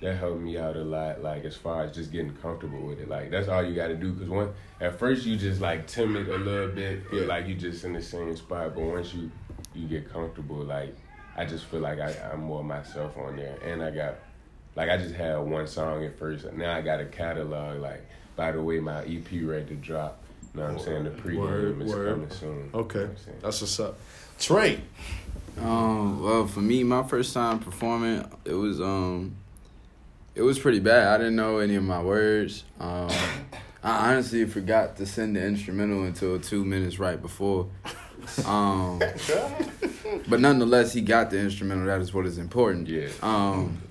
that 0.00 0.16
helped 0.16 0.40
me 0.40 0.56
out 0.58 0.76
a 0.76 0.82
lot. 0.82 1.22
Like 1.22 1.44
as 1.44 1.56
far 1.56 1.84
as 1.84 1.94
just 1.94 2.10
getting 2.12 2.34
comfortable 2.36 2.80
with 2.80 3.00
it. 3.00 3.08
Like 3.08 3.30
that's 3.30 3.48
all 3.48 3.62
you 3.64 3.74
got 3.74 3.88
to 3.88 3.96
do. 3.96 4.12
Cause 4.14 4.28
one 4.28 4.52
at 4.80 4.98
first 4.98 5.26
you 5.26 5.36
just 5.36 5.60
like 5.60 5.86
timid 5.86 6.28
a 6.28 6.38
little 6.38 6.68
bit, 6.74 7.08
feel 7.10 7.26
like 7.26 7.46
you 7.46 7.54
just 7.54 7.84
in 7.84 7.92
the 7.92 8.02
same 8.02 8.34
spot. 8.36 8.74
But 8.74 8.82
once 8.84 9.12
you 9.14 9.30
you 9.74 9.86
get 9.86 10.10
comfortable, 10.12 10.56
like 10.64 10.94
I 11.36 11.44
just 11.44 11.64
feel 11.66 11.80
like 11.80 12.00
I, 12.00 12.14
I'm 12.32 12.40
more 12.42 12.64
myself 12.64 13.16
on 13.16 13.36
there, 13.36 13.56
and 13.64 13.82
I 13.82 13.90
got 13.90 14.14
like 14.76 14.88
I 14.90 14.96
just 14.96 15.14
had 15.14 15.36
one 15.38 15.66
song 15.66 16.04
at 16.04 16.18
first. 16.18 16.50
Now 16.52 16.74
I 16.74 16.80
got 16.80 17.00
a 17.00 17.04
catalog. 17.06 17.80
Like 17.80 18.04
by 18.36 18.52
the 18.52 18.62
way, 18.62 18.80
my 18.80 19.02
EP 19.04 19.26
ready 19.42 19.66
to 19.66 19.74
drop. 19.74 20.22
You 20.54 20.60
know 20.60 20.66
what 20.66 20.72
I'm 20.72 20.78
saying? 20.80 21.04
The 21.04 21.10
pregame 21.10 21.36
Word, 21.38 21.82
is 21.82 21.92
word. 21.92 22.08
coming 22.14 22.30
soon. 22.30 22.48
You 22.56 22.70
know 22.72 22.78
Okay, 22.80 22.98
what 23.04 23.08
I'm 23.28 23.40
that's 23.40 23.60
what's 23.60 23.78
up. 23.78 23.98
Trey, 24.40 24.80
Um, 25.60 26.22
well, 26.22 26.46
for 26.46 26.60
me, 26.60 26.82
my 26.82 27.02
first 27.04 27.34
time 27.34 27.58
performing, 27.60 28.24
it 28.44 28.54
was 28.54 28.80
um, 28.80 29.36
it 30.40 30.44
was 30.44 30.58
pretty 30.58 30.80
bad. 30.80 31.06
I 31.06 31.18
didn't 31.18 31.36
know 31.36 31.58
any 31.58 31.74
of 31.74 31.84
my 31.84 32.02
words. 32.02 32.64
Um, 32.80 33.10
I 33.82 34.12
honestly 34.12 34.46
forgot 34.46 34.96
to 34.96 35.04
send 35.04 35.36
the 35.36 35.44
instrumental 35.44 36.04
until 36.04 36.40
two 36.40 36.64
minutes 36.64 36.98
right 36.98 37.20
before. 37.20 37.68
Um, 38.46 38.98
but 40.28 40.40
nonetheless, 40.40 40.94
he 40.94 41.02
got 41.02 41.30
the 41.30 41.38
instrumental. 41.38 41.84
That 41.84 42.00
is 42.00 42.14
what 42.14 42.24
is 42.24 42.38
important. 42.38 42.88
Yeah. 42.88 43.08
Um, 43.22 43.82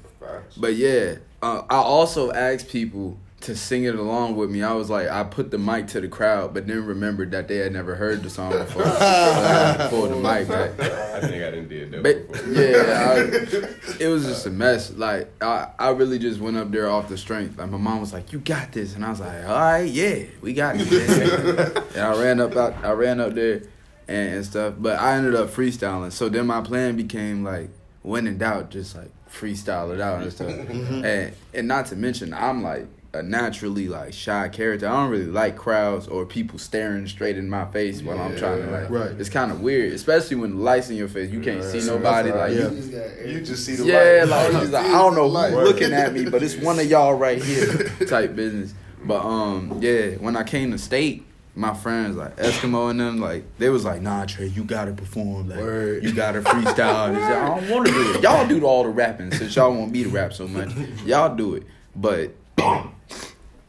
but 0.57 0.73
yeah, 0.73 1.17
uh, 1.43 1.61
I 1.69 1.75
also 1.75 2.31
asked 2.31 2.69
people 2.69 3.19
to 3.41 3.55
sing 3.55 3.85
it 3.85 3.95
along 3.95 4.35
with 4.35 4.49
me. 4.49 4.61
I 4.63 4.73
was 4.73 4.89
like, 4.89 5.07
I 5.07 5.23
put 5.23 5.49
the 5.49 5.57
mic 5.57 5.87
to 5.87 6.01
the 6.01 6.07
crowd, 6.09 6.53
but 6.53 6.67
then 6.67 6.85
remembered 6.85 7.31
that 7.31 7.47
they 7.47 7.57
had 7.57 7.71
never 7.71 7.95
heard 7.95 8.21
the 8.21 8.29
song 8.29 8.51
before. 8.51 8.83
so 8.83 8.89
I 8.89 8.93
had 8.97 9.77
to 9.77 9.89
pull 9.89 10.09
the 10.09 10.15
mic. 10.17 10.49
I 10.49 11.21
think 11.21 11.43
I 11.43 11.51
done 11.51 11.67
did 11.69 11.91
that 11.91 12.03
But 12.03 12.31
before. 12.31 12.53
yeah, 12.53 13.11
I, 13.11 13.17
it 14.03 14.07
was 14.09 14.25
just 14.25 14.45
a 14.45 14.49
mess. 14.49 14.91
Like 14.91 15.31
I, 15.41 15.69
I 15.79 15.89
really 15.91 16.19
just 16.19 16.39
went 16.41 16.57
up 16.57 16.69
there 16.71 16.89
off 16.89 17.07
the 17.07 17.17
strength. 17.17 17.57
Like 17.57 17.69
my 17.69 17.77
mom 17.77 18.01
was 18.01 18.11
like, 18.13 18.33
"You 18.33 18.39
got 18.39 18.71
this," 18.73 18.95
and 18.95 19.05
I 19.05 19.09
was 19.11 19.19
like, 19.21 19.43
"All 19.45 19.55
right, 19.55 19.89
yeah, 19.89 20.23
we 20.41 20.53
got 20.53 20.75
it." 20.77 20.91
man." 20.91 21.83
and 21.95 22.01
I 22.03 22.21
ran 22.21 22.39
up 22.41 22.55
out, 22.57 22.73
I 22.83 22.91
ran 22.91 23.19
up 23.21 23.33
there 23.35 23.61
and, 24.07 24.33
and 24.35 24.45
stuff. 24.45 24.73
But 24.77 24.99
I 24.99 25.15
ended 25.15 25.35
up 25.35 25.49
freestyling. 25.49 26.11
So 26.11 26.27
then 26.29 26.45
my 26.47 26.61
plan 26.61 26.97
became 26.97 27.43
like, 27.43 27.69
when 28.01 28.27
in 28.27 28.37
doubt, 28.37 28.69
just 28.71 28.95
like 28.97 29.11
freestyle 29.31 29.93
it 29.93 30.01
out 30.01 30.21
and 30.23 30.31
stuff. 30.33 30.49
and 30.49 31.33
and 31.53 31.67
not 31.67 31.85
to 31.87 31.95
mention, 31.95 32.33
I'm 32.33 32.61
like 32.63 32.87
a 33.11 33.23
naturally 33.23 33.87
like 33.87 34.13
shy 34.13 34.47
character. 34.49 34.87
I 34.87 34.91
don't 35.01 35.09
really 35.09 35.25
like 35.25 35.55
crowds 35.57 36.07
or 36.07 36.25
people 36.25 36.59
staring 36.59 37.07
straight 37.07 37.37
in 37.37 37.49
my 37.49 37.65
face 37.65 38.03
while 38.03 38.19
I'm 38.19 38.37
trying 38.37 38.61
to 38.63 38.69
like. 38.69 38.89
Right. 38.89 39.11
It's 39.11 39.29
kind 39.29 39.51
of 39.51 39.61
weird, 39.61 39.93
especially 39.93 40.35
when 40.37 40.57
the 40.57 40.61
lights 40.61 40.89
in 40.91 40.95
your 40.95 41.07
face. 41.07 41.31
You 41.31 41.39
can't 41.41 41.63
see 41.63 41.79
Yeah. 41.79 41.85
nobody. 41.85 42.31
Like 42.31 42.51
Yeah. 42.53 42.69
You 42.69 42.75
just 42.75 42.91
You 43.25 43.41
just 43.41 43.65
see 43.65 43.75
the 43.77 43.85
yeah, 43.85 44.25
light. 44.27 44.51
like, 44.53 44.61
he's 44.61 44.71
like 44.71 44.85
I 44.85 44.91
don't 44.91 45.15
know 45.15 45.25
Light. 45.27 45.51
who's 45.53 45.67
looking 45.69 45.91
at 45.93 46.13
me, 46.13 46.29
but 46.29 46.43
it's 46.43 46.55
one 46.57 46.77
of 46.79 46.85
y'all 46.85 47.15
right 47.15 47.41
here 47.41 47.83
type 48.07 48.35
business. 48.35 48.73
But 49.03 49.25
um, 49.25 49.79
yeah, 49.81 50.11
when 50.17 50.35
I 50.35 50.43
came 50.43 50.71
to 50.71 50.77
state, 50.77 51.25
my 51.55 51.73
friends 51.73 52.15
like 52.15 52.37
Eskimo 52.37 52.91
and 52.91 52.99
them, 52.99 53.19
like 53.19 53.43
they 53.57 53.69
was 53.69 53.85
like, 53.85 54.01
Nah, 54.03 54.25
Trey, 54.25 54.45
you 54.47 54.63
gotta 54.63 54.91
perform, 54.93 55.49
like 55.49 55.57
Word. 55.59 56.03
you 56.03 56.13
gotta 56.13 56.41
freestyle. 56.41 57.07
And 57.15 57.17
I 57.17 57.59
don't 57.59 57.69
want 57.71 57.87
to 57.87 57.91
do 57.91 58.11
it. 58.13 58.21
Y'all 58.21 58.47
do 58.47 58.63
all 58.65 58.83
the 58.83 58.89
rapping 58.89 59.31
since 59.31 59.55
y'all 59.55 59.73
want 59.73 59.91
me 59.91 60.03
to 60.03 60.09
rap 60.09 60.31
so 60.31 60.47
much. 60.47 60.69
Y'all 61.05 61.35
do 61.35 61.55
it, 61.55 61.63
but 61.95 62.33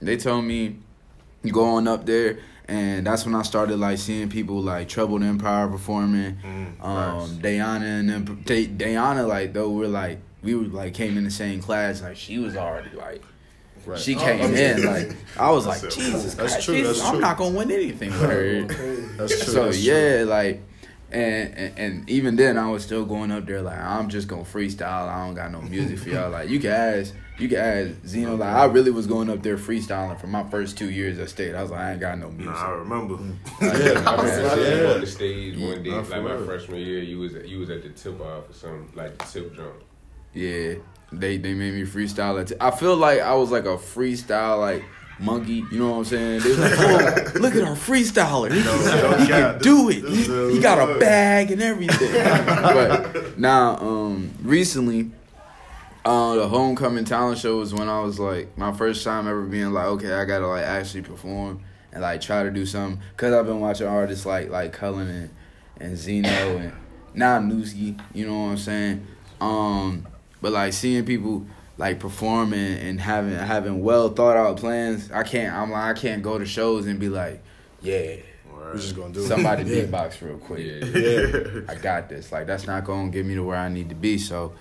they 0.00 0.16
told 0.16 0.44
me 0.44 0.76
you 1.42 1.52
go 1.52 1.64
on 1.64 1.88
up 1.88 2.06
there. 2.06 2.38
And 2.68 3.04
that's 3.04 3.24
when 3.26 3.34
I 3.34 3.42
started 3.42 3.78
like 3.78 3.98
seeing 3.98 4.28
people 4.28 4.60
like 4.62 4.88
Troubled 4.88 5.24
Empire 5.24 5.66
performing, 5.66 6.38
Mm, 6.44 6.84
um, 6.84 7.38
Diana 7.40 7.84
and 7.84 8.08
them. 8.08 8.42
They, 8.46 8.66
Diana 8.66 9.26
like 9.26 9.52
though 9.52 9.70
we're 9.70 9.88
like 9.88 10.20
we 10.42 10.54
were 10.54 10.64
like 10.66 10.94
came 10.94 11.18
in 11.18 11.24
the 11.24 11.32
same 11.32 11.60
class. 11.60 12.00
Like 12.00 12.16
she 12.16 12.38
was 12.38 12.56
already 12.56 12.94
like 12.96 13.22
right? 13.86 13.98
she 13.98 14.14
Oh, 14.14 14.20
came 14.20 14.40
okay. 14.42 14.72
in 14.74 14.84
like 14.86 15.16
I 15.36 15.50
was 15.50 15.66
like. 15.66 15.80
Jesus 15.90 16.34
That's 16.34 16.52
Christ, 16.52 16.64
true, 16.64 16.74
Jesus, 16.76 16.98
that's 16.98 17.08
I'm 17.08 17.14
true. 17.14 17.20
not 17.22 17.36
gonna 17.38 17.58
win 17.58 17.70
anything 17.72 18.10
with 18.10 18.20
her. 18.20 18.62
That's 19.16 19.36
true. 19.44 19.52
so 19.52 19.64
that's 19.64 19.82
yeah, 19.82 20.24
like. 20.28 20.62
And, 21.12 21.54
and 21.56 21.78
and 21.78 22.10
even 22.10 22.36
then, 22.36 22.56
I 22.56 22.70
was 22.70 22.84
still 22.84 23.04
going 23.04 23.32
up 23.32 23.44
there 23.46 23.62
like 23.62 23.78
I'm 23.78 24.08
just 24.08 24.28
gonna 24.28 24.42
freestyle. 24.42 25.08
I 25.08 25.26
don't 25.26 25.34
got 25.34 25.50
no 25.50 25.60
music 25.60 25.98
for 25.98 26.08
y'all. 26.10 26.30
Like 26.30 26.48
you 26.48 26.60
can 26.60 26.70
ask, 26.70 27.14
you 27.38 27.48
can 27.48 27.58
ask 27.58 28.06
Zeno. 28.06 28.36
Like 28.36 28.54
I 28.54 28.66
really 28.66 28.92
was 28.92 29.06
going 29.08 29.28
up 29.28 29.42
there 29.42 29.56
freestyling 29.56 30.20
for 30.20 30.28
my 30.28 30.44
first 30.50 30.78
two 30.78 30.88
years 30.90 31.18
at 31.18 31.28
state. 31.28 31.54
I 31.54 31.62
was 31.62 31.70
like 31.72 31.80
I 31.80 31.90
ain't 31.92 32.00
got 32.00 32.18
no 32.18 32.30
music. 32.30 32.54
Nah, 32.54 32.66
I 32.66 32.70
remember. 32.70 33.14
Mm. 33.16 33.34
Oh, 33.60 33.66
yeah. 33.66 34.10
I 34.10 34.22
remember 34.22 34.62
Yeah. 34.62 34.82
Yeah. 34.86 34.94
on 34.94 35.00
the 35.00 35.06
stage 35.06 35.58
one 35.58 35.82
day, 35.82 35.90
Nah, 35.90 35.96
like 35.96 36.06
for 36.06 36.22
my 36.22 36.46
freshman 36.46 36.78
year. 36.80 37.00
You 37.02 37.18
was 37.18 37.32
you 37.32 37.58
was 37.58 37.70
at 37.70 37.82
the 37.82 37.88
tip 37.90 38.20
off 38.20 38.48
or 38.48 38.52
something, 38.52 38.88
like 38.94 39.18
the 39.18 39.24
tip 39.24 39.56
jump. 39.56 39.74
Yeah, 40.32 40.74
they 41.12 41.38
they 41.38 41.54
made 41.54 41.74
me 41.74 41.82
freestyle 41.82 42.40
it. 42.40 42.56
I 42.60 42.70
feel 42.70 42.94
like 42.96 43.20
I 43.20 43.34
was 43.34 43.50
like 43.50 43.64
a 43.64 43.76
freestyle 43.76 44.60
like 44.60 44.84
monkey. 45.20 45.64
You 45.70 45.78
know 45.78 45.90
what 45.90 45.96
I'm 45.98 46.04
saying? 46.04 46.40
They 46.40 46.48
was 46.50 46.58
like, 46.58 46.72
oh, 46.78 47.32
look 47.40 47.54
at 47.54 47.62
our 47.62 47.76
freestyler. 47.76 48.50
He, 48.50 48.62
no 48.62 49.16
he 49.18 49.26
can 49.26 49.58
do 49.58 49.90
it. 49.90 50.02
This 50.02 50.26
He, 50.26 50.32
is 50.32 50.54
he 50.56 50.60
got 50.60 50.78
a 50.78 50.98
bag 50.98 51.50
and 51.50 51.62
everything. 51.62 52.12
but 52.14 53.38
now, 53.38 53.76
um, 53.78 54.30
recently, 54.42 55.10
uh, 56.04 56.34
the 56.36 56.48
homecoming 56.48 57.04
talent 57.04 57.38
show 57.38 57.58
was 57.58 57.74
when 57.74 57.88
I 57.88 58.00
was 58.00 58.18
like 58.18 58.56
my 58.56 58.72
first 58.72 59.04
time 59.04 59.28
ever 59.28 59.42
being 59.42 59.72
like, 59.72 59.86
okay, 59.86 60.12
I 60.12 60.24
gotta 60.24 60.46
like 60.46 60.64
actually 60.64 61.02
perform 61.02 61.62
and 61.92 62.02
like 62.02 62.20
try 62.20 62.42
to 62.42 62.50
do 62.50 62.64
something. 62.64 63.00
Cause 63.16 63.32
I've 63.32 63.46
been 63.46 63.60
watching 63.60 63.86
artists 63.86 64.24
like 64.24 64.50
like 64.50 64.72
Cullen 64.72 65.08
and 65.08 65.30
and 65.78 65.96
Zeno 65.96 66.28
and 66.28 66.72
now 67.14 67.38
Newski. 67.38 68.00
You 68.14 68.26
know 68.26 68.44
what 68.44 68.50
I'm 68.50 68.56
saying? 68.58 69.06
Um, 69.40 70.06
but 70.40 70.52
like 70.52 70.72
seeing 70.72 71.04
people 71.04 71.46
like 71.80 71.98
performing 71.98 72.76
and 72.76 73.00
having 73.00 73.32
having 73.32 73.82
well 73.82 74.10
thought 74.10 74.36
out 74.36 74.58
plans, 74.58 75.10
I 75.10 75.22
can't. 75.22 75.54
I'm 75.56 75.70
like 75.70 75.96
I 75.96 75.98
can't 75.98 76.22
go 76.22 76.38
to 76.38 76.44
shows 76.44 76.86
and 76.86 77.00
be 77.00 77.08
like, 77.08 77.42
yeah, 77.80 78.16
We're 78.52 78.76
just 78.76 78.94
gonna 78.94 79.14
do 79.14 79.24
somebody 79.24 79.62
it. 79.62 79.68
Yeah. 79.68 79.84
beatbox 79.84 80.20
real 80.20 80.36
quick. 80.36 80.60
Yeah. 80.60 80.84
Yeah. 81.00 81.60
I 81.70 81.76
got 81.76 82.10
this. 82.10 82.30
Like 82.30 82.46
that's 82.46 82.66
not 82.66 82.84
gonna 82.84 83.08
get 83.08 83.24
me 83.24 83.34
to 83.34 83.42
where 83.42 83.56
I 83.56 83.70
need 83.70 83.88
to 83.88 83.94
be. 83.94 84.18
So, 84.18 84.52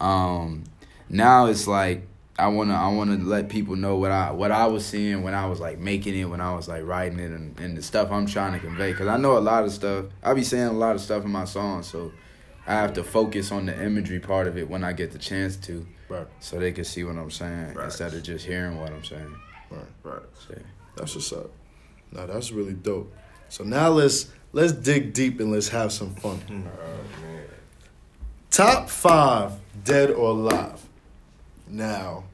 um, 0.00 0.64
now 1.10 1.46
it's 1.46 1.66
like 1.68 2.06
I 2.38 2.48
wanna 2.48 2.72
I 2.74 2.88
wanna 2.88 3.18
let 3.18 3.50
people 3.50 3.76
know 3.76 3.96
what 3.96 4.10
I 4.10 4.30
what 4.30 4.50
I 4.50 4.66
was 4.66 4.86
seeing 4.86 5.22
when 5.22 5.34
I 5.34 5.44
was 5.44 5.60
like 5.60 5.78
making 5.78 6.18
it, 6.18 6.24
when 6.24 6.40
I 6.40 6.54
was 6.54 6.66
like 6.66 6.84
writing 6.86 7.18
it, 7.18 7.30
and, 7.30 7.60
and 7.60 7.76
the 7.76 7.82
stuff 7.82 8.10
I'm 8.10 8.24
trying 8.24 8.54
to 8.54 8.58
convey. 8.58 8.94
Cause 8.94 9.06
I 9.06 9.18
know 9.18 9.36
a 9.36 9.44
lot 9.52 9.64
of 9.64 9.70
stuff. 9.70 10.06
I 10.22 10.32
be 10.32 10.42
saying 10.42 10.68
a 10.68 10.72
lot 10.72 10.94
of 10.94 11.02
stuff 11.02 11.26
in 11.26 11.30
my 11.30 11.44
songs, 11.44 11.88
so 11.88 12.10
I 12.66 12.72
have 12.72 12.94
to 12.94 13.04
focus 13.04 13.52
on 13.52 13.66
the 13.66 13.84
imagery 13.84 14.18
part 14.18 14.46
of 14.46 14.56
it 14.56 14.70
when 14.70 14.82
I 14.82 14.94
get 14.94 15.12
the 15.12 15.18
chance 15.18 15.56
to, 15.56 15.86
Right. 16.08 16.26
so 16.40 16.58
they 16.58 16.72
can 16.72 16.84
see 16.84 17.02
what 17.04 17.16
I'm 17.16 17.30
saying 17.30 17.74
Right. 17.74 17.86
instead 17.86 18.12
of 18.14 18.22
just 18.22 18.44
hearing 18.46 18.78
what 18.78 18.92
I'm 18.92 19.04
saying. 19.04 19.34
Right. 19.70 19.80
Right. 20.02 20.22
So, 20.48 20.54
That's 20.96 21.14
what's 21.14 21.32
up. 21.32 21.50
No, 22.12 22.26
that's 22.26 22.52
really 22.52 22.74
dope. 22.74 23.12
So 23.48 23.64
now 23.64 23.88
let's 23.88 24.28
let's 24.52 24.72
dig 24.72 25.12
deep 25.14 25.40
and 25.40 25.50
let's 25.52 25.68
have 25.68 25.92
some 25.92 26.14
fun. 26.14 26.40
Oh 26.50 27.22
man. 27.22 27.44
Top 28.50 28.88
five, 28.88 29.52
dead 29.84 30.10
or 30.10 30.30
alive. 30.30 30.80
Now, 31.66 32.24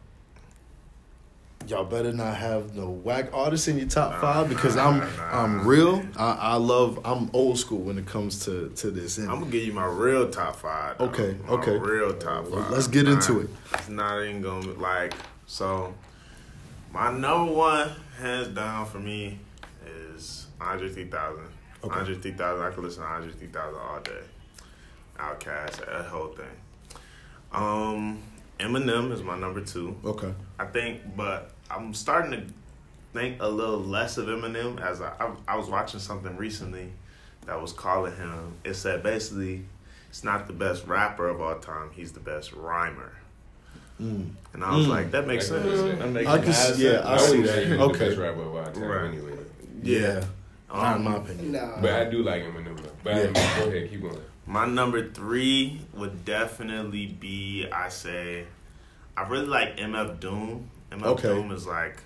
y'all 1.70 1.84
better 1.84 2.12
not 2.12 2.36
have 2.36 2.74
no 2.74 2.90
whack 2.90 3.30
artists 3.32 3.68
in 3.68 3.78
your 3.78 3.88
top 3.88 4.20
five 4.20 4.48
because 4.48 4.76
I'm 4.76 4.98
nah, 4.98 5.04
nah. 5.04 5.42
I'm 5.44 5.66
real. 5.66 6.02
I, 6.16 6.32
I 6.32 6.54
love. 6.56 7.00
I'm 7.04 7.30
old 7.32 7.58
school 7.58 7.78
when 7.78 7.98
it 7.98 8.06
comes 8.06 8.44
to 8.46 8.70
to 8.76 8.90
this. 8.90 9.18
And 9.18 9.30
I'm 9.30 9.40
gonna 9.40 9.50
give 9.50 9.64
you 9.64 9.72
my 9.72 9.86
real 9.86 10.28
top 10.30 10.56
five. 10.56 10.98
though. 10.98 11.06
Okay, 11.06 11.36
My 11.46 11.54
okay. 11.54 11.78
Real 11.78 12.12
top 12.14 12.48
five. 12.48 12.70
Let's 12.70 12.88
get 12.88 13.08
into 13.08 13.40
it. 13.40 13.50
It's 13.74 13.88
not 13.88 14.22
even 14.22 14.42
gonna 14.42 14.72
like 14.72 15.14
so. 15.46 15.94
My 16.92 17.12
number 17.12 17.52
one, 17.52 17.90
hands 18.18 18.48
down 18.48 18.84
for 18.86 18.98
me, 18.98 19.38
is 19.86 20.46
Andre 20.60 20.88
3000. 20.88 21.44
Okay. 21.84 21.98
Andre 21.98 22.14
3000. 22.16 22.64
I 22.64 22.70
could 22.70 22.84
listen 22.84 23.02
to 23.04 23.08
Andre 23.08 23.30
3000 23.30 23.80
all 23.80 24.00
day. 24.00 24.12
Outkast, 25.18 25.86
that 25.86 26.06
whole 26.06 26.28
thing. 26.28 26.46
Um, 27.52 28.22
Eminem 28.58 29.12
is 29.12 29.22
my 29.22 29.38
number 29.38 29.60
two. 29.60 29.96
Okay. 30.04 30.32
I 30.58 30.66
think, 30.66 31.00
but 31.16 31.52
I'm 31.70 31.94
starting 31.94 32.30
to 32.32 32.42
think 33.12 33.36
a 33.40 33.48
little 33.48 33.78
less 33.80 34.18
of 34.18 34.26
Eminem 34.26 34.80
as 34.80 35.00
I, 35.00 35.12
I, 35.20 35.30
I 35.48 35.56
was 35.56 35.68
watching 35.68 36.00
something 36.00 36.36
recently 36.36 36.92
that 37.46 37.60
was 37.60 37.72
calling 37.72 38.14
him. 38.16 38.54
It 38.64 38.74
said 38.74 39.02
basically, 39.02 39.64
it's 40.08 40.24
not 40.24 40.46
the 40.46 40.52
best 40.52 40.86
rapper 40.86 41.28
of 41.28 41.40
all 41.40 41.56
time. 41.58 41.90
He's 41.92 42.12
the 42.12 42.20
best 42.20 42.52
rhymer. 42.52 43.12
Mm. 44.00 44.30
And 44.54 44.64
I 44.64 44.74
was 44.76 44.86
Mm. 44.86 44.90
like, 44.90 45.10
that 45.12 45.26
makes 45.26 45.48
That 45.48 45.62
sense. 45.62 45.66
makes 45.66 45.80
sense. 45.80 45.98
That 46.00 46.08
makes 46.10 46.28
I 46.28 46.52
sense. 46.52 46.76
see- 46.78 46.84
yeah, 46.90 46.98
I 47.00 47.14
I 47.14 47.18
see 47.18 47.42
that. 47.42 47.66
he's 47.66 47.78
Okay. 47.78 47.98
the 47.98 48.04
best 48.06 48.18
rapper 48.18 48.42
of 48.42 48.56
our 48.56 48.72
time 48.72 48.84
Right. 48.84 49.04
anyway. 49.08 49.38
Yeah. 49.82 50.24
Not 50.72 50.96
in 51.00 51.06
Um, 51.06 51.12
my 51.12 51.16
opinion. 51.18 51.52
Nah. 51.52 51.80
But 51.80 51.90
I 51.92 52.04
do 52.10 52.22
like 52.22 52.42
Eminem 52.44 52.76
though. 52.80 52.90
But 53.04 53.14
I- 53.14 53.20
Yeah. 53.22 53.58
go 53.58 53.68
ahead, 53.68 53.90
keep 53.90 54.02
going. 54.02 54.18
My 54.46 54.66
number 54.66 55.10
three 55.10 55.80
would 55.94 56.24
definitely 56.24 57.06
be, 57.06 57.68
I 57.70 57.88
say, 57.88 58.46
I 59.16 59.28
really 59.28 59.46
like 59.46 59.76
MF 59.78 60.18
Doom. 60.18 60.70
MF 60.90 61.02
Okay. 61.02 61.28
Doom 61.28 61.50
is 61.52 61.66
like 61.66 61.98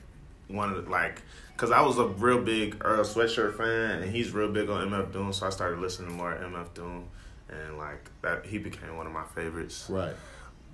one 0.49 0.71
of 0.73 0.85
the, 0.85 0.91
like, 0.91 1.23
cause 1.57 1.71
I 1.71 1.81
was 1.81 1.99
a 1.99 2.07
real 2.07 2.41
big 2.41 2.77
Earl 2.85 3.05
Sweatshirt 3.05 3.57
fan, 3.57 4.03
and 4.03 4.11
he's 4.15 4.33
real 4.33 4.51
big 4.51 4.69
on 4.69 4.89
MF 4.91 5.13
Doom, 5.13 5.33
so 5.33 5.47
I 5.47 5.51
started 5.51 5.79
listening 5.81 6.11
to 6.11 6.15
more 6.15 6.33
MF 6.35 6.75
Doom, 6.75 7.05
and 7.49 7.79
like 7.79 8.11
that, 8.23 8.45
he 8.47 8.59
became 8.59 8.97
one 8.97 9.07
of 9.07 9.13
my 9.13 9.25
favorites. 9.35 9.87
Right. 9.89 10.15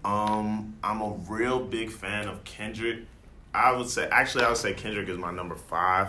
Um, 0.04 0.76
I'm 0.82 1.00
a 1.02 1.10
real 1.28 1.60
big 1.60 1.90
fan 1.90 2.26
of 2.28 2.42
Kendrick. 2.44 3.00
I 3.52 3.72
would 3.72 3.88
say, 3.88 4.08
actually, 4.10 4.44
I 4.44 4.48
would 4.48 4.56
say 4.56 4.72
Kendrick 4.72 5.08
is 5.08 5.18
my 5.18 5.30
number 5.30 5.54
five, 5.56 6.08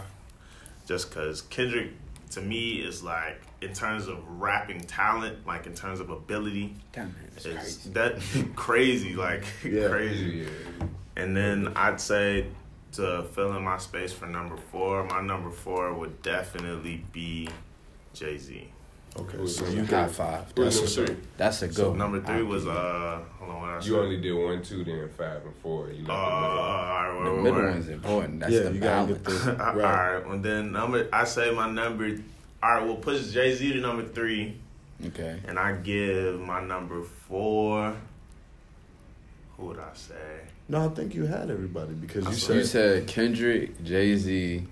just 0.88 1.10
because 1.10 1.41
Kendrick 1.43 1.91
to 2.32 2.41
me 2.41 2.76
is 2.76 3.04
like 3.04 3.41
in 3.62 3.74
terms 3.74 4.08
of 4.08 4.18
rapping 4.39 4.80
talent, 4.82 5.45
like 5.45 5.66
in 5.68 5.74
terms 5.76 5.99
of 5.99 6.10
ability, 6.10 6.74
Damn, 6.93 7.14
it's 7.36 7.45
it's 7.45 7.56
crazy. 7.86 7.89
that 7.91 8.22
crazy, 8.56 9.16
like 9.16 9.43
Yeah. 9.66 9.89
crazy. 9.89 10.26
Yeah. 10.26 10.45
And 11.22 11.38
then 11.38 11.72
I'd 11.76 12.01
say 12.01 12.47
to 12.93 13.24
fill 13.34 13.55
in 13.55 13.63
my 13.63 13.78
space 13.78 14.11
for 14.11 14.26
number 14.26 14.57
four, 14.57 15.03
my 15.05 15.22
number 15.22 15.51
four 15.51 15.93
would 15.93 16.22
definitely 16.24 17.05
be 17.13 17.47
Jay 18.13 18.38
Z. 18.38 18.67
Okay. 19.17 19.38
Who's 19.38 19.57
So 19.57 19.67
you 19.67 19.84
got 19.84 20.09
five. 20.09 20.53
That's 20.55 20.80
a- 20.80 20.88
three? 21.05 21.15
That's 21.38 21.61
a 21.61 21.67
go. 21.67 21.74
So 21.74 21.93
number 21.93 22.22
three 22.22 22.41
was 22.43 22.65
uh, 22.65 23.19
hold 23.38 23.51
on, 23.51 23.61
what 23.61 23.69
I 23.69 23.80
You 23.86 23.99
only 23.99 24.19
did 24.19 24.34
one, 24.34 24.63
two, 24.63 24.84
then 24.84 25.09
five 25.15 25.43
and 25.45 25.55
four. 25.61 25.89
You 25.89 26.05
Uh, 26.05 26.07
left 26.07 26.09
all 26.09 27.13
right, 27.13 27.24
The 27.26 27.32
wait, 27.34 27.43
middle 27.43 27.57
wait, 27.59 27.65
wait. 27.65 27.72
one's 27.74 27.89
important. 27.89 28.39
That's 28.39 28.53
yeah, 28.53 28.59
the 28.63 28.74
you 28.74 28.80
gotta 28.80 29.13
balance. 29.13 29.28
get 29.45 29.57
the 29.57 29.65
All 29.67 29.76
right. 29.76 30.13
right, 30.15 30.28
well 30.28 30.39
then 30.39 30.72
number 30.72 31.07
I 31.13 31.24
say 31.26 31.51
my 31.53 31.69
number. 31.69 32.09
All 32.63 32.69
right, 32.76 32.84
we'll 32.86 32.95
push 32.95 33.28
Jay 33.32 33.53
Z 33.53 33.74
to 33.74 33.80
number 33.80 34.05
three, 34.07 34.57
Okay. 35.07 35.39
and 35.47 35.59
I 35.59 35.74
give 35.74 36.39
my 36.39 36.63
number 36.63 37.03
four. 37.03 37.93
Who 39.57 39.65
would 39.67 39.80
I 39.80 39.93
say? 39.93 40.15
No, 40.72 40.86
I 40.86 40.88
think 40.89 41.13
you 41.13 41.26
had 41.26 41.51
everybody 41.51 41.91
because 41.93 42.26
you 42.28 42.34
said 42.34 42.55
You 42.55 42.63
said 42.63 43.05
Kendrick, 43.07 43.84
Jay 43.84 44.15
Z, 44.15 44.63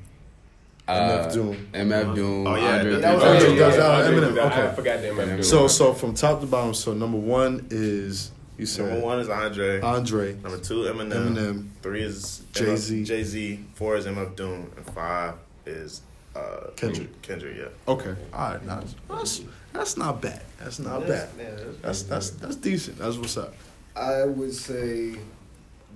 uh, 0.87 0.91
MF 0.93 1.33
Doom. 1.33 1.67
MF 1.73 2.15
Doom, 2.15 2.47
Oh, 2.47 2.55
yeah, 2.55 2.77
Andre 2.77 2.91
that- 2.93 3.01
that 3.01 3.15
was- 3.15 3.43
3000. 3.43 3.49
Oh, 3.49 3.53
yeah, 3.53 3.75
yeah, 3.75 3.97
I, 3.97 4.01
Eminem, 4.09 4.39
I, 4.39 4.45
okay. 4.47 4.67
I 4.67 4.75
forgot 4.75 5.01
the 5.01 5.07
Eminem. 5.09 5.43
So 5.43 5.67
so 5.67 5.93
from 5.93 6.13
top 6.13 6.39
to 6.39 6.47
bottom. 6.47 6.73
So 6.73 6.93
number 6.93 7.17
one 7.17 7.67
is 7.69 8.31
you 8.57 8.65
said 8.65 8.85
Number 8.87 9.05
one 9.05 9.19
is 9.19 9.27
Andre. 9.27 9.81
Andre, 9.81 10.33
number 10.35 10.57
two, 10.59 10.83
Eminem. 10.83 11.11
Eminem. 11.35 11.67
Three 11.81 12.01
is 12.01 12.43
Jay-Z. 12.53 13.03
Jay 13.03 13.23
Z. 13.23 13.59
Four 13.75 13.97
is 13.97 14.05
MF 14.05 14.37
Doom, 14.37 14.71
and 14.77 14.85
five 14.95 15.33
is 15.65 16.01
uh, 16.33 16.69
Kendrick. 16.77 17.21
Kendrick, 17.23 17.57
yeah. 17.57 17.65
Okay, 17.93 18.15
all 18.33 18.51
right, 18.51 18.65
nice. 18.65 18.95
That's 19.09 19.41
that's 19.73 19.97
not 19.97 20.21
bad. 20.21 20.43
That's 20.59 20.79
not 20.79 21.05
bad. 21.05 21.27
Yeah, 21.37 21.45
That's 21.81 22.03
that's 22.03 22.29
that's 22.29 22.55
decent. 22.55 22.99
That's 22.99 23.17
what's 23.17 23.35
up. 23.35 23.53
I 23.97 24.23
would 24.23 24.53
say 24.53 25.15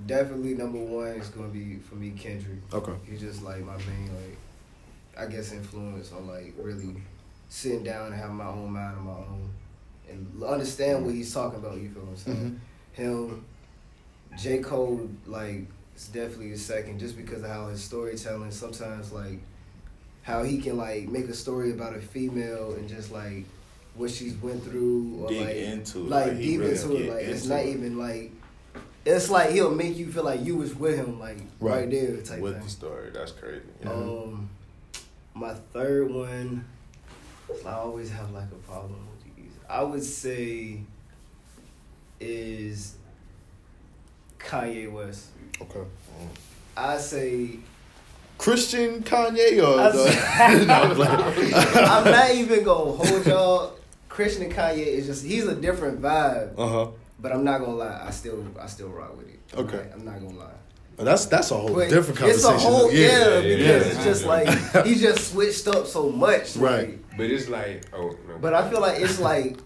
definitely 0.06 0.54
number 0.56 0.80
one 0.80 1.08
is 1.08 1.30
gonna 1.30 1.48
be 1.48 1.78
for 1.78 1.96
me 1.96 2.12
Kendrick. 2.12 2.60
Okay. 2.74 2.94
He's 3.10 3.20
just 3.20 3.44
like 3.44 3.64
my 3.64 3.78
main 3.78 4.10
like 4.16 4.38
I 5.18 5.26
guess 5.28 5.52
influence 5.52 6.12
on 6.12 6.28
like 6.28 6.54
really 6.58 6.96
sitting 7.50 7.84
down 7.84 8.08
and 8.08 8.16
having 8.16 8.36
my 8.36 8.48
own 8.48 8.72
mind 8.72 8.98
on 8.98 9.06
my 9.06 9.12
own 9.12 9.50
and 10.10 10.44
understand 10.44 11.06
what 11.06 11.14
he's 11.14 11.34
talking 11.34 11.60
about. 11.60 11.78
You 11.78 11.90
feel 11.90 12.04
what 12.04 12.12
I'm 12.12 12.18
saying? 12.18 12.62
Mm-hmm. 12.98 13.02
Him, 13.02 13.46
J 14.38 14.60
Cole, 14.60 15.10
like 15.26 15.66
it's 15.96 16.08
definitely 16.08 16.52
the 16.52 16.58
second 16.58 17.00
just 17.00 17.16
because 17.16 17.44
of 17.44 17.50
how 17.50 17.68
his 17.68 17.84
storytelling 17.84 18.52
sometimes 18.52 19.12
like 19.12 19.40
how 20.24 20.44
he 20.44 20.58
can 20.60 20.78
like 20.78 21.08
make 21.08 21.26
a 21.26 21.34
story 21.34 21.72
about 21.72 21.96
a 21.96 22.00
female 22.00 22.74
and 22.74 22.90
just 22.90 23.12
like 23.12 23.46
what 23.96 24.10
she's 24.10 24.36
went 24.36 24.64
through 24.64 25.20
or 25.22 25.30
Dig 25.30 25.46
like 25.46 25.56
into 25.56 26.00
like 26.00 26.28
like, 26.28 26.38
he 26.38 26.46
deep 26.46 26.60
really 26.62 26.72
into 26.72 26.96
it 26.96 26.98
get 26.98 27.14
like 27.14 27.24
it's 27.26 27.46
not 27.46 27.60
it. 27.60 27.68
even 27.68 27.98
like 27.98 28.32
it's 29.06 29.30
like 29.30 29.52
he'll 29.52 29.74
make 29.74 29.98
you 29.98 30.12
feel 30.12 30.24
like 30.24 30.44
you 30.46 30.56
was 30.56 30.74
with 30.76 30.96
him 30.98 31.20
like 31.20 31.38
right, 31.60 31.82
Right. 31.82 31.92
there 31.92 32.18
type 32.22 32.40
With 32.40 32.56
thing. 32.56 32.64
the 32.64 32.70
story, 32.70 33.10
that's 33.14 33.32
crazy. 33.32 33.62
Yeah. 33.82 33.92
Um, 33.92 34.50
my 35.34 35.54
third 35.74 36.12
one, 36.12 36.64
I 37.66 37.72
always 37.74 38.10
have 38.12 38.32
like 38.32 38.52
a 38.52 38.56
problem 38.72 38.96
with 39.12 39.36
these. 39.36 39.52
I 39.70 39.84
would 39.84 40.04
say 40.04 40.80
is 42.20 42.96
Kanye 44.40 44.92
West. 44.92 45.28
Okay. 45.62 45.82
I 46.76 46.98
say 46.98 47.60
Christian 48.38 49.04
Kanye 49.04 49.62
or 49.64 49.80
I 49.80 49.90
the, 49.92 50.12
say- 50.12 50.66
no, 50.66 50.74
I'm. 50.74 52.06
I'm 52.06 52.12
not 52.12 52.32
even 52.32 52.64
gonna 52.64 52.92
hold 52.92 53.26
y'all. 53.26 53.74
Christian 54.10 54.44
and 54.44 54.54
Kanye 54.54 54.78
is 54.86 55.08
just 55.08 55.26
he's 55.26 55.48
a 55.48 55.56
different 55.56 56.02
vibe, 56.02 56.54
Uh 56.58 56.68
huh. 56.68 56.88
But 57.24 57.32
I'm 57.32 57.44
not 57.44 57.60
gonna 57.62 57.74
lie. 57.74 58.04
I 58.06 58.12
still 58.12 58.46
I 58.62 58.68
still 58.68 58.90
rock 58.90 59.18
with 59.18 59.30
it. 59.30 59.40
Okay. 59.56 59.78
not- 59.78 59.94
I'm 59.96 60.06
not 60.06 60.20
gonna 60.22 60.38
lie. 60.38 60.50
But 60.96 61.06
That's 61.06 61.26
that's 61.26 61.50
a 61.50 61.56
whole 61.58 61.74
But 61.74 61.90
different 61.90 62.20
conversation. 62.20 62.54
it's 62.54 62.64
a 62.64 62.68
whole 62.70 62.92
yeah, 62.94 63.08
Yeah, 63.08 63.40
yeah, 63.40 63.42
because 63.42 63.66
yeah. 63.88 63.92
it's 63.96 64.04
just 64.04 64.26
like 64.26 64.48
he 64.86 64.94
just 64.94 65.32
switched 65.32 65.68
up 65.68 65.88
so 65.88 66.12
much. 66.12 66.56
Right. 66.56 66.90
like, 66.90 67.18
But 67.18 67.32
it's 67.32 67.50
like, 67.50 67.86
oh, 67.96 68.16
no. 68.28 68.38
But 68.40 68.54
I 68.54 68.70
feel 68.70 68.80
like 68.80 69.02
it's 69.02 69.20
like 69.20 69.58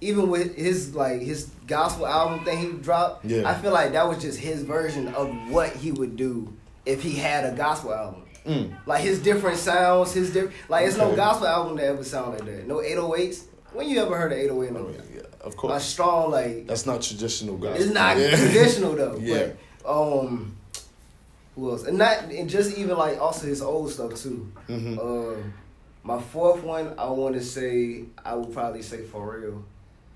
even 0.00 0.28
with 0.30 0.54
his 0.54 0.94
like 0.94 1.20
his 1.20 1.50
gospel 1.66 2.06
album 2.06 2.44
thing 2.44 2.58
he 2.58 2.72
dropped, 2.80 3.24
Yeah. 3.24 3.50
I 3.50 3.54
feel 3.60 3.72
like 3.72 3.90
that 3.92 4.06
was 4.08 4.22
just 4.22 4.38
his 4.38 4.62
version 4.62 5.08
of 5.08 5.28
what 5.50 5.70
he 5.74 5.90
would 5.90 6.14
do 6.16 6.54
if 6.86 7.02
he 7.02 7.16
had 7.16 7.44
a 7.52 7.56
gospel 7.56 7.92
album. 7.92 8.22
Mm. 8.46 8.76
Like 8.86 9.02
his 9.02 9.18
different 9.20 9.56
sounds, 9.58 10.12
his 10.12 10.32
different 10.32 10.54
like 10.68 10.86
it's 10.86 10.96
no 10.96 11.16
gospel 11.16 11.48
album 11.48 11.76
that 11.78 11.86
ever 11.86 12.04
sound 12.04 12.34
like 12.38 12.44
that. 12.46 12.68
No 12.68 12.76
808s. 12.76 13.46
When 13.72 13.88
you 13.88 14.00
ever 14.00 14.16
heard 14.16 14.30
of 14.32 14.38
808 14.38 14.72
no? 14.72 14.84
mean, 14.88 15.02
yeah, 15.14 15.22
of 15.40 15.56
course. 15.56 15.70
A 15.70 15.74
course. 15.74 15.84
strong 15.84 16.30
like 16.30 16.66
That's 16.66 16.86
not 16.86 17.02
traditional, 17.02 17.56
guys. 17.56 17.80
it's 17.80 17.92
not 17.94 18.16
Yeah. 18.16 18.36
traditional 18.36 18.94
though. 18.94 19.16
Yeah. 19.20 19.48
But 19.82 19.90
um 19.90 20.54
who 21.54 21.70
else? 21.70 21.84
And 21.84 21.98
not 21.98 22.24
and 22.30 22.48
just 22.48 22.76
even 22.78 22.96
like 22.96 23.20
also 23.20 23.46
his 23.46 23.62
old 23.62 23.90
stuff 23.90 24.14
too. 24.16 24.50
Mhm. 24.68 24.98
Um 24.98 25.52
my 26.04 26.20
fourth 26.20 26.62
one 26.62 26.94
I 26.98 27.08
wanna 27.10 27.42
say 27.42 28.04
I 28.24 28.34
would 28.34 28.52
probably 28.52 28.82
say 28.82 29.02
for 29.02 29.38
real. 29.38 29.62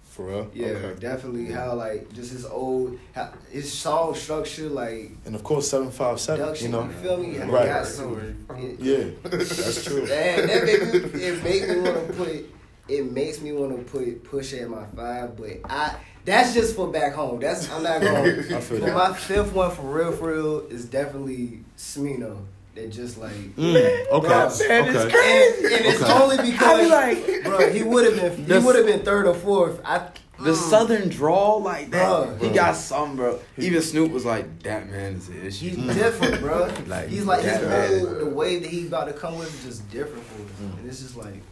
For 0.04 0.26
real. 0.26 0.50
Yeah, 0.52 0.66
Okay. 0.66 1.00
definitely. 1.00 1.46
How 1.46 1.74
like 1.74 2.12
just 2.12 2.32
his 2.32 2.44
old, 2.44 2.98
how, 3.14 3.30
his 3.50 3.72
song 3.72 4.14
structure, 4.14 4.68
like 4.68 5.10
And 5.24 5.34
of 5.34 5.42
course, 5.42 5.68
seven 5.68 5.90
five 5.90 6.20
seven. 6.20 6.54
You 6.60 6.68
know. 6.68 6.84
You 6.84 6.90
feel 6.90 7.16
me? 7.16 7.34
How 7.34 7.46
he 7.46 7.50
Right. 7.50 7.66
got 7.66 7.86
some- 7.86 8.36
it- 8.50 8.78
Yeah, 8.78 9.04
that's 9.24 9.82
true. 9.84 10.04
Man, 10.06 10.46
that 10.48 10.64
make 10.66 11.14
me, 11.14 11.22
it 11.24 11.42
make 11.42 11.66
me 11.68 11.76
want 11.80 12.06
to 12.08 12.12
put. 12.12 12.50
It 12.93 13.11
makes 13.11 13.40
me 13.40 13.53
want 13.53 13.76
to 13.76 13.82
put 13.90 14.22
push 14.24 14.53
at 14.55 14.68
my 14.68 14.84
five, 14.97 15.36
but 15.36 15.61
I. 15.64 15.97
That's 16.24 16.55
just 16.55 16.76
for 16.76 16.86
back 16.86 17.14
home. 17.14 17.40
That's 17.40 17.68
I'm 17.70 17.82
not 17.82 18.01
going. 18.01 18.38
I 18.53 18.61
feel 18.61 18.80
but 18.80 18.95
my 18.95 19.12
fifth 19.12 19.53
one 19.53 19.70
for 19.72 19.82
real, 19.82 20.12
for 20.12 20.32
real, 20.32 20.61
is 20.68 20.84
definitely 20.84 21.61
Smino. 21.76 22.36
That 22.74 22.90
just 22.93 23.18
like. 23.18 23.32
Mm, 23.57 23.74
okay. 24.11 24.28
Bro, 24.28 24.28
man, 24.28 24.88
it's 24.88 24.99
okay. 24.99 25.55
And, 25.59 25.72
and 25.72 25.84
it's 25.86 26.03
Okay. 26.03 26.12
only 26.12 26.36
because, 26.51 26.80
be 26.80 26.86
like- 26.88 27.45
bro, 27.45 27.70
he 27.70 27.82
would 27.82 28.05
have 28.05 28.16
been, 28.36 28.47
he 28.47 28.59
would 28.66 28.76
have 28.76 28.86
been 28.86 29.01
third 29.05 29.26
or 29.26 29.34
fourth. 29.34 29.80
I 29.84 30.09
The 30.38 30.53
mm. 30.53 30.70
southern 30.70 31.09
drawl 31.09 31.61
like 31.62 31.90
that, 31.90 32.07
Bruh. 32.07 32.40
he 32.40 32.49
got 32.51 32.76
some, 32.76 33.16
bro. 33.16 33.38
Even 33.59 33.82
Snoop 33.82 34.11
was 34.12 34.24
like, 34.24 34.62
"That 34.62 34.88
man 34.90 35.14
is 35.14 35.28
an 35.28 35.43
He's 35.43 35.62
issue." 35.62 35.93
different, 35.93 36.40
bro. 36.40 36.70
Like, 36.86 37.09
he's 37.09 37.24
like 37.26 37.43
his 37.43 37.57
whole 37.59 38.14
the 38.24 38.30
way 38.30 38.59
that 38.59 38.68
he's 38.68 38.86
about 38.86 39.07
to 39.09 39.12
come 39.12 39.38
with 39.38 39.53
is 39.55 39.64
just 39.64 39.90
different 39.90 40.24
for 40.24 40.38
him, 40.38 40.72
and 40.78 40.88
it's 40.88 41.01
just 41.03 41.16
like 41.16 41.43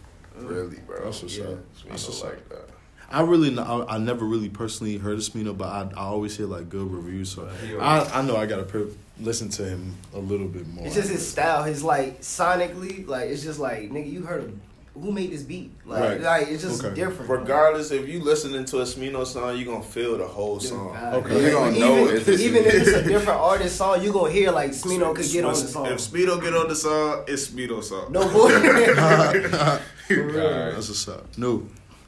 Really, 0.46 0.78
bro. 0.86 1.04
That's 1.04 1.22
what's 1.22 1.36
Yeah. 1.36 1.44
up. 1.44 1.58
That's 1.72 1.82
That's 1.88 2.08
what's 2.08 2.22
like 2.24 2.48
that. 2.50 2.68
I 3.12 3.22
really, 3.22 3.48
n- 3.48 3.58
I, 3.58 3.96
I 3.96 3.98
never 3.98 4.24
really 4.24 4.48
personally 4.48 4.96
heard 4.96 5.14
of 5.14 5.20
Smino, 5.20 5.56
but 5.56 5.66
I, 5.66 5.90
I 5.96 6.04
always 6.04 6.36
hear 6.36 6.46
like 6.46 6.68
good 6.68 6.88
reviews. 6.90 7.30
So 7.32 7.50
I, 7.80 8.04
I 8.20 8.22
know 8.22 8.36
I 8.36 8.46
gotta 8.46 8.62
per- 8.62 8.86
listen 9.20 9.48
to 9.50 9.64
him 9.68 9.94
a 10.14 10.18
little 10.20 10.46
bit 10.46 10.66
more. 10.68 10.86
It's 10.86 10.94
just 10.94 11.10
his 11.10 11.26
style, 11.28 11.64
his 11.64 11.82
like 11.82 12.20
sonically, 12.20 13.06
like 13.08 13.28
it's 13.30 13.42
just 13.42 13.58
like 13.58 13.90
nigga, 13.90 14.10
you 14.12 14.22
heard 14.22 14.44
of 14.44 14.52
who 14.94 15.12
made 15.12 15.30
this 15.30 15.42
beat? 15.42 15.70
Like, 15.86 16.00
Right. 16.02 16.20
like 16.20 16.48
it's 16.48 16.62
just 16.62 16.82
Okay. 16.84 16.94
different. 16.94 17.30
Regardless, 17.30 17.90
if 17.92 18.08
you 18.08 18.22
listening 18.22 18.64
to 18.66 18.78
a 18.78 18.82
Smino 18.82 19.24
song, 19.26 19.56
you're 19.56 19.66
gonna 19.72 19.82
feel 19.84 20.18
the 20.18 20.26
whole 20.26 20.58
Different 20.58 20.82
song. 20.92 20.96
vibe. 20.96 21.12
Okay. 21.14 21.44
You 21.46 21.50
gonna 21.52 21.70
even, 21.76 21.80
know 21.80 22.06
it's 22.08 22.28
even 22.28 22.64
if 22.64 22.74
it's 22.74 22.88
a 22.88 23.02
different 23.02 23.40
artist 23.52 23.76
song, 23.76 24.02
you're 24.02 24.12
gonna 24.12 24.32
hear 24.32 24.50
like 24.50 24.72
Smino 24.72 25.14
could 25.14 25.30
get 25.30 25.44
on 25.44 25.52
the 25.52 25.58
song. 25.60 25.86
If 25.86 26.00
song. 26.00 26.12
Speedo 26.14 26.42
get 26.42 26.54
on 26.54 26.68
the 26.68 26.74
song, 26.76 27.24
it's 27.28 27.46
Speedo 27.48 27.82
song. 27.84 28.10
No 28.10 28.28
boy. 28.28 28.50
For 30.08 30.22
real. 30.26 30.72
That's 30.72 30.88
what's 30.88 31.08
up. 31.08 31.38
No. 31.38 31.66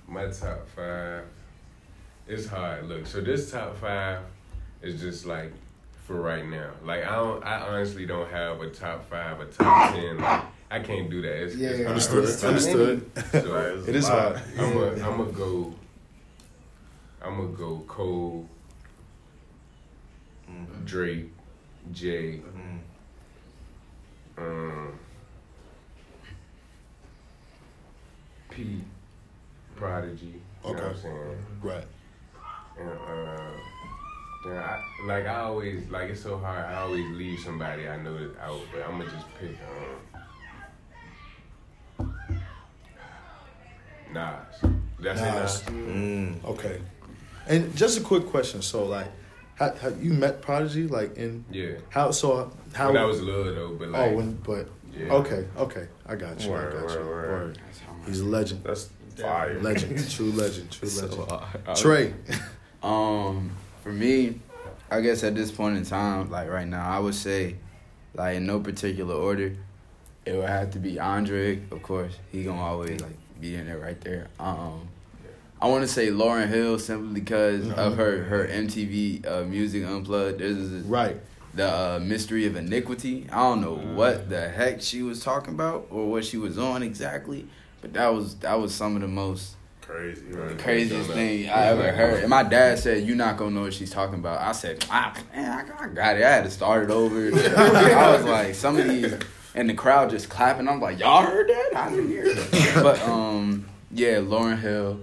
My 0.09 0.26
top 0.26 0.66
five. 0.74 1.22
it's 2.26 2.47
hard. 2.47 2.89
Look, 2.89 3.07
so 3.07 3.20
this 3.20 3.51
top 3.51 3.76
five 3.78 4.18
is 4.83 5.01
just 5.01 5.24
like 5.26 5.53
for 6.07 6.20
right 6.20 6.45
now. 6.47 6.70
Like 6.85 7.05
I 7.07 7.14
don't, 7.14 7.45
I 7.45 7.61
honestly 7.61 8.07
don't 8.07 8.28
have 8.28 8.61
a 8.61 8.68
top 8.70 9.09
five, 9.09 9.41
a 9.41 9.45
top 9.47 9.95
ten. 9.95 10.18
Like 10.18 10.43
I 10.72 10.78
can't 10.80 11.10
do 11.10 11.20
that. 11.20 11.42
It's, 11.44 11.54
Yeah, 11.56 11.68
it's. 11.70 11.86
Understood. 11.86 12.24
It's 12.24 12.44
Understood. 12.44 13.10
So, 13.30 13.84
It 13.86 13.94
is 13.94 14.08
hard. 14.08 14.40
I'm 14.58 14.72
gonna 14.72 15.06
I'm 15.06 15.18
gonna 15.18 15.32
go. 15.32 15.74
I'm 17.20 17.36
gonna 17.36 17.48
go 17.56 17.84
Cole, 17.86 18.48
Mhm. 20.50 20.84
Drake, 20.86 21.30
Jay, 21.92 22.40
Mhm. 22.40 22.78
um, 24.38 24.98
Pete, 28.50 28.84
Prodigy. 29.76 30.26
You 30.26 30.32
know 30.32 30.72
what 30.72 30.82
I'm 30.82 30.88
Okay. 30.90 31.00
saying? 31.00 31.46
Right. 31.62 31.84
And 32.78 32.88
uh, 32.88 33.50
then 34.44 34.56
I, 34.58 34.82
like 35.06 35.26
I 35.26 35.40
always 35.40 35.88
like 35.90 36.08
it's 36.10 36.22
so 36.22 36.38
hard. 36.38 36.64
I 36.64 36.80
always 36.80 37.06
leave 37.16 37.38
somebody 37.40 37.88
I 37.88 37.96
know 38.02 38.14
that's 38.18 38.38
out, 38.40 38.60
but 38.72 38.82
I'm 38.82 38.98
gonna 38.98 39.10
just 39.10 39.26
pick 39.38 39.50
um, 39.50 40.11
Nas. 44.12 44.72
That's 45.00 45.20
Nas. 45.20 45.62
it. 45.62 45.66
Mm. 45.74 46.44
Okay. 46.44 46.80
And 47.46 47.74
just 47.76 47.98
a 47.98 48.02
quick 48.02 48.26
question. 48.26 48.62
So 48.62 48.84
like, 48.86 49.08
how, 49.56 49.74
how 49.74 49.88
you 49.88 50.12
met 50.12 50.42
Prodigy? 50.42 50.86
Like 50.86 51.16
in 51.16 51.44
Yeah. 51.50 51.72
how? 51.90 52.10
So 52.10 52.52
how? 52.72 52.88
When 52.88 52.96
I 52.96 53.04
was 53.04 53.20
little 53.20 53.44
though, 53.54 53.74
but 53.74 53.88
like 53.88 54.12
oh, 54.12 54.16
when 54.16 54.32
but 54.36 54.68
yeah. 54.96 55.12
okay, 55.12 55.46
okay, 55.56 55.88
I 56.06 56.14
got 56.16 56.40
you. 56.42 56.50
Word, 56.50 56.74
I 56.76 56.80
got 56.86 56.90
you. 56.98 57.06
word, 57.06 57.28
word. 57.30 57.58
He's 58.06 58.20
a 58.20 58.24
legend. 58.24 58.64
That's 58.64 58.90
fire. 59.16 59.60
Legend. 59.60 60.10
True 60.10 60.30
legend. 60.32 60.70
True 60.70 60.88
So, 60.88 61.06
legend. 61.06 61.30
uh, 61.32 61.46
I- 61.68 61.74
Trey. 61.74 62.14
Um, 62.82 63.52
for 63.84 63.92
me, 63.92 64.40
I 64.90 65.00
guess 65.02 65.22
at 65.22 65.36
this 65.36 65.52
point 65.52 65.76
in 65.76 65.84
time, 65.84 66.28
like 66.32 66.48
right 66.48 66.66
now, 66.66 66.84
I 66.90 66.98
would 66.98 67.14
say, 67.14 67.54
like 68.12 68.38
in 68.38 68.44
no 68.46 68.58
particular 68.58 69.14
order, 69.14 69.54
it 70.26 70.32
would 70.34 70.48
have 70.48 70.72
to 70.72 70.80
be 70.80 70.98
Andre. 70.98 71.60
Of 71.70 71.80
course, 71.84 72.12
he 72.32 72.42
gonna 72.42 72.60
always 72.60 73.00
like 73.00 73.16
be 73.43 73.57
in 73.57 73.66
there 73.66 73.78
right 73.78 74.01
there. 74.01 74.28
Um, 74.40 74.88
I 75.61 75.66
want 75.66 75.82
to 75.82 75.88
say 75.88 76.09
Lauryn 76.09 76.49
Hill 76.49 76.78
simply 76.78 77.20
because 77.20 77.68
of 77.70 77.97
her 77.97 78.22
her 78.24 78.47
MTV 78.47 79.26
uh, 79.26 79.45
Music 79.45 79.84
Unplugged. 79.84 80.38
This 80.38 80.57
is 80.57 80.84
Right. 80.86 81.16
the 81.55 81.68
uh, 81.68 82.01
mystery 82.03 82.47
of 82.47 82.57
iniquity. 82.57 83.26
I 83.30 83.36
don't 83.36 83.61
know 83.61 83.74
what 83.74 84.30
the 84.30 84.49
heck 84.49 84.80
she 84.80 85.03
was 85.03 85.20
talking 85.22 85.55
about 85.55 85.88
or 85.90 86.09
what 86.11 86.24
she 86.24 86.36
was 86.38 86.57
on 86.59 86.82
exactly, 86.82 87.47
but 87.80 87.93
that 87.93 88.09
was 88.14 88.36
that 88.36 88.55
was 88.61 88.74
some 88.74 88.95
of 88.97 89.03
the 89.03 89.09
most 89.09 89.57
Crazy, 89.82 90.22
right? 90.30 90.59
craziest 90.59 91.11
thing 91.11 91.51
I 91.51 91.66
ever 91.66 91.90
heard. 91.93 92.20
And 92.20 92.30
my 92.30 92.45
dad 92.45 92.78
said, 92.78 93.05
"You're 93.07 93.16
not 93.16 93.36
gonna 93.36 93.51
know 93.51 93.62
what 93.62 93.74
she's 93.74 93.90
talking 93.90 94.14
about." 94.20 94.40
I 94.40 94.53
said, 94.53 94.84
ah, 94.90 95.12
"Man, 95.34 95.51
I, 95.51 95.84
I 95.84 95.88
got 95.88 96.16
it. 96.16 96.22
I 96.24 96.30
had 96.30 96.45
to 96.45 96.51
start 96.51 96.84
it 96.84 96.90
over." 96.90 97.26
I 97.57 98.12
was 98.16 98.24
like, 98.24 98.55
"Some 98.55 98.78
of 98.78 98.88
these," 98.88 99.12
and 99.55 99.68
the 99.68 99.74
crowd 99.74 100.11
just 100.11 100.28
clapping. 100.28 100.68
I'm 100.68 100.80
like, 100.80 100.98
"Y'all 100.98 101.24
heard 101.24 101.48
that? 101.48 101.70
I 101.76 101.90
didn't 101.90 102.09
hear 102.09 102.24
it." 102.26 102.74
But 102.82 103.00
um, 103.03 103.66
yeah, 103.90 104.16
Lauryn 104.16 104.59
Hill. 104.61 105.00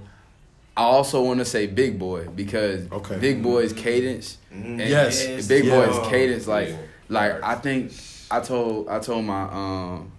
I 0.77 0.83
also 0.83 1.21
want 1.23 1.39
to 1.39 1.45
say 1.45 1.67
Big 1.67 1.99
Boi 1.99 2.27
because 2.29 2.89
Okay. 2.91 3.17
Big 3.17 3.43
Boi's 3.43 3.73
cadence. 3.73 4.37
Mhm. 4.53 4.63
and- 4.65 4.79
Yes. 4.79 5.25
and 5.25 5.45
Big 5.47 5.65
Yeah. 5.65 5.75
Boy's 5.85 6.07
cadence, 6.07 6.47
like, 6.47 6.69
Yeah. 6.69 6.77
like 7.09 7.43
I 7.43 7.55
think 7.55 7.91
I 8.31 8.39
told 8.39 8.87
I 8.87 8.99
told 8.99 9.25
my 9.25 9.43
um 9.51 10.11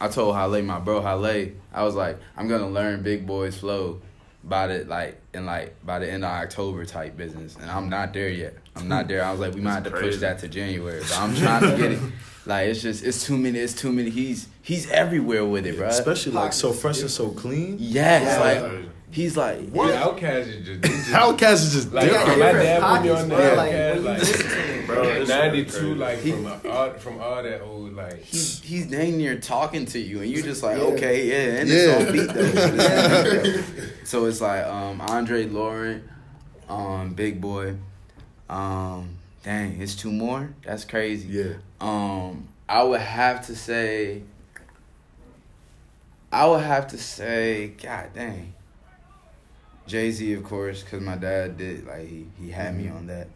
I 0.00 0.08
told 0.08 0.34
Halle, 0.34 0.62
my 0.62 0.78
bro 0.78 1.00
Halle, 1.02 1.52
I 1.74 1.82
was 1.84 1.94
like, 1.94 2.18
I'm 2.36 2.48
gonna 2.48 2.68
learn 2.70 3.02
Big 3.02 3.26
Boi's 3.26 3.56
flow 3.56 4.00
by 4.44 4.66
the 4.66 4.84
like 4.84 5.20
in 5.34 5.46
like 5.46 5.74
by 5.84 5.98
the 5.98 6.10
end 6.10 6.24
of 6.24 6.30
October 6.30 6.84
type 6.84 7.16
business. 7.16 7.56
And 7.56 7.70
I'm 7.70 7.88
not 7.88 8.12
there 8.12 8.28
yet. 8.28 8.54
I'm 8.76 8.88
not 8.88 9.08
there. 9.08 9.24
I 9.24 9.30
was 9.30 9.40
like, 9.40 9.54
we 9.54 9.60
might 9.60 9.74
have 9.74 9.84
to 9.84 9.90
That's 9.90 10.02
push 10.02 10.16
that 10.18 10.38
to 10.40 10.48
January. 10.48 11.00
But 11.00 11.18
I'm 11.18 11.34
trying 11.36 11.62
to 11.62 11.76
get 11.76 11.92
it. 11.92 12.00
Like 12.44 12.66
it's 12.70 12.82
just 12.82 13.04
it's 13.04 13.24
too 13.24 13.38
many, 13.38 13.56
it's 13.60 13.72
too 13.72 13.92
many. 13.92 14.10
He's 14.10 14.48
he's 14.62 14.90
everywhere 14.90 15.44
with 15.44 15.64
it, 15.64 15.76
bro. 15.76 15.86
Especially 15.86 16.32
like 16.32 16.52
so 16.52 16.72
fresh 16.72 17.00
and 17.00 17.08
so 17.08 17.28
clean. 17.30 17.76
Yes, 17.78 18.24
Yeah. 18.24 18.40
like 18.72 18.84
he's 19.12 19.36
like 19.36 19.68
what? 19.70 19.90
Yeah, 19.90 20.02
Outkast 20.02 20.48
is 20.48 20.66
just, 20.66 20.82
they 20.82 20.88
just 20.88 21.10
Outkast 21.10 21.52
is 21.52 21.72
just 21.72 21.92
like 21.92 22.10
different. 22.10 22.26
my 22.40 22.46
different 22.52 22.64
dad 22.64 22.80
put 22.80 23.02
me 23.04 23.08
pockets, 23.10 23.22
on 23.22 23.28
bro. 23.28 23.38
that 23.38 23.56
Like, 24.02 24.18
Outkast 24.94 24.98
when 24.98 25.04
you 25.04 25.14
like, 25.14 25.18
listen 25.18 25.18
Bro, 25.18 25.20
it's 25.22 25.28
ninety 25.30 25.68
so 25.68 25.78
two 25.80 25.86
crazy. 25.96 26.32
like 26.42 26.60
from 26.60 26.70
all 26.72 26.90
from 26.94 27.20
all 27.20 27.42
that 27.42 27.60
old 27.62 27.94
like 27.94 28.22
he's 28.22 28.60
he's 28.62 28.86
dang 28.86 29.16
near 29.18 29.38
talking 29.38 29.86
to 29.86 29.98
you, 29.98 30.20
and 30.20 30.30
you 30.30 30.42
just 30.42 30.62
like, 30.62 30.78
Yeah. 30.78 30.84
okay, 30.84 31.26
yeah, 31.28 31.60
and 31.60 31.68
Yeah. 31.68 31.76
it's 31.76 32.06
on 32.06 32.12
beat 32.12 32.32
though. 33.76 33.84
So 34.04 34.24
it's 34.26 34.40
like 34.40 34.64
um, 34.66 35.00
Andre 35.00 35.46
Lauren, 35.46 36.08
um, 36.68 37.14
Big 37.14 37.40
Boi, 37.40 37.76
um, 38.50 39.16
dang, 39.42 39.80
it's 39.80 39.94
two 39.94 40.10
more. 40.12 40.52
That's 40.64 40.84
crazy. 40.84 41.28
Yeah. 41.28 41.54
Um, 41.80 42.48
I 42.68 42.82
would 42.82 43.00
have 43.00 43.46
to 43.46 43.56
say. 43.56 44.22
I 46.30 46.46
would 46.46 46.62
have 46.62 46.88
to 46.88 46.98
say, 46.98 47.68
God 47.82 48.08
dang. 48.14 48.54
Jay 49.86 50.10
Z, 50.10 50.32
of 50.34 50.44
course, 50.44 50.82
because 50.82 51.02
my 51.02 51.16
dad 51.16 51.58
did 51.58 51.86
like 51.86 52.08
he 52.08 52.26
he 52.40 52.50
had 52.50 52.76
me 52.76 52.88
on 52.88 53.06
that. 53.08 53.28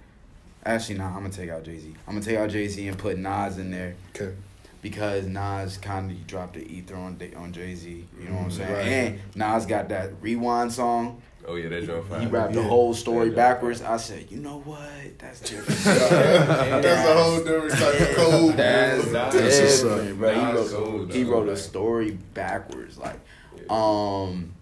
Actually, 0.67 0.99
nah, 0.99 1.09
I'm 1.09 1.15
gonna 1.23 1.31
take 1.31 1.49
out 1.51 1.65
Jay 1.65 1.79
Z. 1.79 1.95
I'm 2.07 2.15
gonna 2.15 2.25
take 2.27 2.37
out 2.39 2.51
Jay 2.51 2.67
Z 2.69 2.87
and 2.89 2.99
put 2.99 3.17
Nas 3.19 3.57
in 3.59 3.71
there 3.71 3.95
Okay. 4.15 4.35
because 4.83 5.27
Nas 5.27 5.79
kind 5.79 6.11
of 6.11 6.27
dropped 6.27 6.55
the 6.55 6.67
ether 6.67 6.97
on 6.97 7.19
on 7.37 7.53
Jay 7.53 7.75
Z. 7.75 8.05
You 8.21 8.29
know 8.29 8.35
what 8.37 8.45
I'm 8.45 8.51
saying? 8.51 8.73
Right. 8.73 8.87
And 8.87 9.21
Nas 9.37 9.65
got 9.67 9.89
that 9.91 10.11
rewind 10.21 10.73
song. 10.73 11.23
oh 11.47 11.55
yeah 11.55 11.69
that 11.69 11.87
joint 11.87 12.05
fire. 12.09 12.19
He 12.21 12.27
rapped 12.27 12.55
the 12.55 12.63
whole 12.65 12.93
story 12.95 13.29
Yeah. 13.31 13.37
backwards. 13.37 13.81
I 13.81 13.97
said, 13.99 14.27
you 14.31 14.39
know 14.39 14.59
what? 14.65 14.81
That's 15.19 15.39
different. 15.49 15.81
That's 15.85 17.09
a 17.09 17.23
whole 17.23 17.39
different 17.45 17.73
type 17.73 18.01
of 18.01 18.17
code. 18.17 18.57
That's 18.57 19.05
bro. 19.05 19.13
Nas- 19.13 19.33
That's 19.33 19.61
what's 19.61 19.85
up. 19.85 19.99
different, 20.01 20.19
bro. 20.19 20.35
He 20.35 20.41
wrote, 20.53 20.71
gold, 20.71 21.13
he 21.15 21.25
wrote 21.25 21.49
a 21.49 21.57
story 21.57 22.19
backwards, 22.35 22.99
like, 22.99 23.21
Yeah. 23.57 23.63
um, 23.71 24.53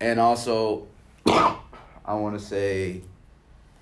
and 0.00 0.18
also, 0.18 0.86
I 1.26 2.14
want 2.14 2.38
to 2.38 2.44
say, 2.44 3.02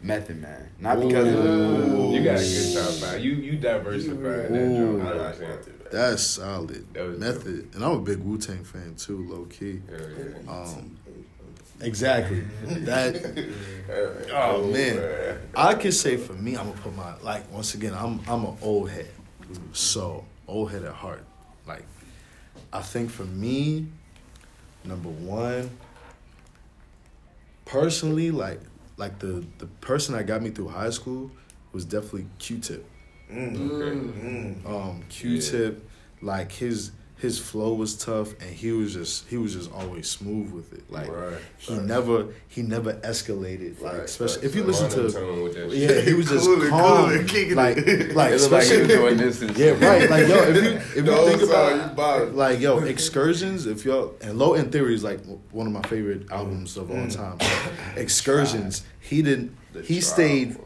Method 0.02 0.40
Man, 0.40 0.70
not 0.78 0.98
because 0.98 1.28
of 1.28 1.44
Ooh. 1.44 2.14
You 2.14 2.24
got 2.24 2.38
a 2.38 2.42
good 2.42 2.74
top 2.74 2.92
five. 2.94 3.20
You 3.22 3.32
you 3.32 3.58
diversified 3.58 4.22
that 4.22 4.50
Ooh. 4.50 4.56
joint. 4.56 4.72
You 4.72 4.78
I 4.78 5.04
know 5.04 5.04
what 5.04 5.12
I'm 5.12 5.18
like 5.18 5.38
that. 5.38 5.90
That's 5.90 6.22
solid. 6.22 6.94
That 6.94 7.04
was 7.06 7.18
Method. 7.18 7.74
And 7.74 7.84
I'm 7.84 7.92
a 7.92 8.00
big 8.00 8.18
Wu 8.18 8.38
Tang 8.38 8.64
fan 8.64 8.94
too, 8.96 9.28
low 9.28 9.44
key. 9.46 9.82
Hell 9.90 10.00
yeah. 10.46 10.50
Um, 10.50 10.98
exactly. 11.80 12.40
That 12.64 13.52
Oh, 14.32 14.64
man. 14.68 15.38
I 15.54 15.74
can 15.74 15.92
say 15.92 16.16
for 16.16 16.32
me, 16.32 16.56
I'm 16.56 16.68
gonna 16.70 16.80
put 16.80 16.96
my 16.96 17.18
like 17.18 17.50
once 17.52 17.74
again, 17.74 17.92
I'm 17.94 18.20
I'm 18.26 18.44
an 18.46 18.56
old 18.62 18.90
head. 18.90 19.10
So 19.72 20.24
old 20.48 20.70
head 20.70 20.84
at 20.84 20.94
heart. 20.94 21.24
Like 21.66 21.84
I 22.72 22.80
think 22.80 23.10
for 23.10 23.24
me, 23.24 23.88
number 24.84 25.10
one, 25.10 25.70
personally, 27.66 28.30
like 28.30 28.60
like 29.00 29.18
the 29.18 29.44
the 29.58 29.66
person 29.80 30.14
that 30.14 30.26
got 30.26 30.42
me 30.42 30.50
through 30.50 30.68
high 30.68 30.90
school 30.90 31.30
was 31.72 31.84
definitely 31.84 32.26
Q 32.38 32.58
tip. 32.58 32.86
Mm. 33.32 33.56
Mm. 33.56 34.66
Um 34.66 35.02
Q 35.08 35.40
tip, 35.40 35.88
like 36.20 36.52
his 36.52 36.92
his 37.20 37.38
flow 37.38 37.74
was 37.74 37.94
tough 37.96 38.32
and 38.40 38.48
he 38.50 38.72
was 38.72 38.94
just 38.94 39.28
he 39.28 39.36
was 39.36 39.52
just 39.54 39.70
always 39.72 40.08
smooth 40.08 40.50
with 40.52 40.72
it. 40.72 40.90
Like 40.90 41.08
Right. 41.08 41.36
he 41.58 41.74
never 41.74 42.28
he 42.48 42.62
never 42.62 42.94
escalated. 42.94 43.80
Like 43.80 43.92
Right, 43.92 44.02
especially 44.04 44.36
right. 44.38 44.44
if 44.46 44.54
you 44.54 44.64
listen 44.64 44.88
to 44.90 44.96
Monotone 45.02 45.42
with 45.42 45.54
that 45.54 45.70
yeah, 45.70 46.00
he 46.00 46.14
was 46.14 46.28
just 46.30 46.46
calm, 46.46 47.10
cooler, 47.10 47.18
like 47.22 47.34
it. 47.34 47.54
like 47.56 47.76
it 47.92 48.16
like 48.16 48.28
he 48.28 48.32
was 48.32 48.42
especially 48.44 48.86
doing 48.86 49.16
this. 49.18 49.42
Yeah, 49.56 49.70
right. 49.86 50.08
Like 50.08 50.28
yo, 50.28 50.36
if 50.36 50.56
you 50.64 50.70
if 50.70 51.06
you 51.06 51.26
think 51.36 51.42
about 51.42 52.28
you 52.28 52.32
like 52.32 52.60
yo 52.60 52.78
excursions, 52.94 53.66
if 53.66 53.84
y'all 53.84 54.14
and 54.22 54.38
Low 54.38 54.54
end 54.54 54.72
Theory 54.72 54.94
is 54.94 55.04
like 55.04 55.20
one 55.50 55.66
of 55.66 55.72
my 55.72 55.82
favorite 55.82 56.30
albums 56.30 56.76
of 56.76 56.90
all 56.90 56.96
Mm. 56.96 57.14
time. 57.14 57.38
excursions, 57.96 58.82
he 59.00 59.22
didn't. 59.22 59.56
He 59.84 60.00
stayed. 60.00 60.56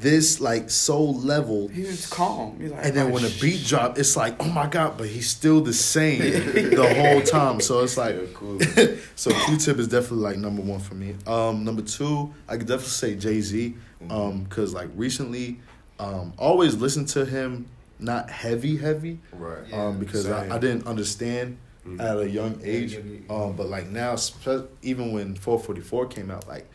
This 0.00 0.40
like 0.40 0.68
soul 0.70 1.14
level. 1.14 1.68
He 1.68 1.82
was 1.82 2.06
calm. 2.06 2.58
He's 2.60 2.70
like, 2.70 2.84
And 2.84 2.94
then 2.96 3.06
"Oh, 3.06 3.10
when 3.14 3.22
the 3.22 3.36
beat 3.40 3.64
drop, 3.66 3.98
it's 3.98 4.16
like, 4.16 4.34
oh 4.42 4.48
my 4.48 4.66
god, 4.66 4.98
but 4.98 5.06
he's 5.08 5.28
still 5.30 5.60
the 5.62 5.72
same 5.72 6.20
the 6.20 6.94
whole 6.96 7.22
time. 7.22 7.60
So 7.60 7.80
it's 7.80 7.96
like, 7.96 8.14
Yeah, 8.16 8.26
cool. 8.34 8.60
so 9.16 9.30
Q-Tip 9.46 9.78
is 9.78 9.88
definitely 9.88 10.18
like 10.24 10.36
number 10.36 10.62
one 10.62 10.80
for 10.80 10.94
me. 10.94 11.16
Um, 11.26 11.64
number 11.64 11.82
two, 11.82 12.32
I 12.48 12.56
could 12.58 12.66
definitely 12.66 12.88
say 12.90 13.14
Jay 13.16 13.40
Z, 13.40 13.74
um, 14.10 14.42
because 14.44 14.74
like 14.74 14.90
recently, 14.94 15.60
um, 15.98 16.32
always 16.38 16.74
listen 16.74 17.06
to 17.06 17.24
him, 17.24 17.66
not 17.98 18.28
heavy, 18.28 18.76
heavy, 18.76 19.20
Right. 19.32 19.62
Yeah. 19.68 19.86
um, 19.86 19.98
because 19.98 20.28
I, 20.28 20.56
I 20.56 20.58
didn't 20.58 20.86
understand 20.86 21.56
at 21.98 22.18
a 22.18 22.28
young 22.28 22.60
age, 22.64 22.96
um, 23.30 23.52
but 23.56 23.68
like 23.68 23.86
now, 23.88 24.16
spe- 24.16 24.68
even 24.82 25.12
when 25.12 25.34
444 25.34 26.06
came 26.06 26.30
out, 26.30 26.48
like 26.48 26.62
That 26.62 26.66
shit 26.66 26.73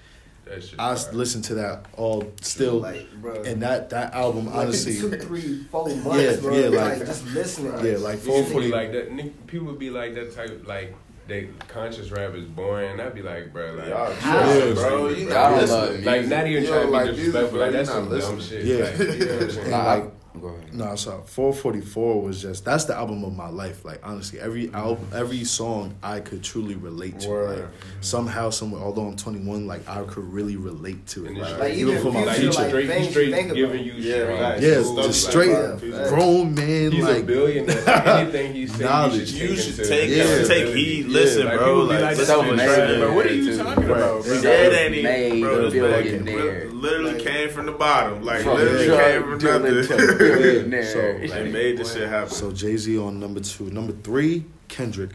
I 0.77 0.95
fire. 0.95 1.13
listened 1.13 1.43
to 1.45 1.55
that 1.55 1.85
all 1.95 2.31
still, 2.41 2.79
like, 2.79 3.07
and 3.45 3.61
that 3.61 3.89
that 3.91 4.13
album 4.13 4.47
like 4.47 4.55
honestly, 4.55 4.95
two, 4.97 5.09
three, 5.17 5.63
four 5.65 5.87
months, 5.87 6.21
Yeah, 6.21 6.35
bro. 6.41 6.55
yeah, 6.57 6.67
like, 6.69 6.97
like- 6.99 7.07
just 7.07 7.25
listening. 7.27 7.73
yeah, 7.85 7.97
like 7.97 8.19
People 8.23 8.43
be 8.43 8.49
440. 8.49 8.67
like 8.69 8.91
that. 8.93 9.47
People 9.47 9.67
would 9.67 9.79
be 9.79 9.89
like 9.89 10.15
that 10.15 10.35
type. 10.35 10.63
Like 10.67 10.95
they 11.27 11.49
conscious 11.67 12.09
rap 12.11 12.33
is 12.33 12.45
boring. 12.45 12.99
I'd 12.99 13.13
be 13.13 13.21
like, 13.21 13.53
bro, 13.53 13.73
like, 13.75 13.89
Y'all 13.89 14.11
How? 14.15 14.51
tripping, 14.51 14.73
bro. 14.73 15.07
You 15.09 15.27
Bro, 15.27 15.35
I 15.35 15.39
not 15.49 15.49
don't 15.51 15.61
listening. 15.61 16.05
like 16.05 16.25
not 16.27 16.47
even 16.47 16.63
You 16.63 16.69
trying 16.69 16.85
to 16.87 16.91
like 16.91 17.05
be 17.05 17.11
music, 17.11 17.25
disrespectful. 17.25 17.59
Like 17.59 17.71
that's 17.71 17.89
some 17.89 18.09
not 18.09 18.19
dumb 18.21 18.41
shit. 18.41 18.65
Yeah. 18.65 18.77
Like, 18.77 18.99
you 18.99 19.25
know 19.25 19.33
what 19.33 19.43
I'm 19.43 19.49
saying? 19.51 19.71
Like, 19.71 20.11
Go 20.41 20.47
ahead. 20.49 20.73
No, 20.73 20.95
so 20.95 21.21
444 21.25 22.21
was 22.21 22.41
just 22.41 22.65
that's 22.65 22.85
the 22.85 22.95
album 22.95 23.23
of 23.23 23.35
my 23.35 23.49
life. 23.49 23.83
Like 23.85 23.99
honestly, 24.03 24.39
every 24.39 24.71
album, 24.73 25.07
every 25.13 25.43
song 25.43 25.95
I 26.03 26.19
could 26.19 26.43
truly 26.43 26.75
relate 26.75 27.19
to. 27.21 27.29
Word. 27.29 27.59
Like 27.59 27.69
somehow, 28.01 28.49
somewhere, 28.49 28.81
although 28.81 29.05
I'm 29.07 29.15
21, 29.17 29.67
like 29.67 29.87
I 29.87 30.03
could 30.03 30.23
really 30.31 30.55
relate 30.55 31.05
to 31.07 31.25
it. 31.25 31.37
Like, 31.37 31.59
Like, 31.59 31.73
even 31.73 31.89
even 31.95 32.01
for 32.03 32.11
my 32.13 32.23
like, 32.25 32.37
Future, 32.37 32.59
like, 32.59 32.69
straight, 32.69 32.87
things 32.87 33.01
he's 33.05 33.09
straight 33.11 33.31
think 33.33 33.53
giving 33.53 33.81
about. 33.81 33.85
you 33.85 33.93
Yeah, 33.93 34.13
shit. 34.15 34.29
right. 34.41 34.61
yeah, 34.61 34.83
Stuff 34.83 35.05
just 35.05 35.29
straight 35.29 35.51
that. 35.51 35.83
Yeah. 35.83 36.09
grown 36.09 36.55
man. 36.55 36.91
He's 36.91 37.03
a 37.05 37.11
like 37.13 37.25
billionaire. 37.25 37.83
Like, 37.85 38.05
anything 38.07 38.53
he 38.53 38.67
says, 38.67 38.79
Knowledge. 38.79 39.31
you 39.33 39.47
You 39.49 39.55
should 39.55 39.75
should 39.75 39.85
take, 39.87 40.09
take 40.09 40.09
Yeah. 40.17 40.23
take 40.25 40.39
accountability. 40.45 40.83
heed. 40.85 41.05
Listen, 41.07 41.45
Like, 41.45 41.57
bro. 41.57 41.65
people 41.67 41.83
Like, 41.85 42.01
like, 42.01 42.17
listen, 42.17 42.37
"This 42.37 42.51
is 42.51 42.57
made, 42.57 42.65
trash." 42.65 42.99
Bro, 42.99 43.15
what 43.15 43.25
are 43.25 43.33
you 43.33 43.45
too. 43.45 43.57
talking 43.57 43.83
Bro, 43.85 43.95
about? 43.95 44.23
that 44.25 44.41
Self-made 44.41 45.05
ain't 45.05 45.41
bro. 45.41 45.69
Billionaire. 45.69 46.69
literally 46.69 47.21
came 47.23 47.49
from 47.49 47.65
the 47.65 47.71
bottom. 47.73 48.23
Like 48.23 48.45
literally 48.45 48.87
came 48.87 49.21
from 49.23 49.31
nothing. 49.31 50.28
Billionaire. 50.37 50.83
So, 50.83 51.33
They 51.35 51.51
made 51.51 51.77
this 51.77 51.93
shit 51.93 52.07
happen. 52.09 52.29
so 52.33 52.51
Jay 52.51 52.77
Z 52.77 52.97
on 52.97 53.19
number 53.19 53.39
two, 53.39 53.69
number 53.71 53.93
three, 54.03 54.45
Kendrick. 54.67 55.11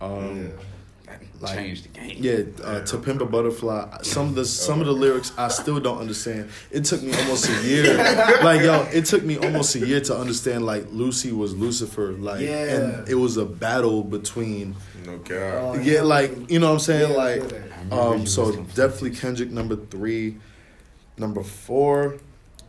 Um, 0.00 0.50
like- 1.40 1.54
Changed 1.56 1.84
the 1.84 1.88
game. 2.00 2.16
Yeah, 2.20 2.64
uh, 2.64 2.80
to 2.80 2.98
Pimp 2.98 3.20
a 3.20 3.26
Butterfly. 3.26 3.98
Some 4.02 4.28
of 4.28 4.34
the 4.34 4.44
some 4.46 4.80
of 4.80 4.86
the 4.86 4.92
lyrics 4.92 5.32
I 5.36 5.48
still 5.48 5.78
don't 5.80 5.98
understand. 5.98 6.48
It 6.70 6.84
took 6.84 7.02
me 7.02 7.12
almost 7.14 7.48
a 7.50 7.62
year. 7.66 7.96
like 8.42 8.62
yo, 8.62 8.82
it 8.92 9.04
took 9.04 9.22
me 9.24 9.36
almost 9.36 9.74
a 9.74 9.86
year 9.86 10.00
to 10.00 10.16
understand. 10.16 10.64
Like 10.64 10.86
Lucy 10.90 11.32
was 11.32 11.54
Lucifer. 11.54 12.12
Like, 12.12 12.40
Yeah. 12.40 12.76
and 12.76 13.08
it 13.08 13.14
was 13.16 13.36
a 13.36 13.44
battle 13.44 14.02
between. 14.02 14.74
no 15.04 15.18
cap. 15.18 15.54
Oh, 15.60 15.74
Yeah, 15.82 16.02
like 16.02 16.50
you 16.50 16.58
know 16.60 16.68
what 16.68 16.74
I'm 16.74 16.78
saying. 16.80 17.10
Yeah, 17.10 17.16
like, 17.16 17.42
um, 17.92 18.26
so 18.26 18.52
definitely 18.74 19.10
Kendrick 19.10 19.50
number 19.50 19.76
three, 19.76 20.36
number 21.18 21.42
four. 21.42 22.16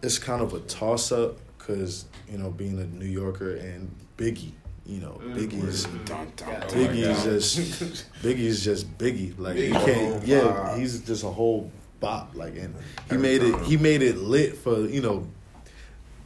It's 0.04 0.20
kind 0.20 0.41
of 0.41 0.54
a 0.54 0.60
toss 0.60 1.12
up 1.14 1.38
because 1.66 2.05
you 2.30 2.38
know 2.38 2.51
being 2.51 2.80
a 2.80 2.86
New 2.86 3.05
Yorker 3.05 3.55
and 3.55 3.93
Biggie. 4.18 4.51
You 4.86 5.01
know, 5.01 5.20
Biggie's 5.20 5.88
my 5.88 6.26
Biggie's 6.68 7.24
just 7.24 8.05
Biggie's 8.22 8.63
just 8.63 8.97
Biggie. 8.99 9.34
Like 9.38 9.57
you 9.57 9.72
can't. 9.72 10.24
Yeah, 10.26 10.78
he's 10.78 10.99
just 10.99 11.24
a 11.24 11.30
whole 11.30 11.72
bop. 11.99 12.36
Like 12.36 12.55
and 12.55 12.76
he 13.09 13.18
made 13.18 13.41
it. 13.41 13.59
He 13.63 13.78
made 13.78 14.01
it 14.01 14.18
lit 14.18 14.55
for 14.57 14.82
you 14.82 15.01
know. 15.01 15.28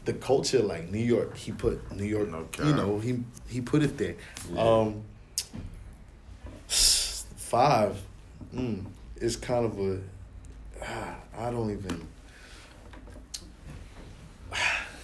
The 0.05 0.13
culture 0.13 0.63
like 0.63 0.89
New 0.89 1.03
York, 1.03 1.37
he 1.37 1.51
put 1.51 1.91
New 1.95 2.05
York. 2.05 2.29
No 2.29 2.43
cap. 2.45 2.65
you 2.65 2.73
know, 2.73 2.99
he 2.99 3.23
he 3.47 3.61
put 3.61 3.83
it 3.83 3.97
there. 3.97 4.15
Yeah. 4.51 4.59
Um, 4.61 5.03
five, 6.67 8.01
mm, 8.55 8.85
is 9.17 9.35
kind 9.35 9.65
of 9.65 9.79
a. 9.79 9.99
ah, 10.83 11.15
I 11.37 11.51
don't 11.51 11.69
even. 11.69 12.07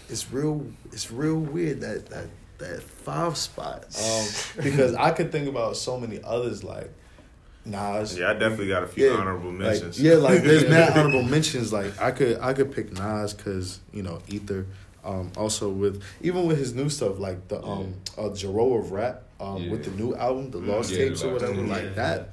It's 0.10 0.32
real. 0.32 0.66
It's 0.92 1.12
real 1.12 1.38
weird 1.38 1.82
that 1.82 2.08
that 2.10 2.28
that 2.60 2.82
five 2.84 3.36
spot. 3.38 3.86
Um, 4.02 4.26
because 4.64 4.94
I 4.96 5.12
could 5.12 5.32
think 5.32 5.48
about 5.50 5.78
so 5.78 6.00
many 6.00 6.20
others 6.24 6.64
like 6.64 6.92
Nas. 7.66 8.18
Yeah, 8.18 8.30
I 8.30 8.34
definitely 8.34 8.68
got 8.68 8.84
a 8.84 8.88
few 8.88 9.08
Yeah, 9.08 9.18
honorable 9.18 9.50
like, 9.50 9.60
mentions. 9.60 10.00
yeah, 10.02 10.16
like 10.16 10.44
there's 10.44 10.70
mad 10.70 10.98
honorable 10.98 11.24
mentions. 11.24 11.74
Like 11.74 12.00
I 12.00 12.12
could 12.12 12.40
I 12.40 12.54
could 12.54 12.72
pick 12.72 12.92
Nas 12.94 13.34
because 13.34 13.80
you 13.92 14.04
know 14.04 14.22
Ether. 14.28 14.68
Um, 15.04 15.32
also 15.38 15.70
with 15.70 16.02
even 16.22 16.48
with 16.48 16.58
his 16.58 16.74
new 16.74 16.90
stuff 16.90 17.20
like 17.20 17.48
the 17.48 17.64
um 17.64 17.94
uh, 18.18 18.24
Jaro 18.30 18.80
of 18.80 18.92
rap 18.92 19.22
um 19.40 19.70
with 19.70 19.86
the 19.86 19.92
new 19.92 20.16
album 20.16 20.50
the 20.50 20.58
Lost 20.58 20.92
Yeah, 20.92 20.98
Tapes 21.10 21.22
the 21.22 21.30
or 21.30 21.34
whatever 21.34 21.56
Tapes. 21.58 21.70
like 21.70 21.84
Yeah. 21.84 21.90
that. 21.94 22.30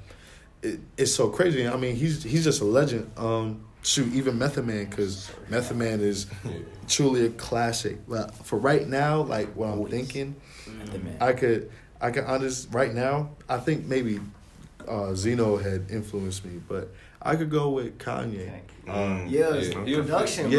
It, 0.62 0.80
it's 0.96 1.14
so 1.14 1.28
crazy. 1.28 1.66
I 1.68 1.76
mean 1.76 1.96
he's 1.96 2.22
he's 2.22 2.44
just 2.44 2.60
a 2.62 2.64
legend. 2.64 3.10
Um, 3.16 3.64
shoot 3.82 4.12
even 4.14 4.38
Method 4.38 4.66
Man 4.66 4.86
because 4.86 5.30
Method 5.48 5.76
Man 5.76 6.00
is 6.00 6.26
truly 6.88 7.26
a 7.26 7.30
classic. 7.30 7.98
But 8.08 8.34
for 8.34 8.58
right 8.58 8.86
now, 8.86 9.22
like 9.22 9.54
what 9.54 9.68
I'm 9.68 9.86
thinking. 9.86 10.36
I 11.20 11.32
could 11.32 11.70
I 12.00 12.10
could 12.10 12.24
honest 12.24 12.68
right 12.72 12.94
now. 12.94 13.30
I 13.48 13.58
think 13.58 13.86
maybe 13.86 14.20
uh, 14.88 15.14
Zeno 15.14 15.56
had 15.56 15.90
influenced 15.90 16.44
me, 16.44 16.60
but 16.68 16.92
I 17.24 17.36
could 17.36 17.50
go 17.50 17.70
with 17.70 17.98
Kanye. 17.98 18.50
Um, 18.88 19.26
Yeah, 19.28 19.50
Yeah. 19.50 19.54
it's 19.54 19.68
He 19.68 19.94
a- 19.94 20.02
production, 20.02 20.50
yeah, 20.50 20.58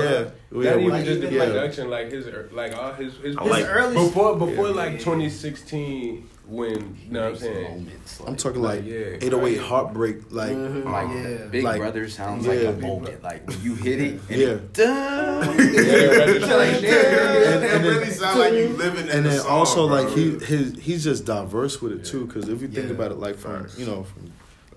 bro. 0.50 0.62
yeah, 0.62 0.70
Not 0.72 0.80
even 0.80 0.90
like 0.92 1.06
just 1.06 1.22
the 1.22 1.32
yeah. 1.34 1.46
production, 1.46 1.90
like 1.90 2.10
his, 2.12 2.26
like 2.54 2.74
all 2.78 2.94
his, 2.94 3.14
his, 3.18 3.36
I 3.38 3.44
like- 3.44 3.66
early- 3.68 3.96
before, 3.96 4.38
before 4.38 4.70
Yeah. 4.70 4.74
like 4.76 5.00
2016, 5.00 6.30
when 6.48 6.98
you 7.06 7.12
know 7.12 7.22
what 7.24 7.30
I'm 7.32 7.36
saying. 7.38 7.64
Moments, 7.80 8.22
I'm 8.26 8.36
talking 8.38 8.62
like, 8.62 8.80
Like, 8.82 8.86
yeah. 8.88 9.18
808 9.22 9.58
Heartbreak, 9.60 10.18
like 10.32 10.52
Mhm. 10.52 10.86
Like 10.86 11.08
Yeah. 11.10 11.46
Big 11.52 11.64
Like- 11.66 11.80
Brother 11.82 12.08
sounds 12.08 12.46
Yeah. 12.46 12.54
like 12.54 12.64
a 12.68 12.72
moment. 12.80 13.24
Like 13.24 13.48
when 13.48 13.62
you 13.62 13.76
hit 13.76 14.00
it, 14.02 14.20
and 14.30 14.40
Yeah. 14.42 14.48
it, 14.48 14.74
dun, 14.74 15.58
Yeah, 15.58 16.06
registration. 16.06 16.86
And- 16.86 17.64
it 17.66 17.74
and 17.74 17.84
really 17.86 18.04
then- 18.06 18.12
sound 18.14 18.40
like 18.40 18.54
you 18.54 18.68
living 18.70 19.06
in 19.08 19.10
and 19.18 19.26
the 19.26 19.30
then 19.32 19.40
song, 19.40 19.52
also 19.52 19.88
bro. 19.88 20.02
like 20.02 20.10
he 20.16 20.32
his 20.40 20.76
he's 20.80 21.04
just 21.04 21.26
diverse 21.26 21.82
with 21.82 21.92
it 21.92 22.06
too. 22.06 22.26
Because 22.26 22.48
if 22.48 22.62
you 22.62 22.68
think 22.70 22.88
Yeah. 22.88 22.94
about 22.94 23.12
it, 23.12 23.20
like 23.20 23.36
from 23.38 23.68
you 23.78 23.86
know 23.86 24.04
from 24.04 24.24
That's 24.26 24.34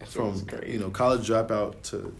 from 0.06 0.34
what's 0.46 0.66
you 0.68 0.78
know 0.78 0.90
college 0.90 1.28
dropout 1.28 1.80
to 1.90 2.14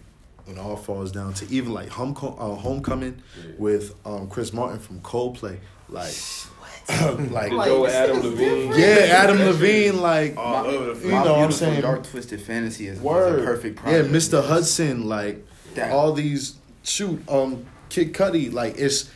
when 0.45 0.59
all 0.59 0.76
falls 0.76 1.11
down 1.11 1.34
to 1.34 1.49
even 1.51 1.72
like 1.72 1.89
home 1.89 2.14
uh, 2.16 2.55
homecoming 2.55 3.20
Yeah. 3.39 3.53
with 3.59 3.95
um, 4.05 4.28
Chris 4.28 4.53
Martin 4.53 4.78
from 4.78 5.01
Coldplay, 5.01 5.59
like 5.89 6.14
like 6.89 7.51
To 7.51 7.57
Like, 7.57 7.68
go 7.68 7.87
Adam 7.87 8.20
Levine. 8.22 8.72
yeah, 8.76 9.09
Adam 9.11 9.39
Levine, 9.39 10.01
like 10.01 10.37
all 10.37 10.62
My- 10.62 10.68
over 10.68 10.95
the 10.95 11.05
you 11.05 11.11
know 11.11 11.32
what 11.34 11.45
I'm 11.45 11.53
saying? 11.53 11.80
dark 11.80 12.05
twisted 12.05 12.41
fantasy 12.41 12.87
is, 12.87 13.01
word, 13.01 13.32
was 13.34 13.43
a 13.43 13.45
perfect 13.47 13.80
yeah. 13.87 14.03
Mr. 14.03 14.45
Hudson, 14.45 15.09
like 15.09 15.45
That- 15.74 15.91
all 15.93 16.12
these 16.12 16.55
shoot 16.84 17.20
um 17.28 17.66
Kid 17.89 18.12
Cudi, 18.14 18.53
like 18.53 18.78
it's 18.78 19.11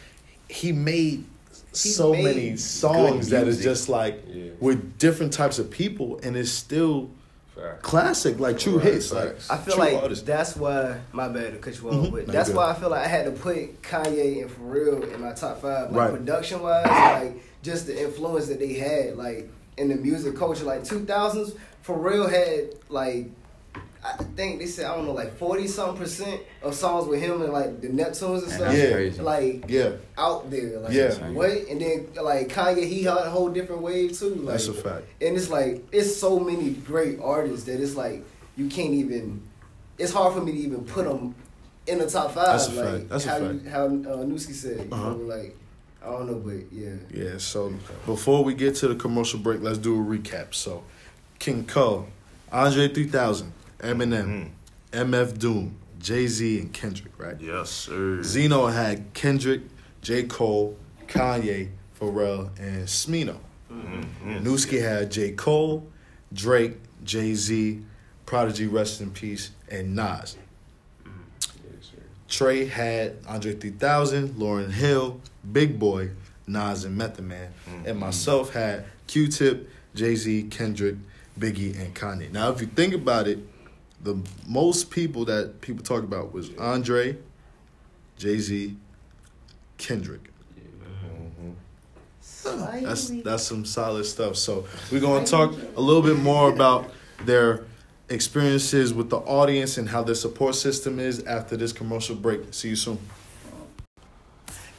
he 0.49 0.73
made 0.73 1.25
so 1.73 2.11
made 2.12 2.25
many 2.25 2.57
songs 2.57 3.29
that 3.29 3.47
is 3.47 3.62
just 3.62 3.89
like 3.89 4.25
Yeah. 4.29 4.51
with 4.59 4.99
different 4.99 5.33
types 5.33 5.61
of 5.61 5.71
people 5.71 6.18
and 6.25 6.37
it's 6.37 6.51
still 6.51 7.09
Fact. 7.57 7.83
classic, 7.83 8.39
like 8.39 8.59
true 8.59 8.77
Right, 8.79 8.85
hits. 8.95 9.13
Like. 9.13 9.37
I 9.51 9.57
feel 9.59 9.77
like 9.79 9.95
artists. 10.03 10.25
that's 10.25 10.57
why 10.57 10.99
my 11.13 11.29
bad 11.29 11.53
to 11.53 11.59
cut 11.59 11.81
you 11.81 11.89
off, 11.91 11.95
Mhm. 12.07 12.13
but 12.13 12.27
that's 12.29 12.51
why 12.51 12.71
I 12.71 12.75
feel 12.75 12.91
like 12.91 13.05
I 13.05 13.09
had 13.09 13.25
to 13.27 13.33
put 13.33 13.83
Kanye 13.83 14.43
and 14.43 14.51
Pharrell 14.51 15.13
in 15.13 15.21
my 15.21 15.33
top 15.33 15.61
five, 15.63 15.91
like 15.91 15.97
Right. 15.97 16.11
production 16.19 16.63
wise, 16.63 16.87
like 16.87 17.43
just 17.63 17.87
the 17.87 18.01
influence 18.03 18.47
that 18.49 18.59
they 18.61 18.75
had, 18.75 19.17
like 19.17 19.51
in 19.77 19.89
the 19.89 19.97
music 19.97 20.37
culture, 20.37 20.65
like 20.65 20.85
two 20.85 21.05
thousands. 21.05 21.53
Pharrell 21.87 22.31
had 22.31 22.75
like 22.89 23.31
I 24.03 24.13
think 24.37 24.61
they 24.61 24.67
said 24.67 24.87
I 24.87 24.97
don't 24.97 25.05
know 25.05 25.13
like 25.13 25.37
forty 25.37 25.67
some 25.67 25.95
percent 25.97 26.41
of 26.63 26.75
songs 26.75 27.07
with 27.07 27.21
him 27.21 27.43
and 27.43 27.53
like 27.53 27.81
the 27.83 27.89
Neptunes 27.89 28.35
and 28.35 28.43
And 28.45 28.53
stuff, 28.53 28.59
that's 28.59 28.79
Yeah. 28.79 28.93
crazy. 28.93 29.23
like 29.23 29.65
yeah, 29.69 29.91
out 30.17 30.51
there, 30.51 30.79
like 30.81 30.93
Yeah. 30.93 31.29
what? 31.33 31.51
And 31.51 31.81
then 31.81 32.09
like 32.23 32.49
Kanye, 32.49 32.87
he 32.87 33.03
had 33.03 33.19
a 33.19 33.31
whole 33.31 33.51
different 33.51 33.83
wave 33.83 34.19
too, 34.19 34.35
like 34.37 34.47
that's 34.55 34.69
a 34.69 34.73
fact. 34.75 35.05
and 35.21 35.37
it's 35.37 35.51
like 35.51 35.85
it's 35.93 36.17
so 36.17 36.41
many 36.41 36.71
great 36.71 37.19
artists 37.21 37.67
that 37.67 37.81
it's 37.81 37.95
like 37.97 38.25
you 38.57 38.69
can't 38.69 38.95
even. 38.95 39.43
It's 39.99 40.13
hard 40.13 40.33
for 40.33 40.41
me 40.41 40.53
to 40.53 40.59
even 40.59 40.85
put 40.85 41.05
them 41.07 41.35
in 41.87 41.99
the 41.99 42.09
top 42.09 42.33
five. 42.33 42.47
That's 42.47 42.69
a 42.69 42.73
like 42.73 42.93
fact. 43.01 43.09
That's 43.11 43.27
a 43.27 43.29
how 43.29 43.39
fact. 43.39 43.55
You, 43.65 43.71
how 43.71 43.85
uh, 43.85 44.25
Newski 44.25 44.55
said. 44.55 44.79
You 44.79 44.89
Uh-huh. 44.93 45.11
know, 45.11 45.17
like 45.17 45.55
I 46.03 46.07
don't 46.07 46.27
know, 46.27 46.37
but 46.37 46.73
yeah. 46.73 46.95
Yeah, 47.13 47.37
so 47.37 47.75
before 48.07 48.43
we 48.43 48.55
get 48.55 48.77
to 48.77 48.89
the 48.89 48.95
commercial 48.95 49.39
break, 49.41 49.61
let's 49.61 49.77
do 49.77 49.95
a 49.95 50.03
recap. 50.03 50.55
So, 50.55 50.83
King 51.39 51.67
Cole, 51.67 52.07
Andre 52.51 52.89
3000, 52.89 53.53
Eminem, 53.83 54.51
MF 54.93 55.39
Doom, 55.39 55.76
Jay 55.99 56.26
Z, 56.26 56.61
and 56.61 56.72
Kendrick, 56.72 57.12
right? 57.18 57.37
Yes, 57.41 57.70
sir. 57.70 58.22
Zeno 58.22 58.66
had 58.66 59.12
Kendrick, 59.14 59.62
J. 60.03 60.24
Cole, 60.24 60.76
Kanye, 61.07 61.68
Pharrell, 62.01 62.51
and 62.59 62.87
Smino. 62.87 63.37
Mhm. 63.70 64.43
Newski 64.43 64.81
had 64.81 65.11
J. 65.11 65.33
Cole, 65.33 65.87
Drake, 66.33 66.76
Jay 67.05 67.35
Z, 67.35 67.81
Prodigy, 68.26 68.66
rest 68.66 69.01
in 69.01 69.11
peace, 69.11 69.51
and 69.68 69.95
Nas. 69.95 70.37
Yes, 71.05 71.91
sir. 71.91 71.99
Trey 72.28 72.64
had 72.66 73.16
Andre 73.28 73.55
3000, 73.55 74.31
Lauryn 74.39 74.70
Hill, 74.72 75.20
Big 75.53 75.78
Boi, 75.78 76.11
Nas, 76.47 76.85
and 76.85 76.97
Method 76.97 77.24
Man. 77.24 77.53
And 77.85 77.99
myself 77.99 78.53
had 78.53 78.85
Q 79.07 79.28
Tip, 79.28 79.68
Jay 79.95 80.14
Z, 80.14 80.45
Kendrick, 80.51 80.97
Biggie, 81.39 81.78
and 81.81 81.95
Kanye. 81.95 82.31
Now, 82.33 82.51
if 82.53 82.61
you 82.61 82.66
think 82.68 82.95
about 82.95 83.26
it, 83.28 83.39
the 84.03 84.19
most 84.47 84.91
people 84.91 85.25
that 85.27 85.61
people 85.61 85.85
talk 85.85 86.03
about 86.03 86.33
was 86.33 86.51
Andre, 86.57 87.17
Jay 88.17 88.39
Z, 88.39 88.77
Kendrick. 89.79 90.31
That's 92.43 93.11
that's 93.23 93.43
some 93.43 93.65
solid 93.65 94.05
stuff. 94.05 94.37
So 94.37 94.67
we're 94.91 95.01
gonna 95.01 95.27
talk 95.27 95.55
a 95.77 95.81
little 95.81 96.03
bit 96.03 96.19
more 96.19 96.51
about 96.51 96.91
their 97.25 97.65
experiences 98.09 98.93
with 98.93 99.11
the 99.11 99.19
audience 99.19 99.79
and 99.79 99.89
how 99.89 100.03
their 100.03 100.15
support 100.15 100.55
system 100.55 100.99
is 100.99 101.23
after 101.25 101.57
this 101.57 101.73
commercial 101.73 102.17
break. 102.17 102.41
See 102.53 102.71
you 102.71 102.77
soon. 102.77 102.99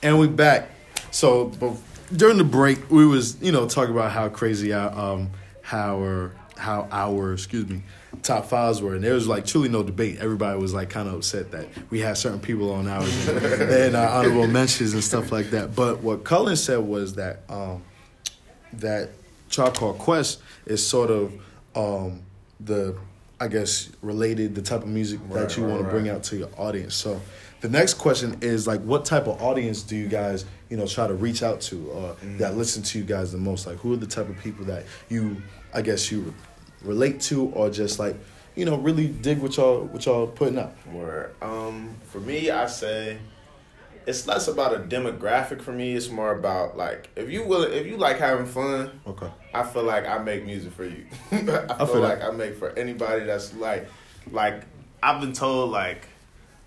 And 0.01 0.19
we 0.19 0.27
back. 0.27 0.69
So 1.11 1.45
but 1.45 1.75
during 2.15 2.37
the 2.37 2.43
break, 2.43 2.89
we 2.89 3.05
was 3.05 3.41
you 3.41 3.51
know 3.51 3.67
talking 3.67 3.93
about 3.93 4.11
how 4.11 4.29
crazy 4.29 4.73
our 4.73 4.91
um 4.91 5.29
how 5.61 5.97
our 5.97 6.31
how 6.57 6.87
our 6.91 7.33
excuse 7.33 7.67
me 7.67 7.83
top 8.23 8.45
fives 8.45 8.81
were, 8.81 8.95
and 8.95 9.03
there 9.03 9.13
was 9.13 9.27
like 9.27 9.45
truly 9.45 9.69
no 9.69 9.83
debate. 9.83 10.17
Everybody 10.19 10.59
was 10.59 10.73
like 10.73 10.89
kind 10.89 11.07
of 11.07 11.15
upset 11.15 11.51
that 11.51 11.67
we 11.89 11.99
had 11.99 12.17
certain 12.17 12.39
people 12.39 12.71
on 12.71 12.87
ours 12.87 13.27
and, 13.27 13.37
and 13.61 13.95
our 13.95 14.09
honorable 14.09 14.47
mentions 14.47 14.93
and 14.93 15.03
stuff 15.03 15.31
like 15.31 15.51
that. 15.51 15.75
But 15.75 16.01
what 16.01 16.23
Cullen 16.23 16.55
said 16.55 16.79
was 16.79 17.15
that 17.15 17.41
um, 17.49 17.83
that 18.73 19.09
Tribe 19.49 19.75
Called 19.75 19.99
Quest 19.99 20.41
is 20.65 20.85
sort 20.85 21.09
of 21.09 21.33
um, 21.75 22.21
the 22.59 22.95
I 23.39 23.47
guess 23.47 23.89
related 24.01 24.53
the 24.53 24.61
type 24.61 24.83
of 24.83 24.87
music 24.87 25.19
Right, 25.23 25.41
that 25.41 25.57
you 25.57 25.63
right, 25.65 25.71
want 25.71 25.83
to 25.83 25.89
bring 25.89 26.09
out 26.09 26.23
to 26.25 26.37
your 26.37 26.49
audience. 26.57 26.95
So 26.95 27.19
the 27.61 27.69
next 27.69 27.95
question 27.95 28.37
is 28.41 28.67
like, 28.67 28.81
what 28.81 29.03
type 29.05 29.27
of 29.27 29.41
audience 29.41 29.81
do 29.81 29.95
you 29.95 30.07
guys 30.07 30.45
you 30.69 30.77
know 30.77 30.85
try 30.85 31.07
to 31.07 31.13
reach 31.13 31.41
out 31.43 31.59
to 31.61 31.89
or 31.89 32.15
that 32.37 32.55
listen 32.55 32.83
to 32.83 32.99
you 32.99 33.03
guys 33.03 33.31
the 33.31 33.37
most? 33.39 33.65
Like, 33.65 33.77
who 33.77 33.93
are 33.93 33.97
the 33.97 34.07
type 34.07 34.29
of 34.29 34.37
people 34.39 34.65
that 34.65 34.85
you 35.09 35.41
I 35.73 35.81
guess 35.81 36.11
you 36.11 36.33
relate 36.83 37.21
to 37.21 37.45
or 37.49 37.69
just 37.69 37.99
like 37.99 38.15
you 38.55 38.65
know 38.65 38.77
really 38.77 39.07
dig 39.07 39.39
what 39.39 39.55
y'all 39.57 39.83
what 39.85 40.05
y'all 40.05 40.27
putting 40.27 40.57
up? 40.57 40.75
Where 40.87 41.31
um 41.41 41.95
for 42.05 42.19
me, 42.19 42.49
I 42.51 42.65
say 42.67 43.17
it's 44.07 44.25
less 44.25 44.47
about 44.47 44.73
a 44.73 44.79
demographic 44.79 45.61
for 45.61 45.71
me. 45.71 45.93
It's 45.93 46.09
more 46.09 46.31
about 46.37 46.75
like 46.77 47.09
if 47.15 47.29
you 47.29 47.45
will 47.45 47.63
if 47.63 47.85
you 47.85 47.97
like 47.97 48.17
having 48.19 48.45
fun. 48.45 48.99
Okay. 49.07 49.29
I 49.53 49.63
feel 49.63 49.83
like 49.83 50.07
I 50.07 50.17
make 50.17 50.45
music 50.45 50.73
for 50.73 50.85
you. 50.85 51.05
I, 51.31 51.37
feel, 51.37 51.85
feel 51.87 51.99
like 52.01 52.19
that. 52.19 52.29
I 52.29 52.31
make 52.31 52.55
for 52.57 52.69
anybody 52.77 53.25
that's 53.25 53.53
like 53.55 53.87
like 54.31 54.63
I've 55.03 55.21
been 55.21 55.33
told 55.33 55.71
like 55.71 56.07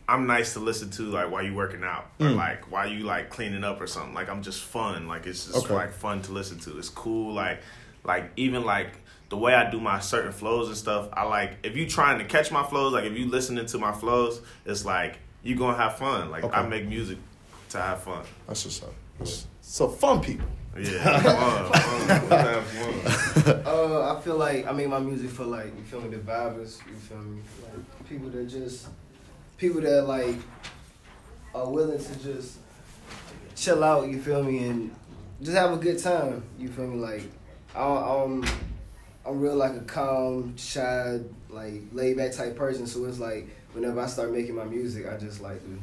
I'm 0.06 0.26
nice 0.26 0.52
to 0.52 0.60
listen 0.60 0.90
to 0.90 1.02
like 1.04 1.30
while 1.30 1.42
you 1.42 1.54
working 1.54 1.82
out 1.82 2.06
or 2.20 2.26
Mm. 2.26 2.36
like 2.36 2.70
while 2.70 2.86
you 2.88 3.00
like 3.04 3.30
cleaning 3.30 3.64
up 3.64 3.80
or 3.80 3.86
something. 3.86 4.14
Like 4.14 4.28
I'm 4.28 4.42
just 4.42 4.60
fun. 4.62 5.08
Like 5.08 5.26
it's 5.26 5.46
just 5.46 5.64
Okay. 5.64 5.74
like 5.74 5.92
fun 5.92 6.22
to 6.22 6.32
listen 6.32 6.58
to. 6.60 6.78
It's 6.78 6.88
cool. 6.88 7.32
Like 7.34 7.60
like 8.04 8.30
even 8.36 8.64
like 8.64 8.92
the 9.28 9.36
way 9.36 9.54
I 9.54 9.70
do 9.70 9.80
my 9.80 10.00
certain 10.00 10.32
flows 10.32 10.68
and 10.68 10.76
stuff. 10.76 11.08
I 11.12 11.24
like 11.24 11.58
if 11.62 11.76
you 11.76 11.88
trying 11.88 12.18
to 12.18 12.24
catch 12.24 12.50
my 12.50 12.62
flows. 12.62 12.92
Like 12.92 13.04
if 13.04 13.16
you 13.16 13.26
listening 13.28 13.66
to 13.66 13.78
my 13.78 13.92
flows, 13.92 14.40
it's 14.64 14.84
like 14.84 15.18
you 15.42 15.56
gonna 15.56 15.76
have 15.76 15.96
fun. 15.96 16.30
Like 16.30 16.44
I 16.52 16.66
make 16.66 16.86
music 16.86 17.18
to 17.70 17.78
have 17.78 18.02
fun. 18.02 18.24
That's 18.46 18.64
what's 18.64 18.82
up. 18.82 18.94
So 19.60 19.88
fun 19.88 20.20
people. 20.20 20.46
Yeah, 20.78 21.20
fun, 21.20 22.20
fun. 22.28 22.62
Fun. 22.64 23.60
Uh, 23.66 24.16
I 24.16 24.20
feel 24.22 24.36
like 24.36 24.66
I 24.66 24.72
make 24.72 24.88
my 24.88 24.98
music 24.98 25.28
for 25.28 25.44
like 25.44 25.66
you 25.76 25.82
feel 25.84 26.00
me 26.00 26.08
the 26.08 26.16
vibers. 26.16 26.78
You 26.86 26.94
feel 26.94 27.18
me 27.18 27.42
like 27.62 28.08
people 28.08 28.30
that 28.30 28.44
just 28.46 28.88
people 29.58 29.80
that 29.82 30.06
like 30.06 30.36
are 31.54 31.68
willing 31.68 31.98
to 31.98 32.22
just 32.22 32.58
chill 33.54 33.84
out. 33.84 34.08
You 34.08 34.20
feel 34.20 34.42
me 34.42 34.64
and 34.64 34.94
just 35.42 35.56
have 35.56 35.72
a 35.72 35.76
good 35.76 35.98
time. 35.98 36.42
You 36.58 36.68
feel 36.68 36.86
me 36.86 36.98
like 36.98 37.22
I, 37.74 37.84
I'm 37.84 38.44
I'm 39.26 39.40
real 39.40 39.56
like 39.56 39.74
a 39.74 39.80
calm, 39.80 40.56
shy, 40.56 41.20
like 41.48 41.82
laid 41.92 42.16
back 42.16 42.32
type 42.32 42.56
person. 42.56 42.86
So 42.86 43.04
it's 43.06 43.18
like 43.18 43.48
whenever 43.72 44.00
I 44.00 44.06
start 44.06 44.32
making 44.32 44.54
my 44.54 44.64
music, 44.64 45.06
I 45.06 45.16
just 45.16 45.40
like 45.40 45.60
to 45.62 45.78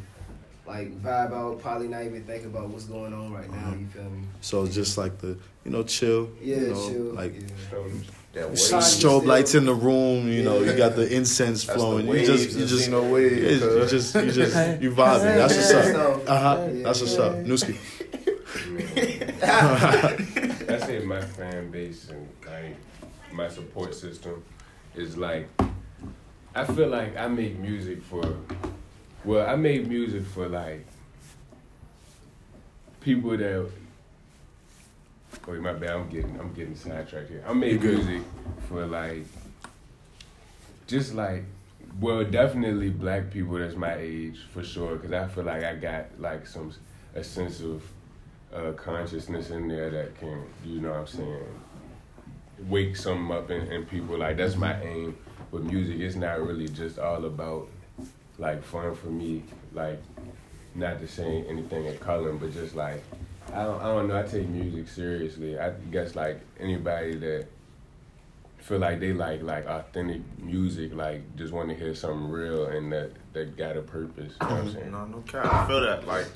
like 0.67 1.01
vibe 1.01 1.33
out. 1.33 1.59
Probably 1.59 1.87
not 1.87 2.03
even 2.03 2.23
think 2.23 2.45
about 2.45 2.69
what's 2.69 2.85
going 2.85 3.13
on 3.13 3.33
right 3.33 3.49
now. 3.49 3.73
You 3.77 3.87
feel 3.87 4.03
me? 4.03 4.23
So 4.41 4.67
just 4.67 4.97
like 4.97 5.17
the 5.17 5.37
you 5.65 5.71
know 5.71 5.83
chill. 5.83 6.29
Yeah, 6.41 6.57
you 6.57 6.67
know, 6.67 6.89
chill. 6.89 7.03
Like 7.13 7.33
yeah. 7.35 7.47
That 8.33 8.47
wave. 8.47 8.57
Strobe 8.57 9.25
lights 9.25 9.55
in 9.55 9.65
the 9.65 9.73
room. 9.73 10.29
You 10.29 10.43
know, 10.43 10.59
you 10.59 10.77
got 10.77 10.95
the 10.95 11.13
incense 11.13 11.65
That's 11.65 11.77
flowing. 11.77 12.05
the 12.05 12.19
You 12.19 12.25
just 12.25 12.55
you 12.55 12.63
of 12.63 12.69
just 12.69 12.85
Zeno 12.85 13.11
wave, 13.11 13.43
Yeah, 13.43 13.49
you 13.49 13.87
just 13.87 14.15
you 14.15 14.31
just 14.31 14.81
you 14.81 14.91
vibing. 14.91 15.35
That's 15.35 15.55
what's 15.55 15.73
up. 15.73 16.29
Uh 16.29 16.39
huh. 16.39 16.67
That's 16.69 17.01
what's 17.01 17.17
up. 17.17 17.33
Newski. 17.37 17.75
I 19.43 20.77
say 20.85 20.99
my 20.99 21.19
fan 21.19 21.71
base 21.71 22.09
and 22.09 22.27
like 22.45 22.77
my 23.33 23.47
support 23.47 23.93
system 23.95 24.43
is 24.95 25.17
like 25.17 25.47
I 26.53 26.65
feel 26.65 26.87
like 26.87 27.17
I 27.17 27.27
make 27.27 27.57
music 27.57 28.03
for 28.03 28.37
well, 29.23 29.47
I 29.47 29.55
make 29.55 29.87
music 29.87 30.25
for 30.25 30.47
like 30.47 30.85
people 32.99 33.37
that 33.37 33.69
Wait, 35.47 35.59
my 35.59 35.73
bad. 35.73 35.91
I'm 35.91 36.09
getting 36.09 36.39
I'm 36.39 36.53
getting 36.53 36.75
sidetracked 36.75 37.29
here. 37.29 37.43
I 37.47 37.53
make 37.53 37.81
music 37.81 38.21
for 38.67 38.85
like 38.85 39.25
just 40.87 41.13
like 41.15 41.43
well, 41.99 42.23
definitely 42.23 42.89
black 42.89 43.31
people 43.31 43.57
that's 43.57 43.75
my 43.75 43.95
age 43.95 44.39
for 44.53 44.63
sure. 44.63 44.97
Cause 44.97 45.11
I 45.11 45.27
feel 45.27 45.43
like 45.45 45.63
I 45.63 45.75
got 45.75 46.05
like 46.19 46.45
some 46.45 46.71
a 47.15 47.23
sense 47.23 47.61
of 47.61 47.83
uh, 48.53 48.71
consciousness 48.73 49.49
in 49.49 49.67
there 49.67 49.89
that 49.89 50.17
can, 50.19 50.43
you 50.65 50.79
know, 50.81 50.91
what 50.91 50.99
I'm 50.99 51.07
saying, 51.07 51.45
wake 52.67 52.95
something 52.95 53.35
up 53.35 53.51
in, 53.51 53.67
in 53.71 53.85
people. 53.85 54.17
Like 54.17 54.37
that's 54.37 54.55
my 54.55 54.81
aim 54.81 55.17
with 55.51 55.63
music. 55.63 55.99
It's 55.99 56.15
not 56.15 56.45
really 56.45 56.67
just 56.67 56.99
all 56.99 57.25
about 57.25 57.67
like 58.37 58.63
fun 58.63 58.95
for 58.95 59.07
me. 59.07 59.43
Like 59.73 60.01
not 60.75 60.99
to 60.99 61.07
say 61.07 61.43
anything 61.47 61.85
in 61.85 61.97
Cullen, 61.97 62.37
but 62.37 62.53
just 62.53 62.75
like 62.75 63.03
I 63.53 63.63
don't, 63.63 63.81
I 63.81 63.85
don't 63.85 64.07
know. 64.07 64.17
I 64.17 64.23
take 64.23 64.47
music 64.47 64.87
seriously. 64.87 65.59
I 65.59 65.71
guess 65.91 66.15
like 66.15 66.39
anybody 66.59 67.15
that 67.15 67.47
feel 68.57 68.79
like 68.79 68.99
they 68.99 69.11
like 69.11 69.41
like 69.41 69.65
authentic 69.65 70.21
music, 70.39 70.93
like 70.93 71.35
just 71.35 71.51
want 71.51 71.69
to 71.69 71.75
hear 71.75 71.93
something 71.95 72.29
real 72.29 72.67
and 72.67 72.91
that 72.91 73.11
that 73.33 73.57
got 73.57 73.77
a 73.77 73.81
purpose. 73.81 74.33
You 74.41 74.47
know 74.47 74.55
what 74.55 74.63
I'm 74.63 74.71
saying? 74.71 74.91
No, 74.91 75.05
no 75.05 75.21
cap. 75.21 75.45
I 75.45 75.67
feel 75.67 75.81
that. 75.81 76.07
Like, 76.07 76.27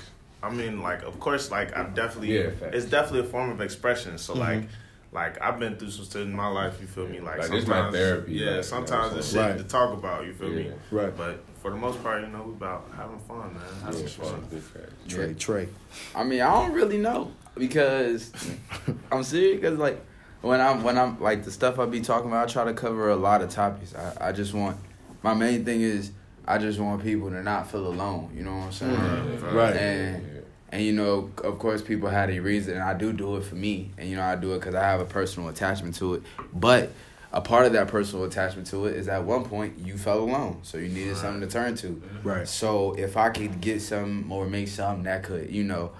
I 0.43 0.49
mean, 0.49 0.81
like, 0.81 1.03
of 1.03 1.19
course, 1.19 1.51
like, 1.51 1.75
I'm 1.75 1.93
definitely. 1.93 2.35
Yeah, 2.35 2.49
it's 2.73 2.85
definitely 2.85 3.27
a 3.27 3.31
form 3.31 3.49
of 3.49 3.61
expression. 3.61 4.17
So, 4.17 4.33
like, 4.33 4.59
mm-hmm. 4.59 4.69
Like 5.15 5.41
I've 5.41 5.57
been 5.59 5.75
through 5.77 5.89
some 5.89 6.05
shit 6.05 6.21
in 6.21 6.33
my 6.35 6.47
life. 6.47 6.79
You 6.79 6.85
feel 6.87 7.07
me? 7.07 7.19
Like, 7.19 7.39
Like, 7.39 7.49
this 7.49 7.65
my 7.65 7.75
sometimes, 7.77 7.95
therapy, 7.95 8.33
Yeah, 8.33 8.39
like, 8.45 8.49
you 8.49 8.55
know 8.57 8.61
sometimes 8.61 9.09
what 9.11 9.17
it's 9.19 9.27
saying? 9.29 9.45
shit 9.47 9.55
Right. 9.55 9.63
to 9.63 9.67
talk 9.67 9.93
about. 9.97 10.25
You 10.25 10.33
feel 10.33 10.49
me? 10.49 10.71
Right. 10.91 11.17
But 11.17 11.39
for 11.61 11.71
the 11.71 11.77
most 11.77 12.03
part, 12.03 12.21
you 12.21 12.27
know, 12.27 12.43
we 12.43 12.51
about 12.51 12.87
having 12.95 13.17
fun, 13.19 13.53
man. 13.53 13.61
That's 13.83 13.97
Yeah, 13.97 14.03
what's 14.03 14.13
fun. 14.15 14.47
big 14.51 14.59
facts. 14.61 14.93
Trey. 15.07 15.33
Trey. 15.33 15.69
I 16.13 16.23
mean, 16.23 16.41
I 16.41 16.51
don't 16.51 16.73
really 16.73 16.97
know 16.97 17.31
because 17.57 18.31
I'm 19.11 19.23
serious. 19.23 19.61
Because 19.61 19.79
like 19.79 19.99
when 20.41 20.61
I'm 20.61 20.83
when 20.83 20.97
I'm 20.97 21.19
like 21.19 21.43
the 21.43 21.51
stuff 21.51 21.79
I 21.79 21.85
be 21.85 22.01
talking 22.01 22.29
about, 22.29 22.47
I 22.49 22.51
try 22.51 22.65
to 22.65 22.73
cover 22.73 23.09
a 23.09 23.15
lot 23.15 23.41
of 23.41 23.49
topics. 23.49 23.95
I, 23.95 24.29
I 24.29 24.31
just 24.31 24.53
want 24.53 24.77
my 25.23 25.33
main 25.33 25.65
thing 25.65 25.81
is 25.81 26.11
I 26.47 26.59
just 26.59 26.79
want 26.79 27.01
people 27.01 27.29
to 27.31 27.41
not 27.41 27.71
feel 27.71 27.87
alone. 27.87 28.29
You 28.35 28.43
know 28.43 28.55
what 28.57 28.65
I'm 28.65 28.71
saying? 28.71 28.95
Mm-hmm. 28.95 29.55
Right. 29.55 29.75
And 29.75 30.34
and 30.75 30.83
you 30.83 30.91
know, 30.91 31.31
of 31.41 31.57
course, 31.57 31.81
people 31.81 32.09
had 32.09 32.29
a 32.29 32.39
reason, 32.39 32.73
and 32.73 32.83
I 32.83 32.93
do 32.93 33.13
do 33.13 33.37
it 33.37 33.45
for 33.45 33.55
me, 33.55 33.91
and 33.97 34.09
you 34.09 34.17
know, 34.17 34.23
I 34.23 34.35
do 34.35 34.51
it 34.55 34.59
because 34.59 34.75
I 34.75 34.83
have 34.83 34.99
a 34.99 35.05
personal 35.05 35.47
attachment 35.47 35.95
to 35.95 36.15
it. 36.15 36.23
But 36.53 36.91
a 37.31 37.39
part 37.39 37.65
of 37.65 37.71
that 37.73 37.87
personal 37.87 38.25
attachment 38.25 38.67
to 38.67 38.85
it 38.87 38.97
is 38.97 39.07
at 39.07 39.23
one 39.23 39.45
point 39.45 39.79
you 39.79 39.97
felt 39.97 40.27
alone, 40.27 40.59
so 40.63 40.77
you 40.77 40.89
needed 40.89 41.15
something 41.15 41.39
to 41.39 41.47
turn 41.47 41.75
to. 41.77 42.01
Right. 42.23 42.45
So 42.45 42.93
if 42.95 43.15
I 43.15 43.29
could 43.29 43.61
get 43.61 43.81
some 43.81 44.29
or 44.29 44.47
make 44.47 44.67
something 44.67 45.05
that 45.05 45.23
could, 45.23 45.49
you 45.49 45.63
know, 45.63 45.91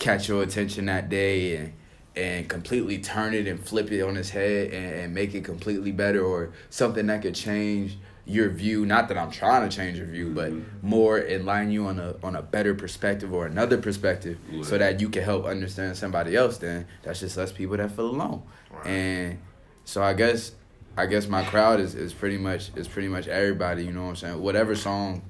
catch 0.00 0.26
your 0.26 0.42
attention 0.42 0.86
that 0.86 1.08
day 1.08 1.56
and 1.56 1.72
and 2.16 2.48
completely 2.48 2.98
turn 2.98 3.32
it 3.32 3.46
and 3.46 3.62
flip 3.64 3.92
it 3.92 4.02
on 4.02 4.16
its 4.16 4.30
head 4.30 4.72
and, 4.72 5.00
and 5.02 5.14
make 5.14 5.34
it 5.34 5.44
completely 5.44 5.92
better 5.92 6.24
or 6.24 6.50
something 6.68 7.06
that 7.06 7.22
could 7.22 7.34
change 7.36 7.96
your 8.26 8.48
view 8.50 8.84
not 8.84 9.08
that 9.08 9.16
I'm 9.16 9.30
trying 9.30 9.68
to 9.68 9.74
change 9.74 9.98
your 9.98 10.06
view 10.06 10.34
but 10.34 10.52
more 10.82 11.20
enlighten 11.20 11.70
you 11.70 11.86
on 11.86 12.00
a 12.00 12.16
on 12.24 12.34
a 12.34 12.42
better 12.42 12.74
perspective 12.74 13.32
or 13.32 13.46
another 13.46 13.78
perspective 13.78 14.38
so 14.62 14.76
that 14.76 15.00
you 15.00 15.08
can 15.08 15.22
help 15.22 15.44
understand 15.46 15.96
somebody 15.96 16.34
else 16.34 16.58
then 16.58 16.86
that's 17.02 17.20
just 17.20 17.38
us 17.38 17.52
people 17.52 17.76
that 17.76 17.92
feel 17.92 18.10
alone. 18.10 18.42
Right. 18.70 18.86
and 18.86 19.38
so 19.84 20.02
I 20.02 20.12
guess 20.14 20.52
I 20.96 21.06
guess 21.06 21.28
my 21.28 21.44
crowd 21.44 21.78
is, 21.78 21.94
is 21.94 22.12
pretty 22.12 22.36
much 22.36 22.70
is 22.74 22.88
pretty 22.88 23.08
much 23.08 23.28
everybody 23.28 23.84
you 23.84 23.92
know 23.92 24.02
what 24.02 24.10
I'm 24.10 24.16
saying? 24.16 24.42
Whatever 24.42 24.74
song 24.74 25.22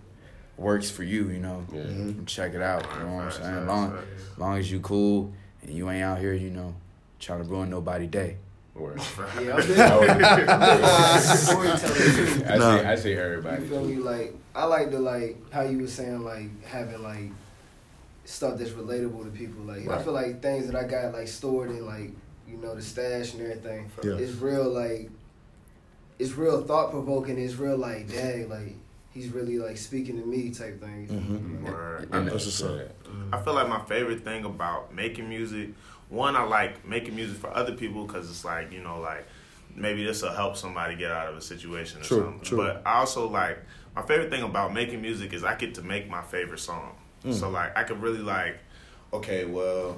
works 0.57 0.91
for 0.91 1.03
you 1.03 1.29
you 1.29 1.39
know? 1.39 1.67
Yeah. 1.71 1.81
Mm-hmm. 1.83 2.25
check 2.25 2.55
it 2.55 2.63
out 2.63 2.87
you 2.95 3.05
know 3.05 3.15
what 3.15 3.25
I'm 3.25 3.31
saying? 3.31 3.67
long 3.67 3.99
long 4.39 4.57
as 4.57 4.73
you 4.73 4.81
cool 4.81 5.35
and 5.63 5.71
you 5.71 5.91
ain't 5.91 6.03
out 6.03 6.19
here, 6.19 6.33
you 6.33 6.51
know, 6.51 6.75
trying 7.19 7.43
to 7.43 7.49
ruin 7.49 7.69
nobody 7.69 8.07
day. 8.07 8.39
Word. 8.79 9.01
Yeah, 9.43 9.57
I'm 9.57 9.67
big, 9.67 9.79
I'm 9.79 10.37
big 10.39 10.49
on 10.49 11.79
too. 11.79 12.45
I 12.47 12.57
Nah. 12.57 12.77
say 12.79 12.87
I 12.87 12.95
say 12.97 13.11
You 13.13 13.21
everybody. 13.21 13.67
feel 13.67 13.85
me? 13.85 13.97
Like 13.97 14.35
I 14.55 14.65
like 14.65 14.91
the 14.91 14.99
like 15.01 15.37
how 15.53 15.63
you 15.63 15.79
were 15.79 15.87
saying 15.87 16.23
like 16.25 16.65
having 16.65 17.03
like 17.03 17.31
stuff 18.25 18.59
that's 18.59 18.71
relatable 18.71 19.25
to 19.25 19.31
people. 19.31 19.63
Like 19.65 19.89
I 19.89 20.03
feel 20.03 20.13
like 20.13 20.43
things 20.43 20.67
that 20.67 20.77
I 20.77 20.85
got 20.87 21.13
like 21.13 21.29
stored 21.29 21.71
in 21.71 21.87
like 21.87 22.11
you 22.49 22.57
know 22.59 22.75
the 22.75 22.83
stash 22.83 23.35
and 23.35 23.43
everything. 23.43 23.91
Yeah. 24.05 24.15
It's 24.17 24.33
real 24.35 24.69
like 24.69 25.11
it's 26.19 26.33
real 26.33 26.63
thought 26.63 26.91
provoking. 26.91 27.39
It's 27.39 27.55
real 27.55 27.77
like 27.77 28.09
dang 28.11 28.49
like 28.49 28.75
he's 29.13 29.29
really 29.29 29.59
like 29.59 29.77
speaking 29.79 30.21
to 30.21 30.27
me 30.27 30.51
type 30.51 30.81
thing. 30.81 31.03
You 31.03 31.07
feel 31.09 31.21
me? 31.21 31.71
Word. 31.71 32.09
And 32.13 32.29
That's 32.29 32.45
what's 32.45 32.63
up. 32.63 32.89
I 33.33 33.41
feel 33.41 33.55
like 33.55 33.69
my 33.69 33.81
favorite 33.85 34.25
thing 34.25 34.45
about 34.45 34.95
making 34.95 35.29
music, 35.29 35.71
one, 36.09 36.37
I 36.37 36.45
like 36.45 36.87
making 36.87 37.17
music 37.17 37.39
for 37.39 37.55
other 37.55 37.73
people 37.73 38.07
because 38.07 38.31
it's 38.31 38.45
like, 38.45 38.73
you 38.73 38.81
know, 38.81 39.01
like 39.01 39.27
maybe 39.75 40.05
this 40.05 40.23
will 40.23 40.33
help 40.33 40.57
somebody 40.57 40.97
get 40.97 41.11
out 41.11 41.29
of 41.29 41.37
a 41.37 41.41
situation 41.41 42.01
or 42.01 42.05
True, 42.05 42.19
something. 42.25 42.41
true. 42.43 42.59
But 42.59 42.83
I 42.87 42.99
also 42.99 43.29
like, 43.29 43.59
my 43.95 44.03
favorite 44.03 44.31
thing 44.31 44.43
about 44.43 44.73
making 44.73 45.03
music 45.03 45.33
is 45.33 45.43
I 45.45 45.55
get 45.55 45.75
to 45.77 45.83
make 45.83 46.09
my 46.09 46.23
favorite 46.23 46.61
song. 46.61 46.95
Mm. 47.25 47.35
So, 47.35 47.49
like, 47.51 47.77
I 47.77 47.83
could 47.83 48.01
really, 48.01 48.19
like, 48.19 48.59
okay, 49.13 49.45
well, 49.47 49.97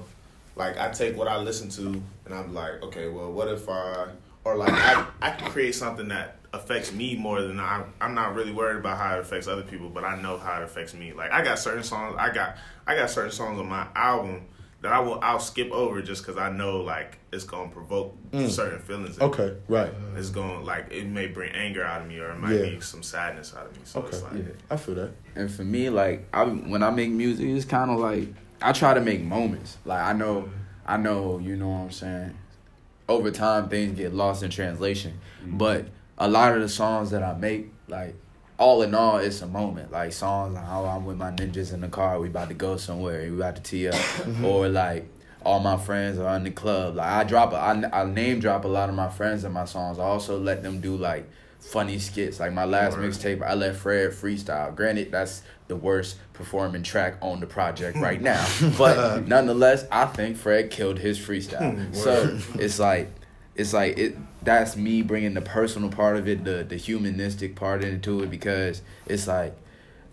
like, 0.55 0.77
I 0.77 0.89
take 0.89 1.17
what 1.17 1.27
I 1.27 1.37
listen 1.37 1.69
to 1.69 2.01
and 2.25 2.33
I'm 2.33 2.53
like, 2.53 2.81
okay, 2.83 3.07
well, 3.07 3.31
what 3.31 3.47
if 3.47 3.67
I, 3.69 3.71
or 3.93 4.11
or 4.45 4.55
like 4.55 4.71
I, 4.71 5.05
I 5.21 5.31
can 5.31 5.49
create 5.51 5.75
something 5.75 6.07
that 6.07 6.37
affects 6.53 6.93
me 6.93 7.15
more 7.15 7.41
than 7.41 7.59
I 7.59 7.83
I'm 7.99 8.15
not 8.15 8.33
really 8.35 8.53
worried 8.53 8.77
about 8.77 8.97
how 8.97 9.17
it 9.17 9.19
affects 9.19 9.47
other 9.47 9.61
people, 9.63 9.89
but 9.89 10.03
I 10.05 10.19
know 10.19 10.37
how 10.37 10.61
it 10.61 10.63
affects 10.63 10.93
me. 10.93 11.11
Like 11.11 11.31
I 11.31 11.43
got 11.43 11.59
certain 11.59 11.83
songs 11.83 12.15
I 12.17 12.33
got 12.33 12.55
I 12.87 12.95
got 12.95 13.09
certain 13.09 13.31
songs 13.31 13.59
on 13.59 13.67
my 13.67 13.85
album 13.95 14.45
that 14.81 14.93
I 14.93 14.99
will 14.99 15.19
I'll 15.21 15.39
skip 15.39 15.71
over 15.71 16.01
just 16.01 16.25
because 16.25 16.37
I 16.39 16.49
know 16.49 16.77
like 16.77 17.17
it's 17.31 17.43
gonna 17.43 17.69
provoke 17.69 18.17
mm. 18.31 18.49
certain 18.49 18.79
feelings. 18.79 19.17
in 19.17 19.23
me. 19.23 19.25
Okay, 19.27 19.55
right. 19.67 19.91
It's 20.15 20.29
gonna 20.29 20.61
like 20.61 20.91
it 20.91 21.05
may 21.05 21.27
bring 21.27 21.51
anger 21.53 21.83
out 21.83 22.01
of 22.01 22.07
me 22.07 22.19
or 22.19 22.31
it 22.31 22.37
might 22.37 22.53
Yeah. 22.53 22.69
be 22.69 22.81
some 22.81 23.03
sadness 23.03 23.53
out 23.55 23.65
of 23.67 23.73
me. 23.73 23.81
So 23.83 23.99
Okay, 23.99 24.09
it's 24.09 24.23
like 24.23 24.33
Yeah. 24.33 24.43
I 24.69 24.77
feel 24.77 24.95
that. 24.95 25.11
And 25.35 25.51
for 25.51 25.63
me, 25.63 25.89
like 25.89 26.27
I 26.33 26.43
when 26.43 26.81
I 26.83 26.89
make 26.91 27.09
music, 27.09 27.47
it's 27.47 27.65
kind 27.65 27.91
of 27.91 27.99
like 27.99 28.29
I 28.61 28.71
try 28.71 28.93
to 28.93 29.01
make 29.01 29.21
moments. 29.21 29.77
Like 29.85 30.01
I 30.01 30.13
know, 30.13 30.49
I 30.85 30.97
know, 30.97 31.39
you 31.39 31.55
know 31.55 31.69
what 31.69 31.79
I'm 31.79 31.91
saying. 31.91 32.37
Over 33.07 33.31
time, 33.31 33.69
things 33.69 33.97
get 33.97 34.13
lost 34.13 34.43
in 34.43 34.51
translation, 34.51 35.19
mm. 35.43 35.57
but 35.57 35.87
a 36.17 36.27
lot 36.29 36.53
of 36.53 36.61
the 36.61 36.69
songs 36.69 37.11
that 37.11 37.23
I 37.23 37.33
make, 37.33 37.71
like 37.87 38.15
all 38.59 38.81
in 38.81 38.93
all, 38.93 39.17
it's 39.17 39.41
a 39.41 39.47
moment. 39.47 39.91
Like 39.91 40.11
songs 40.11 40.53
like 40.53 40.65
how 40.65 40.85
I'm 40.85 41.05
with 41.05 41.17
my 41.17 41.31
ninjas 41.31 41.73
in 41.73 41.81
the 41.81 41.87
car, 41.87 42.19
we 42.19 42.27
about 42.27 42.49
to 42.49 42.53
go 42.53 42.77
somewhere, 42.77 43.21
we 43.21 43.37
about 43.37 43.55
to 43.55 43.61
tee 43.63 43.87
up, 43.87 43.95
mm-hmm. 43.95 44.45
or 44.45 44.67
like 44.67 45.09
all 45.43 45.61
my 45.61 45.77
friends 45.77 46.19
are 46.19 46.35
in 46.35 46.43
the 46.43 46.51
club. 46.51 46.97
Like 46.97 47.07
I 47.07 47.23
drop, 47.23 47.53
a, 47.53 47.55
I, 47.55 48.01
I 48.01 48.05
name 48.05 48.39
drop 48.39 48.65
a 48.65 48.67
lot 48.67 48.89
of 48.89 48.95
my 48.95 49.09
friends 49.09 49.45
in 49.45 49.53
my 49.53 49.65
songs. 49.65 49.97
I 49.97 50.03
also 50.03 50.37
let 50.37 50.61
them 50.61 50.81
do 50.81 50.97
like 50.97 51.27
funny 51.59 51.99
skits. 51.99 52.41
Like 52.41 52.51
my 52.51 52.65
last 52.65 52.97
mixtape, 52.97 53.41
I 53.41 53.53
let 53.53 53.77
Fred 53.77 54.11
freestyle. 54.11 54.75
Granted, 54.75 55.11
that's 55.11 55.41
the 55.69 55.77
worst 55.77 56.17
performing 56.33 56.83
track 56.83 57.15
on 57.21 57.39
the 57.39 57.47
project 57.47 57.97
right 58.01 58.21
now, 58.21 58.45
but 58.77 59.25
nonetheless, 59.27 59.85
I 59.89 60.05
think 60.05 60.35
Fred 60.35 60.69
killed 60.69 60.99
his 60.99 61.17
freestyle. 61.17 61.95
so 61.95 62.37
it's 62.55 62.77
like, 62.77 63.09
it's 63.55 63.73
like 63.73 63.97
it. 63.97 64.17
That's 64.49 64.75
me 64.75 65.03
bringing 65.03 65.35
the 65.35 65.41
personal 65.41 65.89
part 65.89 66.17
of 66.17 66.27
it, 66.27 66.43
the 66.43 66.65
the 66.67 66.75
humanistic 66.75 67.55
part 67.55 67.83
into 67.83 68.23
it, 68.23 68.31
because 68.31 68.81
it's 69.05 69.27
like, 69.27 69.55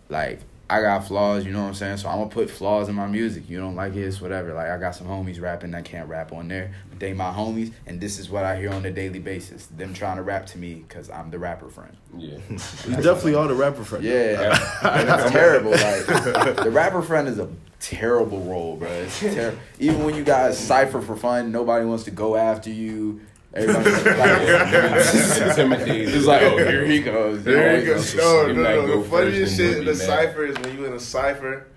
like 0.09 0.41
I 0.69 0.81
got 0.81 1.07
flaws, 1.07 1.43
you 1.43 1.51
know 1.51 1.61
what 1.61 1.69
I'm 1.69 1.73
saying? 1.73 1.97
So 1.97 2.07
I'm 2.07 2.19
gonna 2.19 2.29
put 2.29 2.51
flaws 2.51 2.87
in 2.87 2.93
my 2.93 3.07
music. 3.07 3.49
You 3.49 3.57
don't 3.57 3.75
like 3.75 3.95
it, 3.95 4.01
it's 4.03 4.21
whatever. 4.21 4.53
Like 4.53 4.67
I 4.67 4.77
got 4.77 4.93
some 4.93 5.07
homies 5.07 5.41
rapping 5.41 5.71
that 5.71 5.85
can't 5.85 6.07
rap 6.07 6.31
on 6.33 6.49
there, 6.49 6.75
but 6.89 6.99
they 6.99 7.13
my 7.13 7.31
homies, 7.31 7.71
and 7.87 7.99
this 7.99 8.19
is 8.19 8.29
what 8.29 8.43
I 8.43 8.59
hear 8.59 8.71
on 8.71 8.85
a 8.85 8.91
daily 8.91 9.17
basis. 9.17 9.65
Them 9.65 9.95
trying 9.95 10.17
to 10.17 10.23
rap 10.23 10.45
to 10.47 10.59
me 10.59 10.75
because 10.87 11.09
I'm 11.09 11.31
the 11.31 11.39
rapper 11.39 11.69
friend. 11.69 11.97
Yeah. 12.15 12.37
You 12.87 12.95
definitely 12.95 13.35
are 13.35 13.47
the 13.47 13.55
rapper 13.55 13.83
friend. 13.83 14.03
Yeah, 14.03 14.55
and 14.83 15.09
it's 15.19 15.31
terrible. 15.31 15.71
Like 15.71 16.57
the 16.57 16.71
rapper 16.71 17.01
friend 17.01 17.27
is 17.27 17.39
a 17.39 17.49
terrible 17.79 18.41
role, 18.41 18.75
bro. 18.75 18.87
It's 18.89 19.19
terrible. 19.19 19.57
Even 19.79 20.03
when 20.03 20.15
you 20.15 20.23
guys 20.23 20.59
cipher 20.59 21.01
for 21.01 21.15
fun, 21.15 21.51
nobody 21.51 21.85
wants 21.85 22.03
to 22.03 22.11
go 22.11 22.35
after 22.35 22.69
you. 22.69 23.21
Everybody's 23.57 24.05
like, 24.05 25.47
Intimidated. 25.49 26.13
it's 26.15 26.25
like, 26.25 26.41
oh, 26.43 26.57
here 26.57 26.85
he 26.85 26.99
goes. 26.99 27.43
There 27.43 27.79
you 27.79 27.85
go. 27.85 28.01
No, 28.15 28.47
no, 28.47 28.63
no. 28.63 28.87
go 28.87 29.01
The 29.01 29.09
funniest 29.09 29.57
shit 29.57 29.77
in 29.79 29.85
the 29.85 29.95
cipher 29.95 30.45
is 30.45 30.57
when 30.59 30.77
you 30.77 30.85
in 30.85 30.93
a 30.93 30.99
cipher 30.99 31.67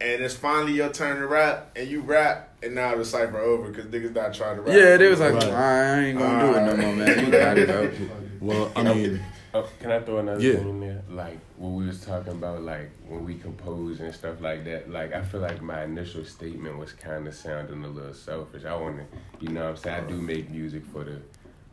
and 0.00 0.22
it's 0.22 0.34
finally 0.34 0.72
your 0.72 0.90
turn 0.90 1.20
to 1.20 1.26
rap 1.26 1.70
and 1.76 1.88
you 1.88 2.00
rap 2.00 2.56
and 2.62 2.74
now 2.74 2.94
the 2.96 3.04
cipher 3.04 3.38
over 3.38 3.68
because 3.70 3.86
niggas 3.86 4.14
not 4.14 4.34
trying 4.34 4.56
to 4.56 4.62
rap. 4.62 4.74
Yeah, 4.74 4.96
they 4.96 5.08
was 5.08 5.20
like, 5.20 5.34
Right. 5.34 5.44
I 5.44 6.00
ain't 6.06 6.18
gonna 6.18 6.52
do 6.52 6.58
it 6.58 6.64
no 6.66 6.76
more, 6.76 6.96
man. 6.96 7.24
You 7.26 7.30
got 7.30 7.58
it, 7.58 7.68
bro. 7.68 7.90
Well, 8.40 8.72
I 8.74 8.82
mean, 8.82 9.20
Oh, 9.52 9.68
can 9.80 9.90
I 9.90 10.00
throw 10.00 10.18
another 10.18 10.40
Yeah. 10.40 10.56
thing 10.56 10.68
in 10.70 10.80
there? 10.80 11.02
Like 11.10 11.38
when 11.56 11.74
we 11.74 11.86
was 11.86 12.04
talking 12.04 12.32
about 12.32 12.62
like 12.62 12.90
when 13.08 13.24
we 13.24 13.34
compose 13.34 14.00
and 14.00 14.14
stuff 14.14 14.40
like 14.40 14.64
that. 14.64 14.90
Like 14.90 15.12
I 15.12 15.22
feel 15.22 15.40
like 15.40 15.60
my 15.60 15.82
initial 15.84 16.24
statement 16.24 16.78
was 16.78 16.92
kind 16.92 17.26
of 17.26 17.34
sounding 17.34 17.82
a 17.84 17.88
little 17.88 18.14
selfish. 18.14 18.64
I 18.64 18.76
want 18.76 18.98
to, 18.98 19.04
you 19.44 19.50
know, 19.50 19.62
what 19.64 19.70
I'm 19.70 19.76
saying 19.76 20.04
I 20.04 20.08
do 20.08 20.14
make 20.16 20.50
music 20.50 20.84
for 20.86 21.02
the 21.04 21.20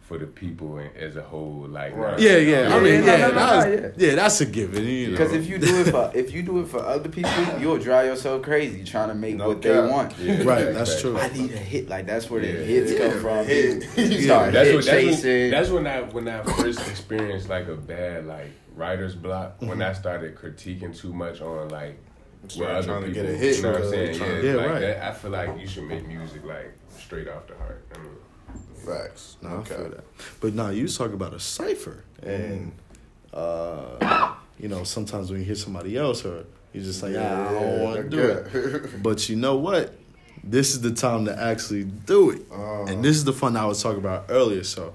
for 0.07 0.17
the 0.17 0.25
people 0.25 0.79
as 0.95 1.17
a 1.17 1.21
whole. 1.21 1.65
Like 1.67 1.93
Right. 1.93 2.17
yeah, 2.17 2.37
yeah. 2.37 2.57
I 2.73 2.77
Yeah, 2.77 2.79
mean, 2.79 3.05
no, 3.05 3.11
yeah, 3.11 3.17
no, 3.17 3.27
no, 3.27 3.33
that's, 3.35 3.97
yeah. 3.99 4.07
yeah, 4.07 4.15
that's 4.15 4.39
a 4.39 4.45
given. 4.45 4.85
You 4.85 5.07
know. 5.07 5.11
Because 5.11 5.33
if 5.33 5.47
you 5.49 5.57
do 5.57 5.81
it 5.81 5.87
for 5.91 6.11
if 6.15 6.31
you 6.33 6.43
do 6.43 6.61
it 6.61 6.67
for 6.69 6.79
other 6.79 7.09
people, 7.09 7.31
you'll 7.59 7.77
drive 7.77 8.05
yourself 8.05 8.41
crazy 8.41 8.85
trying 8.85 9.09
to 9.09 9.15
make 9.15 9.35
No 9.35 9.49
what 9.49 9.61
cap. 9.61 9.73
they 9.73 9.91
want. 9.91 10.17
Yeah, 10.17 10.43
Right, 10.43 10.73
that's 10.73 11.01
true. 11.01 11.17
I 11.17 11.27
need 11.29 11.51
a 11.51 11.57
hit. 11.57 11.89
Like 11.89 12.05
that's 12.07 12.29
where 12.29 12.39
the 12.39 12.47
Yeah. 12.47 12.53
hits 12.53 12.91
Yeah, 12.93 13.09
come 13.09 13.19
from. 13.19 13.45
hit. 13.45 13.97
You 13.97 14.21
start 14.27 14.53
That's 14.53 14.67
hit 14.69 14.75
what, 14.75 14.85
that's, 14.85 14.97
chasing. 14.97 15.31
when, 15.41 15.51
that's 15.51 15.69
when 15.69 15.87
I 15.87 16.01
when 16.03 16.27
I 16.29 16.41
first 16.43 16.79
experienced 16.87 17.49
like 17.49 17.67
a 17.67 17.75
bad 17.75 18.25
like 18.27 18.47
writer's 18.75 19.13
block 19.15 19.55
when 19.59 19.71
mm-hmm. 19.71 19.81
I 19.81 19.93
started 19.93 20.35
critiquing 20.35 20.97
too 20.97 21.11
much 21.13 21.41
on 21.41 21.67
like 21.67 21.99
what 22.43 22.51
Started 22.53 22.75
other 22.77 22.87
trying 22.87 23.01
to 23.03 23.11
get 23.11 23.25
a 23.25 23.29
hit 23.35 23.57
You 23.57 23.61
know 23.63 23.71
what 23.73 23.81
I'm 23.83 23.89
saying? 23.89 24.19
Yeah, 24.21 24.41
Yeah, 24.51 24.55
like 24.55 24.69
right. 24.69 24.79
that, 24.79 25.03
I 25.03 25.11
feel 25.11 25.31
like 25.31 25.59
you 25.59 25.67
should 25.67 25.83
make 25.83 26.07
music 26.07 26.45
like 26.45 26.71
straight 26.97 27.27
off 27.27 27.45
the 27.47 27.55
heart. 27.55 27.83
I 27.93 27.97
mean, 27.97 28.11
Facts. 28.85 29.37
No, 29.41 29.49
I 29.49 29.53
Okay. 29.53 29.75
feel 29.75 29.89
that. 29.89 30.03
But 30.39 30.53
now 30.53 30.69
you 30.69 30.87
talk 30.87 31.13
about 31.13 31.33
a 31.33 31.39
cipher, 31.39 32.03
and 32.23 32.71
uh, 33.33 34.29
you 34.59 34.67
know 34.69 34.83
sometimes 34.83 35.29
when 35.29 35.39
you 35.39 35.45
hear 35.45 35.55
somebody 35.55 35.97
else, 35.97 36.23
or 36.25 36.45
you 36.73 36.81
just 36.81 37.03
like, 37.03 37.15
ah, 37.17 37.49
I 37.49 37.53
don't 37.53 37.79
want 37.81 38.03
to 38.03 38.09
do 38.09 38.21
it. 38.29 38.93
But 39.03 39.29
you 39.29 39.35
know 39.35 39.57
what? 39.57 39.93
This 40.43 40.71
is 40.73 40.81
the 40.81 40.91
time 40.91 41.25
to 41.25 41.37
actually 41.37 41.83
do 41.83 42.29
it, 42.31 42.41
Uh, 42.51 42.85
and 42.85 43.03
this 43.03 43.17
is 43.17 43.25
the 43.25 43.33
fun 43.33 43.57
I 43.57 43.65
was 43.65 43.81
talking 43.83 43.99
about 43.99 44.25
earlier. 44.29 44.63
So, 44.63 44.93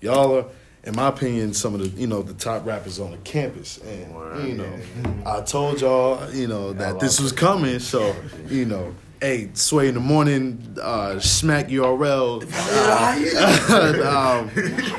y'all 0.00 0.36
are, 0.36 0.44
in 0.84 0.94
my 0.94 1.08
opinion, 1.08 1.54
some 1.54 1.74
of 1.74 1.80
the 1.80 1.88
you 2.00 2.06
know 2.06 2.22
the 2.22 2.34
top 2.34 2.64
rappers 2.66 3.00
on 3.00 3.10
the 3.10 3.16
campus, 3.18 3.78
and 3.78 4.46
you 4.48 4.54
know, 4.54 4.78
I 5.26 5.40
told 5.40 5.80
y'all 5.80 6.30
you 6.32 6.46
know 6.46 6.72
that 6.74 7.00
this 7.00 7.18
was 7.20 7.32
coming. 7.32 7.80
So, 7.80 8.14
you 8.48 8.66
know. 8.66 8.94
Hey, 9.22 9.50
Sway 9.54 9.86
in 9.86 9.94
the 9.94 10.00
morning, 10.00 10.76
uh, 10.82 11.20
Smack 11.20 11.68
URL, 11.68 12.42
uh, 13.70 14.42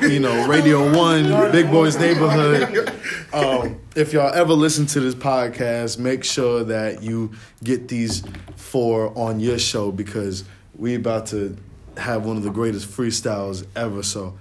um, 0.00 0.10
you 0.10 0.18
know, 0.18 0.48
Radio 0.48 0.90
One, 0.96 1.52
Big 1.52 1.70
Boys 1.70 1.98
Neighborhood. 1.98 2.88
Um, 3.34 3.78
if 3.94 4.14
y'all 4.14 4.32
ever 4.32 4.54
listen 4.54 4.86
to 4.86 5.00
this 5.00 5.14
podcast, 5.14 5.98
make 5.98 6.24
sure 6.24 6.64
that 6.64 7.02
you 7.02 7.32
get 7.62 7.88
these 7.88 8.22
four 8.56 9.12
on 9.14 9.40
your 9.40 9.58
show 9.58 9.92
because 9.92 10.44
we 10.74 10.94
about 10.94 11.26
to 11.26 11.54
have 11.98 12.24
one 12.24 12.38
of 12.38 12.44
the 12.44 12.50
greatest 12.50 12.88
freestyles 12.88 13.66
ever. 13.76 14.02
So 14.02 14.38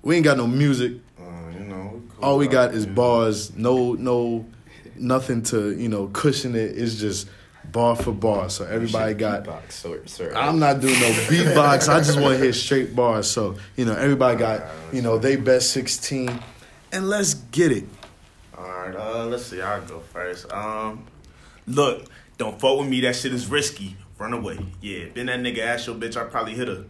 we 0.00 0.16
ain't 0.16 0.24
got 0.24 0.38
no 0.38 0.46
music. 0.46 0.94
uh, 1.20 1.50
you 1.52 1.66
know, 1.66 2.00
cool 2.08 2.24
All 2.24 2.38
we 2.38 2.48
got 2.48 2.72
is 2.74 2.86
bars. 2.86 3.54
No, 3.54 3.92
no, 3.92 4.46
nothing 4.96 5.42
to 5.42 5.76
you 5.76 5.90
know 5.90 6.06
cushion 6.14 6.54
it. 6.54 6.78
It's 6.78 6.94
just 6.94 7.28
bar 7.72 7.96
for 7.96 8.12
bar. 8.12 8.48
So 8.50 8.64
everybody 8.64 9.14
got. 9.14 9.44
Beatbox, 9.44 9.72
sir, 9.72 10.02
sir. 10.06 10.32
I'm 10.34 10.58
not 10.58 10.80
doing 10.80 10.98
no 11.00 11.08
beatbox. 11.28 11.88
I 11.88 11.98
just 11.98 12.20
want 12.20 12.36
to 12.36 12.42
hear 12.42 12.52
straight 12.52 12.94
bars. 12.94 13.30
So 13.30 13.56
you 13.76 13.84
know, 13.84 13.94
everybody 13.94 14.38
got 14.38 14.64
you 14.92 15.02
know 15.02 15.18
they 15.18 15.36
best 15.36 15.70
sixteen, 15.70 16.40
and 16.92 17.08
let's 17.08 17.34
get 17.34 17.72
it. 17.72 17.84
All 18.56 18.64
right, 18.64 18.94
uh, 18.94 19.26
let's 19.26 19.46
see. 19.46 19.60
I'll 19.60 19.82
go 19.82 20.00
first. 20.00 20.50
Um, 20.52 21.06
look, 21.66 22.06
don't 22.38 22.58
fuck 22.60 22.78
with 22.78 22.88
me. 22.88 23.00
That 23.00 23.16
shit 23.16 23.32
is 23.32 23.46
risky. 23.48 23.96
Run 24.18 24.32
away. 24.32 24.58
Yeah, 24.80 25.06
been 25.08 25.26
that 25.26 25.40
nigga 25.40 25.58
ass 25.58 25.86
your 25.86 25.96
bitch. 25.96 26.16
I 26.16 26.24
probably 26.24 26.54
hit 26.54 26.68
her. 26.68 26.84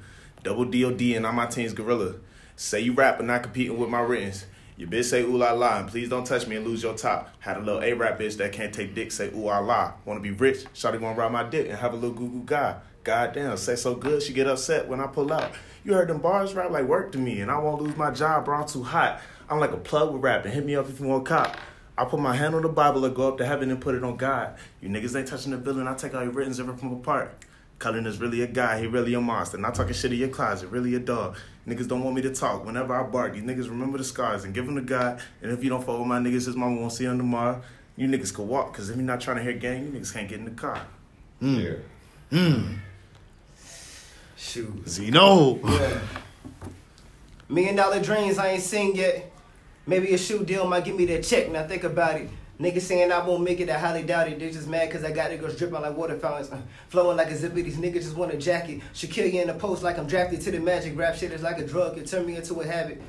Double 0.44 0.64
DOD 0.64 1.00
and 1.00 1.26
on 1.26 1.34
my 1.34 1.46
team's 1.46 1.72
gorilla. 1.72 2.14
Say 2.54 2.80
you 2.80 2.92
rap 2.92 3.18
but 3.18 3.26
not 3.26 3.42
competing 3.42 3.76
with 3.78 3.90
my 3.90 4.00
writtens. 4.00 4.46
Your 4.76 4.88
bitch 4.88 5.04
say 5.04 5.22
ooh 5.22 5.38
la 5.38 5.52
la 5.52 5.78
and 5.78 5.88
please 5.88 6.08
don't 6.08 6.26
touch 6.26 6.46
me 6.46 6.56
and 6.56 6.66
lose 6.66 6.82
your 6.82 6.94
top. 6.94 7.30
Had 7.38 7.56
a 7.56 7.60
little 7.60 7.82
A 7.82 7.94
rap 7.94 8.18
bitch 8.18 8.36
that 8.36 8.52
can't 8.52 8.74
take 8.74 8.94
dick 8.94 9.10
say 9.10 9.28
ooh 9.28 9.46
la 9.46 9.58
la. 9.60 9.94
Wanna 10.04 10.20
be 10.20 10.32
rich? 10.32 10.64
Shawty 10.74 11.00
wanna 11.00 11.16
ride 11.16 11.32
my 11.32 11.44
dick 11.44 11.68
and 11.68 11.78
have 11.78 11.94
a 11.94 11.96
little 11.96 12.14
goo 12.14 12.28
goo 12.28 12.42
guy. 12.44 12.76
Goddamn, 13.02 13.56
say 13.56 13.76
so 13.76 13.94
good 13.94 14.22
she 14.22 14.32
get 14.32 14.46
upset 14.46 14.86
when 14.86 15.00
I 15.00 15.06
pull 15.06 15.32
out. 15.32 15.52
You 15.84 15.94
heard 15.94 16.08
them 16.08 16.18
bars 16.18 16.54
rap 16.54 16.70
like 16.70 16.84
work 16.84 17.12
to 17.12 17.18
me 17.18 17.40
and 17.40 17.50
I 17.50 17.58
won't 17.58 17.80
lose 17.80 17.96
my 17.96 18.10
job, 18.10 18.44
bro. 18.44 18.58
I'm 18.58 18.66
too 18.66 18.82
hot. 18.82 19.20
I'm 19.48 19.60
like 19.60 19.72
a 19.72 19.78
plug 19.78 20.12
with 20.12 20.22
rapping. 20.22 20.52
Hit 20.52 20.66
me 20.66 20.74
up 20.74 20.88
if 20.90 21.00
you 21.00 21.06
want 21.06 21.24
cop. 21.24 21.56
I 21.96 22.04
put 22.04 22.20
my 22.20 22.36
hand 22.36 22.54
on 22.54 22.60
the 22.60 22.68
Bible 22.68 23.04
and 23.06 23.16
go 23.16 23.28
up 23.28 23.38
to 23.38 23.46
heaven 23.46 23.70
and 23.70 23.80
put 23.80 23.94
it 23.94 24.04
on 24.04 24.16
God. 24.16 24.56
You 24.82 24.90
niggas 24.90 25.16
ain't 25.16 25.28
touching 25.28 25.52
the 25.52 25.56
villain. 25.56 25.88
I 25.88 25.94
take 25.94 26.14
all 26.14 26.22
your 26.22 26.32
writtens 26.32 26.58
and 26.58 26.68
rip 26.68 26.78
them 26.78 26.92
apart. 26.92 27.44
Cullen 27.78 28.06
is 28.06 28.20
really 28.20 28.42
a 28.42 28.46
guy. 28.46 28.80
He 28.80 28.86
really 28.86 29.14
a 29.14 29.20
monster. 29.20 29.56
Not 29.56 29.74
talking 29.74 29.94
shit 29.94 30.12
in 30.12 30.18
your 30.18 30.28
closet. 30.28 30.68
Really 30.68 30.94
a 30.94 30.98
dog. 30.98 31.36
Niggas 31.66 31.88
don't 31.88 32.04
want 32.04 32.14
me 32.14 32.22
to 32.22 32.32
talk. 32.34 32.64
Whenever 32.64 32.94
I 32.94 33.02
bark, 33.02 33.34
you 33.34 33.42
niggas 33.42 33.68
remember 33.68 33.98
the 33.98 34.04
scars 34.04 34.44
and 34.44 34.54
give 34.54 34.66
them 34.66 34.76
to 34.76 34.82
God. 34.82 35.20
And 35.42 35.50
if 35.50 35.64
you 35.64 35.70
don't 35.70 35.84
fuck 35.84 35.98
with 35.98 36.06
my 36.06 36.20
niggas, 36.20 36.46
his 36.46 36.54
mama 36.54 36.80
won't 36.80 36.92
see 36.92 37.04
him 37.04 37.18
tomorrow. 37.18 37.60
You 37.96 38.06
niggas 38.06 38.32
could 38.32 38.46
walk. 38.46 38.74
Cause 38.74 38.88
if 38.88 38.96
you're 38.96 39.04
not 39.04 39.20
trying 39.20 39.38
to 39.38 39.42
hear 39.42 39.54
gang, 39.54 39.84
you 39.84 39.90
niggas 39.90 40.12
can't 40.12 40.28
get 40.28 40.38
in 40.38 40.44
the 40.44 40.50
car. 40.52 40.80
Hmm. 41.40 41.58
yeah. 41.58 41.74
Hmm. 42.30 42.74
Shoot. 44.36 44.88
Zeno. 44.88 45.58
Yeah. 45.64 46.00
Million 47.48 47.76
dollar 47.76 48.00
dreams 48.00 48.38
I 48.38 48.48
ain't 48.48 48.62
seen 48.62 48.94
yet. 48.94 49.32
Maybe 49.86 50.12
a 50.14 50.18
shoe 50.18 50.44
deal 50.44 50.66
might 50.66 50.84
give 50.84 50.96
me 50.96 51.06
that 51.06 51.24
check. 51.24 51.50
Now 51.50 51.66
think 51.66 51.84
about 51.84 52.20
it. 52.20 52.28
Niggas 52.58 52.82
saying 52.82 53.12
I 53.12 53.26
won't 53.26 53.42
make 53.42 53.60
it, 53.60 53.68
I 53.68 53.78
highly 53.78 54.02
doubt 54.02 54.28
it. 54.28 54.38
They 54.38 54.50
just 54.50 54.66
mad 54.66 54.90
cause 54.90 55.04
I 55.04 55.12
got 55.12 55.30
niggas 55.30 55.58
dripping 55.58 55.80
like 55.80 55.94
water 55.94 56.18
fountains. 56.18 56.50
Uh, 56.50 56.58
flowing 56.88 57.18
like 57.18 57.30
a 57.30 57.36
zippy. 57.36 57.60
These 57.60 57.76
niggas 57.76 58.04
just 58.04 58.16
want 58.16 58.32
a 58.32 58.38
jacket. 58.38 58.80
Should 58.94 59.10
kill 59.10 59.26
you 59.26 59.42
in 59.42 59.48
the 59.48 59.54
post 59.54 59.82
like 59.82 59.98
I'm 59.98 60.06
drafted 60.06 60.40
to 60.40 60.50
the 60.50 60.58
magic. 60.58 60.96
Rap 60.96 61.16
shit 61.16 61.32
is 61.32 61.42
like 61.42 61.58
a 61.58 61.66
drug. 61.66 61.98
It 61.98 62.06
turned 62.06 62.26
me 62.26 62.36
into 62.36 62.58
a 62.60 62.66
habit. 62.66 63.02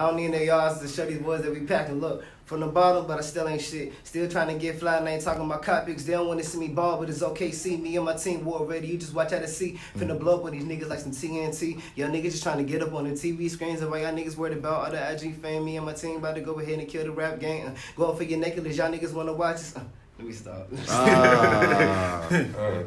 I 0.00 0.06
don't 0.06 0.16
need 0.16 0.30
no 0.30 0.38
yards 0.38 0.80
to 0.80 0.88
show 0.88 1.04
these 1.04 1.18
boys 1.18 1.42
that 1.42 1.52
we 1.52 1.60
packing. 1.60 2.00
Look, 2.00 2.24
from 2.46 2.60
the 2.60 2.68
bottom, 2.68 3.06
but 3.06 3.18
I 3.18 3.20
still 3.20 3.46
ain't 3.46 3.60
shit. 3.60 3.92
Still 4.02 4.30
trying 4.30 4.48
to 4.48 4.54
get 4.54 4.80
fly, 4.80 4.96
and 4.96 5.06
I 5.06 5.12
ain't 5.12 5.22
talking 5.22 5.44
about 5.44 5.62
topics. 5.62 6.04
They 6.04 6.14
don't 6.14 6.26
want 6.26 6.40
to 6.40 6.46
see 6.46 6.58
me 6.58 6.68
ball, 6.68 6.98
but 6.98 7.10
it's 7.10 7.22
okay. 7.22 7.50
See 7.50 7.76
me 7.76 7.96
and 7.96 8.06
my 8.06 8.14
team 8.14 8.42
war 8.42 8.64
ready. 8.64 8.88
You 8.88 8.96
just 8.96 9.12
watch 9.12 9.34
out 9.34 9.42
to 9.42 9.46
see. 9.46 9.78
Finna 9.98 10.18
blow 10.18 10.36
up 10.36 10.44
with 10.44 10.54
these 10.54 10.64
niggas 10.64 10.88
like 10.88 11.00
some 11.00 11.12
TNT. 11.12 11.78
Y'all 11.96 12.08
niggas 12.08 12.30
just 12.30 12.42
trying 12.42 12.56
to 12.56 12.64
get 12.64 12.80
up 12.80 12.94
on 12.94 13.04
the 13.04 13.10
TV 13.10 13.50
screens. 13.50 13.82
And 13.82 13.90
why 13.90 14.00
y'all 14.00 14.14
niggas 14.14 14.38
worried 14.38 14.56
about 14.56 14.86
all 14.86 14.90
the 14.90 15.12
IG 15.12 15.34
fame? 15.34 15.66
Me 15.66 15.76
and 15.76 15.84
my 15.84 15.92
team 15.92 16.16
about 16.16 16.34
to 16.36 16.40
go 16.40 16.58
ahead 16.58 16.78
and 16.78 16.88
kill 16.88 17.04
the 17.04 17.10
rap 17.10 17.38
game. 17.38 17.66
Uh, 17.66 17.70
go 17.94 18.10
up 18.10 18.16
for 18.16 18.24
your 18.24 18.38
necklace. 18.38 18.78
Y'all 18.78 18.90
niggas 18.90 19.12
wanna 19.12 19.34
watch 19.34 19.56
us. 19.56 19.76
Uh, 19.76 19.82
let 20.16 20.26
me 20.26 20.32
stop. 20.32 20.66
Ah, 20.88 22.26
Uh, 22.30 22.84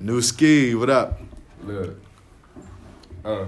Newski, 0.00 0.78
what 0.78 0.88
up? 0.88 1.20
Look. 1.64 1.96
Uh. 3.24 3.46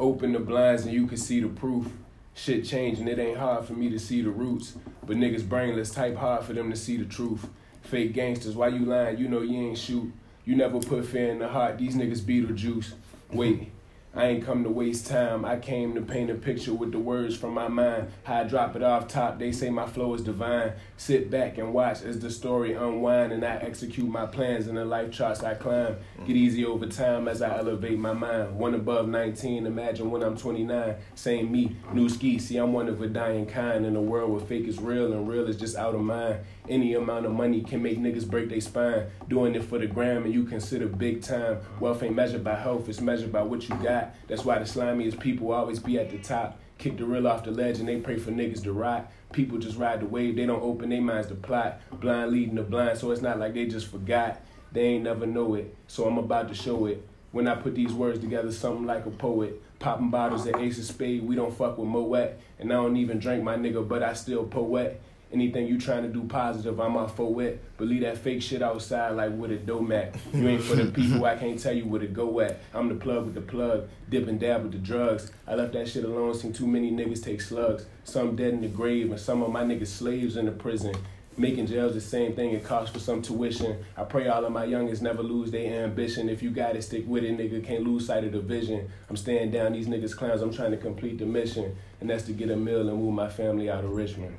Open 0.00 0.32
the 0.32 0.38
blinds 0.38 0.86
and 0.86 0.94
you 0.94 1.06
can 1.06 1.18
see 1.18 1.40
the 1.40 1.48
proof. 1.48 1.86
Shit 2.32 2.64
changing, 2.64 3.06
it 3.06 3.18
ain't 3.18 3.36
hard 3.36 3.66
for 3.66 3.74
me 3.74 3.90
to 3.90 3.98
see 3.98 4.22
the 4.22 4.30
roots. 4.30 4.72
But 5.06 5.18
niggas 5.18 5.46
brainless, 5.46 5.90
type 5.90 6.16
hard 6.16 6.42
for 6.42 6.54
them 6.54 6.70
to 6.70 6.76
see 6.76 6.96
the 6.96 7.04
truth. 7.04 7.46
Fake 7.82 8.14
gangsters, 8.14 8.56
why 8.56 8.68
you 8.68 8.86
lying? 8.86 9.18
You 9.18 9.28
know 9.28 9.42
you 9.42 9.58
ain't 9.58 9.76
shoot. 9.76 10.10
You 10.46 10.56
never 10.56 10.80
put 10.80 11.04
fear 11.04 11.30
in 11.30 11.38
the 11.38 11.48
heart, 11.48 11.76
these 11.76 11.96
niggas 11.96 12.22
Beetlejuice. 12.22 12.94
Wait, 13.30 13.70
I 14.12 14.26
ain't 14.26 14.44
come 14.44 14.64
to 14.64 14.70
waste 14.70 15.06
time. 15.06 15.44
I 15.44 15.56
came 15.56 15.94
to 15.94 16.00
paint 16.00 16.30
a 16.30 16.34
picture 16.34 16.74
with 16.74 16.90
the 16.90 16.98
words 16.98 17.36
from 17.36 17.54
my 17.54 17.68
mind. 17.68 18.08
How 18.24 18.40
I 18.40 18.44
drop 18.44 18.74
it 18.74 18.82
off 18.82 19.06
top, 19.06 19.38
they 19.38 19.52
say 19.52 19.70
my 19.70 19.86
flow 19.86 20.12
is 20.14 20.22
divine. 20.22 20.72
Sit 20.96 21.30
back 21.30 21.58
and 21.58 21.72
watch 21.72 22.02
as 22.02 22.18
the 22.18 22.28
story 22.28 22.72
unwind 22.72 23.32
and 23.32 23.44
I 23.44 23.56
execute 23.56 24.08
my 24.08 24.26
plans 24.26 24.66
in 24.66 24.74
the 24.74 24.84
life 24.84 25.12
charts 25.12 25.44
I 25.44 25.54
climb. 25.54 25.96
Get 26.26 26.34
easy 26.34 26.64
over 26.64 26.86
time 26.86 27.28
as 27.28 27.40
I 27.40 27.56
elevate 27.56 28.00
my 28.00 28.12
mind. 28.12 28.56
One 28.56 28.74
above 28.74 29.08
19, 29.08 29.64
imagine 29.64 30.10
when 30.10 30.24
I'm 30.24 30.36
29. 30.36 30.96
Same 31.14 31.52
me, 31.52 31.76
new 31.92 32.08
ski. 32.08 32.40
See, 32.40 32.56
I'm 32.56 32.72
one 32.72 32.88
of 32.88 33.00
a 33.00 33.06
dying 33.06 33.46
kind 33.46 33.86
in 33.86 33.94
a 33.94 34.02
world 34.02 34.32
where 34.32 34.40
fake 34.40 34.66
is 34.66 34.80
real 34.80 35.12
and 35.12 35.28
real 35.28 35.48
is 35.48 35.56
just 35.56 35.76
out 35.76 35.94
of 35.94 36.00
mind. 36.00 36.40
Any 36.68 36.94
amount 36.94 37.26
of 37.26 37.32
money 37.32 37.62
can 37.62 37.82
make 37.82 37.98
niggas 37.98 38.28
break 38.28 38.48
their 38.48 38.60
spine. 38.60 39.06
Doing 39.28 39.54
it 39.54 39.64
for 39.64 39.78
the 39.78 39.86
gram 39.86 40.24
and 40.24 40.34
you 40.34 40.44
consider 40.44 40.86
big 40.86 41.22
time. 41.22 41.58
Wealth 41.80 42.02
ain't 42.02 42.14
measured 42.14 42.44
by 42.44 42.56
health, 42.56 42.88
it's 42.88 43.00
measured 43.00 43.32
by 43.32 43.42
what 43.42 43.68
you 43.68 43.74
got. 43.76 44.14
That's 44.28 44.44
why 44.44 44.58
the 44.58 44.64
slimiest 44.64 45.18
people 45.18 45.52
always 45.52 45.78
be 45.78 45.98
at 45.98 46.10
the 46.10 46.18
top. 46.18 46.58
Kick 46.78 46.96
the 46.96 47.04
real 47.04 47.28
off 47.28 47.44
the 47.44 47.50
ledge 47.50 47.78
and 47.78 47.88
they 47.88 47.96
pray 47.96 48.16
for 48.16 48.30
niggas 48.30 48.62
to 48.64 48.72
rot. 48.72 49.10
People 49.32 49.58
just 49.58 49.76
ride 49.76 50.00
the 50.00 50.06
wave, 50.06 50.36
they 50.36 50.46
don't 50.46 50.62
open 50.62 50.90
their 50.90 51.00
minds 51.00 51.28
to 51.28 51.34
plot. 51.34 51.80
Blind 52.00 52.30
leading 52.30 52.54
the 52.54 52.62
blind, 52.62 52.98
so 52.98 53.10
it's 53.10 53.22
not 53.22 53.38
like 53.38 53.54
they 53.54 53.66
just 53.66 53.86
forgot. 53.86 54.40
They 54.72 54.82
ain't 54.82 55.04
never 55.04 55.26
know 55.26 55.54
it, 55.54 55.74
so 55.88 56.06
I'm 56.06 56.18
about 56.18 56.48
to 56.48 56.54
show 56.54 56.86
it. 56.86 57.06
When 57.32 57.46
I 57.46 57.54
put 57.54 57.74
these 57.74 57.92
words 57.92 58.18
together, 58.18 58.50
something 58.50 58.86
like 58.86 59.06
a 59.06 59.10
poet. 59.10 59.62
Popping 59.78 60.10
bottles 60.10 60.46
at 60.46 60.60
Ace 60.60 60.78
of 60.78 60.84
Spade, 60.84 61.22
we 61.22 61.36
don't 61.36 61.56
fuck 61.56 61.78
with 61.78 61.88
Moet. 61.88 62.38
And 62.58 62.72
I 62.72 62.76
don't 62.76 62.96
even 62.96 63.18
drink 63.18 63.42
my 63.42 63.56
nigga, 63.56 63.86
but 63.86 64.02
I 64.02 64.14
still 64.14 64.44
poet. 64.44 65.00
Anything 65.32 65.68
you 65.68 65.78
trying 65.78 66.02
to 66.02 66.08
do 66.08 66.24
positive, 66.24 66.80
I'm 66.80 66.96
off 66.96 67.14
for 67.14 67.40
it. 67.42 67.62
But 67.76 67.86
leave 67.86 68.00
that 68.00 68.18
fake 68.18 68.42
shit 68.42 68.62
outside 68.62 69.10
like 69.10 69.32
with 69.32 69.52
a 69.52 69.58
domat. 69.58 70.16
You 70.34 70.48
ain't 70.48 70.62
for 70.62 70.74
the 70.74 70.90
people, 70.92 71.24
I 71.24 71.36
can't 71.36 71.58
tell 71.58 71.72
you 71.72 71.86
where 71.86 72.00
to 72.00 72.08
go 72.08 72.40
at. 72.40 72.58
I'm 72.74 72.88
the 72.88 72.96
plug 72.96 73.26
with 73.26 73.34
the 73.34 73.40
plug, 73.40 73.88
dip 74.08 74.26
and 74.26 74.40
dab 74.40 74.64
with 74.64 74.72
the 74.72 74.78
drugs. 74.78 75.30
I 75.46 75.54
left 75.54 75.72
that 75.74 75.88
shit 75.88 76.04
alone, 76.04 76.34
seen 76.34 76.52
too 76.52 76.66
many 76.66 76.90
niggas 76.90 77.22
take 77.22 77.40
slugs. 77.40 77.86
Some 78.02 78.34
dead 78.34 78.54
in 78.54 78.60
the 78.60 78.68
grave, 78.68 79.10
and 79.10 79.20
some 79.20 79.42
of 79.42 79.52
my 79.52 79.62
niggas 79.62 79.86
slaves 79.86 80.36
in 80.36 80.46
the 80.46 80.52
prison. 80.52 80.94
Making 81.36 81.68
jails 81.68 81.94
the 81.94 82.00
same 82.00 82.34
thing 82.34 82.50
it 82.50 82.64
costs 82.64 82.92
for 82.92 82.98
some 82.98 83.22
tuition. 83.22 83.84
I 83.96 84.02
pray 84.02 84.26
all 84.26 84.44
of 84.44 84.52
my 84.52 84.66
youngins 84.66 85.00
never 85.00 85.22
lose 85.22 85.52
their 85.52 85.84
ambition. 85.84 86.28
If 86.28 86.42
you 86.42 86.50
got 86.50 86.74
it, 86.74 86.82
stick 86.82 87.04
with 87.06 87.22
it, 87.22 87.38
nigga. 87.38 87.64
Can't 87.64 87.84
lose 87.84 88.06
sight 88.06 88.24
of 88.24 88.32
the 88.32 88.40
vision. 88.40 88.90
I'm 89.08 89.16
staying 89.16 89.52
down 89.52 89.72
these 89.72 89.86
niggas 89.86 90.14
clowns. 90.14 90.42
I'm 90.42 90.52
trying 90.52 90.72
to 90.72 90.76
complete 90.76 91.18
the 91.18 91.24
mission, 91.26 91.76
and 92.00 92.10
that's 92.10 92.24
to 92.24 92.32
get 92.32 92.50
a 92.50 92.56
meal 92.56 92.88
and 92.88 92.98
move 92.98 93.14
my 93.14 93.28
family 93.28 93.70
out 93.70 93.84
of 93.84 93.92
Richmond. 93.92 94.36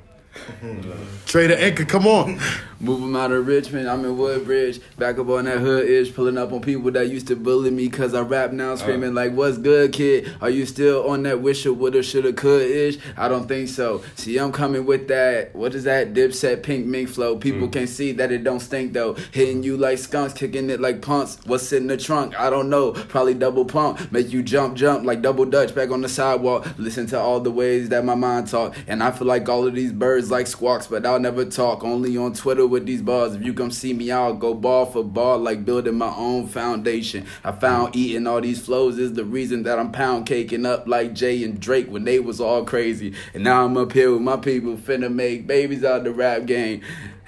Trader 1.26 1.54
Inca, 1.54 1.84
come 1.84 2.06
on. 2.06 2.38
Move 2.80 3.00
them 3.00 3.14
out 3.14 3.30
of 3.30 3.46
Richmond. 3.46 3.88
I'm 3.88 4.04
in 4.04 4.16
Woodbridge. 4.18 4.80
Back 4.98 5.18
up 5.18 5.28
on 5.28 5.44
that 5.44 5.58
hood 5.58 5.88
ish. 5.88 6.12
Pulling 6.12 6.36
up 6.36 6.52
on 6.52 6.60
people 6.60 6.90
that 6.90 7.08
used 7.08 7.28
to 7.28 7.36
bully 7.36 7.70
me 7.70 7.86
because 7.88 8.12
I 8.12 8.22
rap 8.22 8.50
now. 8.50 8.74
Screaming 8.74 9.14
like, 9.14 9.32
what's 9.32 9.56
good, 9.56 9.92
kid? 9.92 10.32
Are 10.40 10.50
you 10.50 10.66
still 10.66 11.08
on 11.08 11.22
that 11.22 11.40
wish 11.40 11.64
or 11.64 11.72
woulda, 11.74 12.02
shoulda, 12.02 12.32
could 12.32 12.68
ish? 12.68 12.98
I 13.16 13.28
don't 13.28 13.46
think 13.46 13.68
so. 13.68 14.02
See, 14.16 14.36
I'm 14.38 14.50
coming 14.50 14.84
with 14.84 15.06
that. 15.08 15.54
What 15.54 15.74
is 15.76 15.84
that? 15.84 16.12
Dipset 16.12 16.62
pink 16.64 16.86
mink 16.86 17.08
flow. 17.08 17.36
People 17.36 17.68
Mm. 17.68 17.72
can't 17.72 17.88
see 17.88 18.10
that 18.12 18.32
it 18.32 18.42
don't 18.42 18.58
stink 18.60 18.92
though. 18.94 19.14
Hitting 19.30 19.62
you 19.62 19.76
like 19.76 19.98
skunks, 19.98 20.34
kicking 20.34 20.68
it 20.68 20.80
like 20.80 21.02
punks. 21.02 21.38
What's 21.46 21.72
in 21.72 21.86
the 21.86 21.96
trunk? 21.96 22.38
I 22.38 22.50
don't 22.50 22.68
know. 22.68 22.92
Probably 22.92 23.34
double 23.34 23.64
pump. 23.64 24.10
Make 24.10 24.32
you 24.32 24.42
jump, 24.42 24.76
jump 24.76 25.04
like 25.04 25.22
double 25.22 25.44
dutch 25.44 25.72
back 25.74 25.90
on 25.90 26.00
the 26.00 26.08
sidewalk. 26.08 26.66
Listen 26.78 27.06
to 27.08 27.20
all 27.20 27.38
the 27.38 27.50
ways 27.52 27.90
that 27.90 28.04
my 28.04 28.16
mind 28.16 28.48
talk. 28.48 28.74
And 28.88 29.04
I 29.04 29.12
feel 29.12 29.28
like 29.28 29.48
all 29.48 29.66
of 29.68 29.74
these 29.74 29.92
birds 29.92 30.21
like 30.30 30.46
squawks, 30.46 30.86
but 30.86 31.04
I'll 31.04 31.20
never 31.20 31.44
talk. 31.44 31.84
Only 31.84 32.16
on 32.16 32.34
Twitter 32.34 32.66
with 32.66 32.86
these 32.86 33.02
bars. 33.02 33.34
If 33.34 33.42
you 33.42 33.54
come 33.54 33.70
see 33.70 33.92
me, 33.92 34.10
I'll 34.10 34.34
go 34.34 34.54
ball 34.54 34.86
for 34.86 35.02
ball 35.02 35.38
like 35.38 35.64
building 35.64 35.96
my 35.96 36.14
own 36.14 36.46
foundation. 36.48 37.26
I 37.44 37.52
found 37.52 37.96
eating 37.96 38.26
all 38.26 38.40
these 38.40 38.64
flows 38.64 38.98
is 38.98 39.14
the 39.14 39.24
reason 39.24 39.62
that 39.64 39.78
I'm 39.78 39.92
pound 39.92 40.26
caking 40.26 40.66
up 40.66 40.86
like 40.86 41.14
Jay 41.14 41.42
and 41.44 41.60
Drake 41.60 41.88
when 41.88 42.04
they 42.04 42.20
was 42.20 42.40
all 42.40 42.64
crazy. 42.64 43.14
And 43.34 43.44
now 43.44 43.64
I'm 43.64 43.76
up 43.76 43.92
here 43.92 44.12
with 44.12 44.22
my 44.22 44.36
people 44.36 44.76
finna 44.76 45.12
make 45.12 45.46
babies 45.46 45.84
out 45.84 46.04
the 46.04 46.12
rap 46.12 46.46
game. 46.46 46.82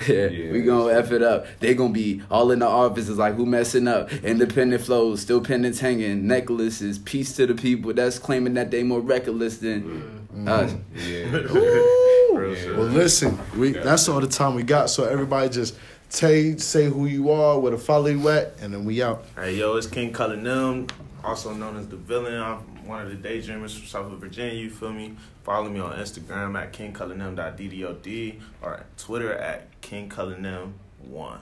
Yeah, 0.08 0.26
Yeah, 0.28 0.52
we 0.52 0.62
gonna 0.62 0.92
F 0.92 1.12
it 1.12 1.22
up. 1.22 1.46
They 1.60 1.74
gonna 1.74 1.92
be 1.92 2.22
all 2.30 2.50
in 2.50 2.58
the 2.58 2.66
offices 2.66 3.18
like 3.18 3.34
who 3.34 3.46
messing 3.46 3.88
up. 3.88 4.12
Independent 4.12 4.82
flows, 4.82 5.20
still 5.20 5.40
pendants 5.40 5.80
hanging, 5.80 6.26
necklaces. 6.26 6.98
Peace 6.98 7.34
to 7.36 7.46
the 7.46 7.54
people 7.54 7.92
that's 7.94 8.18
claiming 8.18 8.54
that 8.54 8.70
they 8.70 8.82
more 8.82 9.00
reckless 9.00 9.58
than 9.58 10.23
Mm. 10.34 10.48
us. 10.48 10.74
Yeah. 10.94 12.38
Real 12.38 12.54
shit. 12.54 12.76
Well, 12.76 12.86
listen, 12.86 13.38
we 13.56 13.72
that's 13.72 14.08
all 14.08 14.20
the 14.20 14.26
time 14.26 14.54
we 14.54 14.62
got. 14.64 14.90
So 14.90 15.04
everybody 15.04 15.48
just 15.48 15.76
say 16.08 16.56
say 16.56 16.86
who 16.86 17.06
you 17.06 17.30
are, 17.30 17.58
where 17.58 17.70
the 17.70 17.78
follow 17.78 18.06
you 18.06 18.28
at, 18.28 18.54
and 18.60 18.74
then 18.74 18.84
we 18.84 19.02
out. 19.02 19.24
Hey, 19.36 19.54
yo, 19.56 19.76
it's 19.76 19.86
King 19.86 20.12
Cullinan, 20.12 20.88
also 21.22 21.54
known 21.54 21.76
as 21.76 21.88
the 21.88 21.96
villain. 21.96 22.40
I'm 22.40 22.86
one 22.86 23.02
of 23.02 23.10
the 23.10 23.28
daydreamers 23.28 23.78
from 23.78 23.86
South 23.86 24.12
of 24.12 24.18
Virginia. 24.18 24.54
You 24.54 24.70
feel 24.70 24.92
me? 24.92 25.16
Follow 25.44 25.68
me 25.68 25.78
on 25.78 25.92
Instagram 25.98 26.60
at 26.60 26.72
kingcullinan.ddod 26.72 28.40
or 28.62 28.86
Twitter 28.96 29.32
at 29.34 29.80
kingcullinan1. 29.82 30.72
All 31.12 31.40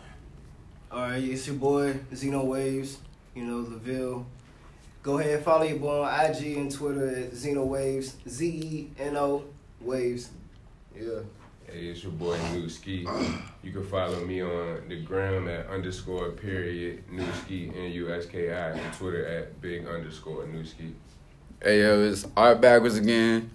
right, 0.90 1.22
it's 1.22 1.46
your 1.46 1.56
boy 1.56 1.96
Zeno 2.14 2.44
Waves. 2.44 2.98
You 3.34 3.44
know 3.44 3.64
Laville. 3.64 4.26
Go 5.02 5.18
ahead 5.18 5.34
and 5.34 5.44
follow 5.44 5.64
your 5.64 5.78
boy 5.78 6.02
on 6.02 6.26
IG 6.26 6.56
and 6.58 6.70
Twitter 6.70 7.08
at 7.08 7.34
Zeno 7.34 7.64
Waves. 7.64 8.14
Z 8.28 8.46
E 8.46 8.90
N 9.00 9.16
O 9.16 9.42
Waves. 9.80 10.30
Yeah. 10.94 11.20
Hey, 11.66 11.86
it's 11.86 12.04
your 12.04 12.12
boy 12.12 12.38
Newski. 12.52 13.00
You 13.64 13.72
can 13.72 13.84
follow 13.84 14.24
me 14.24 14.42
on 14.42 14.88
the 14.88 15.00
gram 15.00 15.48
at 15.48 15.66
underscore 15.66 16.30
period 16.30 17.02
New 17.10 17.26
Ski 17.32 17.72
N 17.74 17.90
U 17.90 18.14
S 18.14 18.26
K 18.26 18.52
I 18.52 18.70
and 18.70 18.94
Twitter 18.94 19.26
at 19.26 19.60
big 19.60 19.88
underscore 19.88 20.44
Newski. 20.44 20.92
Hey 21.60 21.80
yo, 21.80 22.04
it's 22.04 22.24
Art 22.36 22.60
Backwards 22.60 22.96
again. 22.96 23.50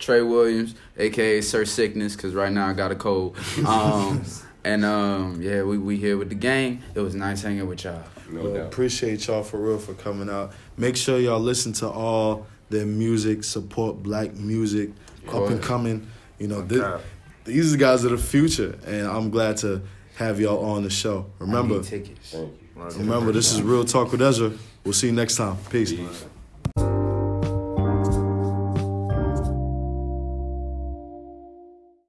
Trey 0.00 0.22
Williams, 0.22 0.74
aka 0.96 1.40
Sir 1.40 1.66
Sickness, 1.66 2.16
cause 2.16 2.34
right 2.34 2.50
now 2.50 2.66
I 2.66 2.72
got 2.72 2.90
a 2.90 2.96
cold. 2.96 3.36
Um, 3.64 4.24
and 4.64 4.84
um, 4.84 5.40
yeah, 5.40 5.62
we 5.62 5.78
we 5.78 5.98
here 5.98 6.16
with 6.16 6.30
the 6.30 6.34
gang. 6.34 6.82
It 6.96 7.00
was 7.00 7.14
nice 7.14 7.42
hanging 7.42 7.68
with 7.68 7.84
y'all. 7.84 8.02
No 8.30 8.42
Well, 8.42 8.54
doubt. 8.54 8.66
appreciate 8.66 9.26
y'all 9.26 9.42
for 9.42 9.58
real 9.58 9.78
for 9.78 9.94
coming 9.94 10.28
out. 10.28 10.52
Make 10.76 10.96
sure 10.96 11.18
y'all 11.18 11.40
listen 11.40 11.72
to 11.74 11.88
all 11.88 12.46
their 12.70 12.84
music, 12.86 13.42
support 13.44 14.02
black 14.02 14.34
music, 14.36 14.90
up 15.32 15.48
and 15.48 15.62
coming. 15.62 16.06
You 16.38 16.48
know, 16.48 16.62
thi- 16.62 16.80
Okay. 16.80 17.02
these 17.44 17.68
are 17.68 17.72
the 17.72 17.78
guys 17.78 18.04
of 18.04 18.10
the 18.10 18.18
future, 18.18 18.78
and 18.86 19.06
I'm 19.06 19.30
glad 19.30 19.56
to 19.58 19.80
have 20.16 20.40
y'all 20.40 20.64
on 20.64 20.82
the 20.82 20.90
show. 20.90 21.26
I 21.40 21.44
Remember, 21.44 21.76
need 21.76 21.84
tickets. 21.84 22.30
Thank 22.32 22.50
you. 22.94 22.98
remember, 23.00 23.32
this 23.32 23.52
is 23.52 23.62
Real 23.62 23.84
Talk 23.84 24.12
with 24.12 24.20
Ezra. 24.22 24.52
We'll 24.84 24.92
see 24.92 25.06
you 25.08 25.12
next 25.12 25.36
time. 25.36 25.56
Peace. 25.70 25.92
Peace. 25.92 26.24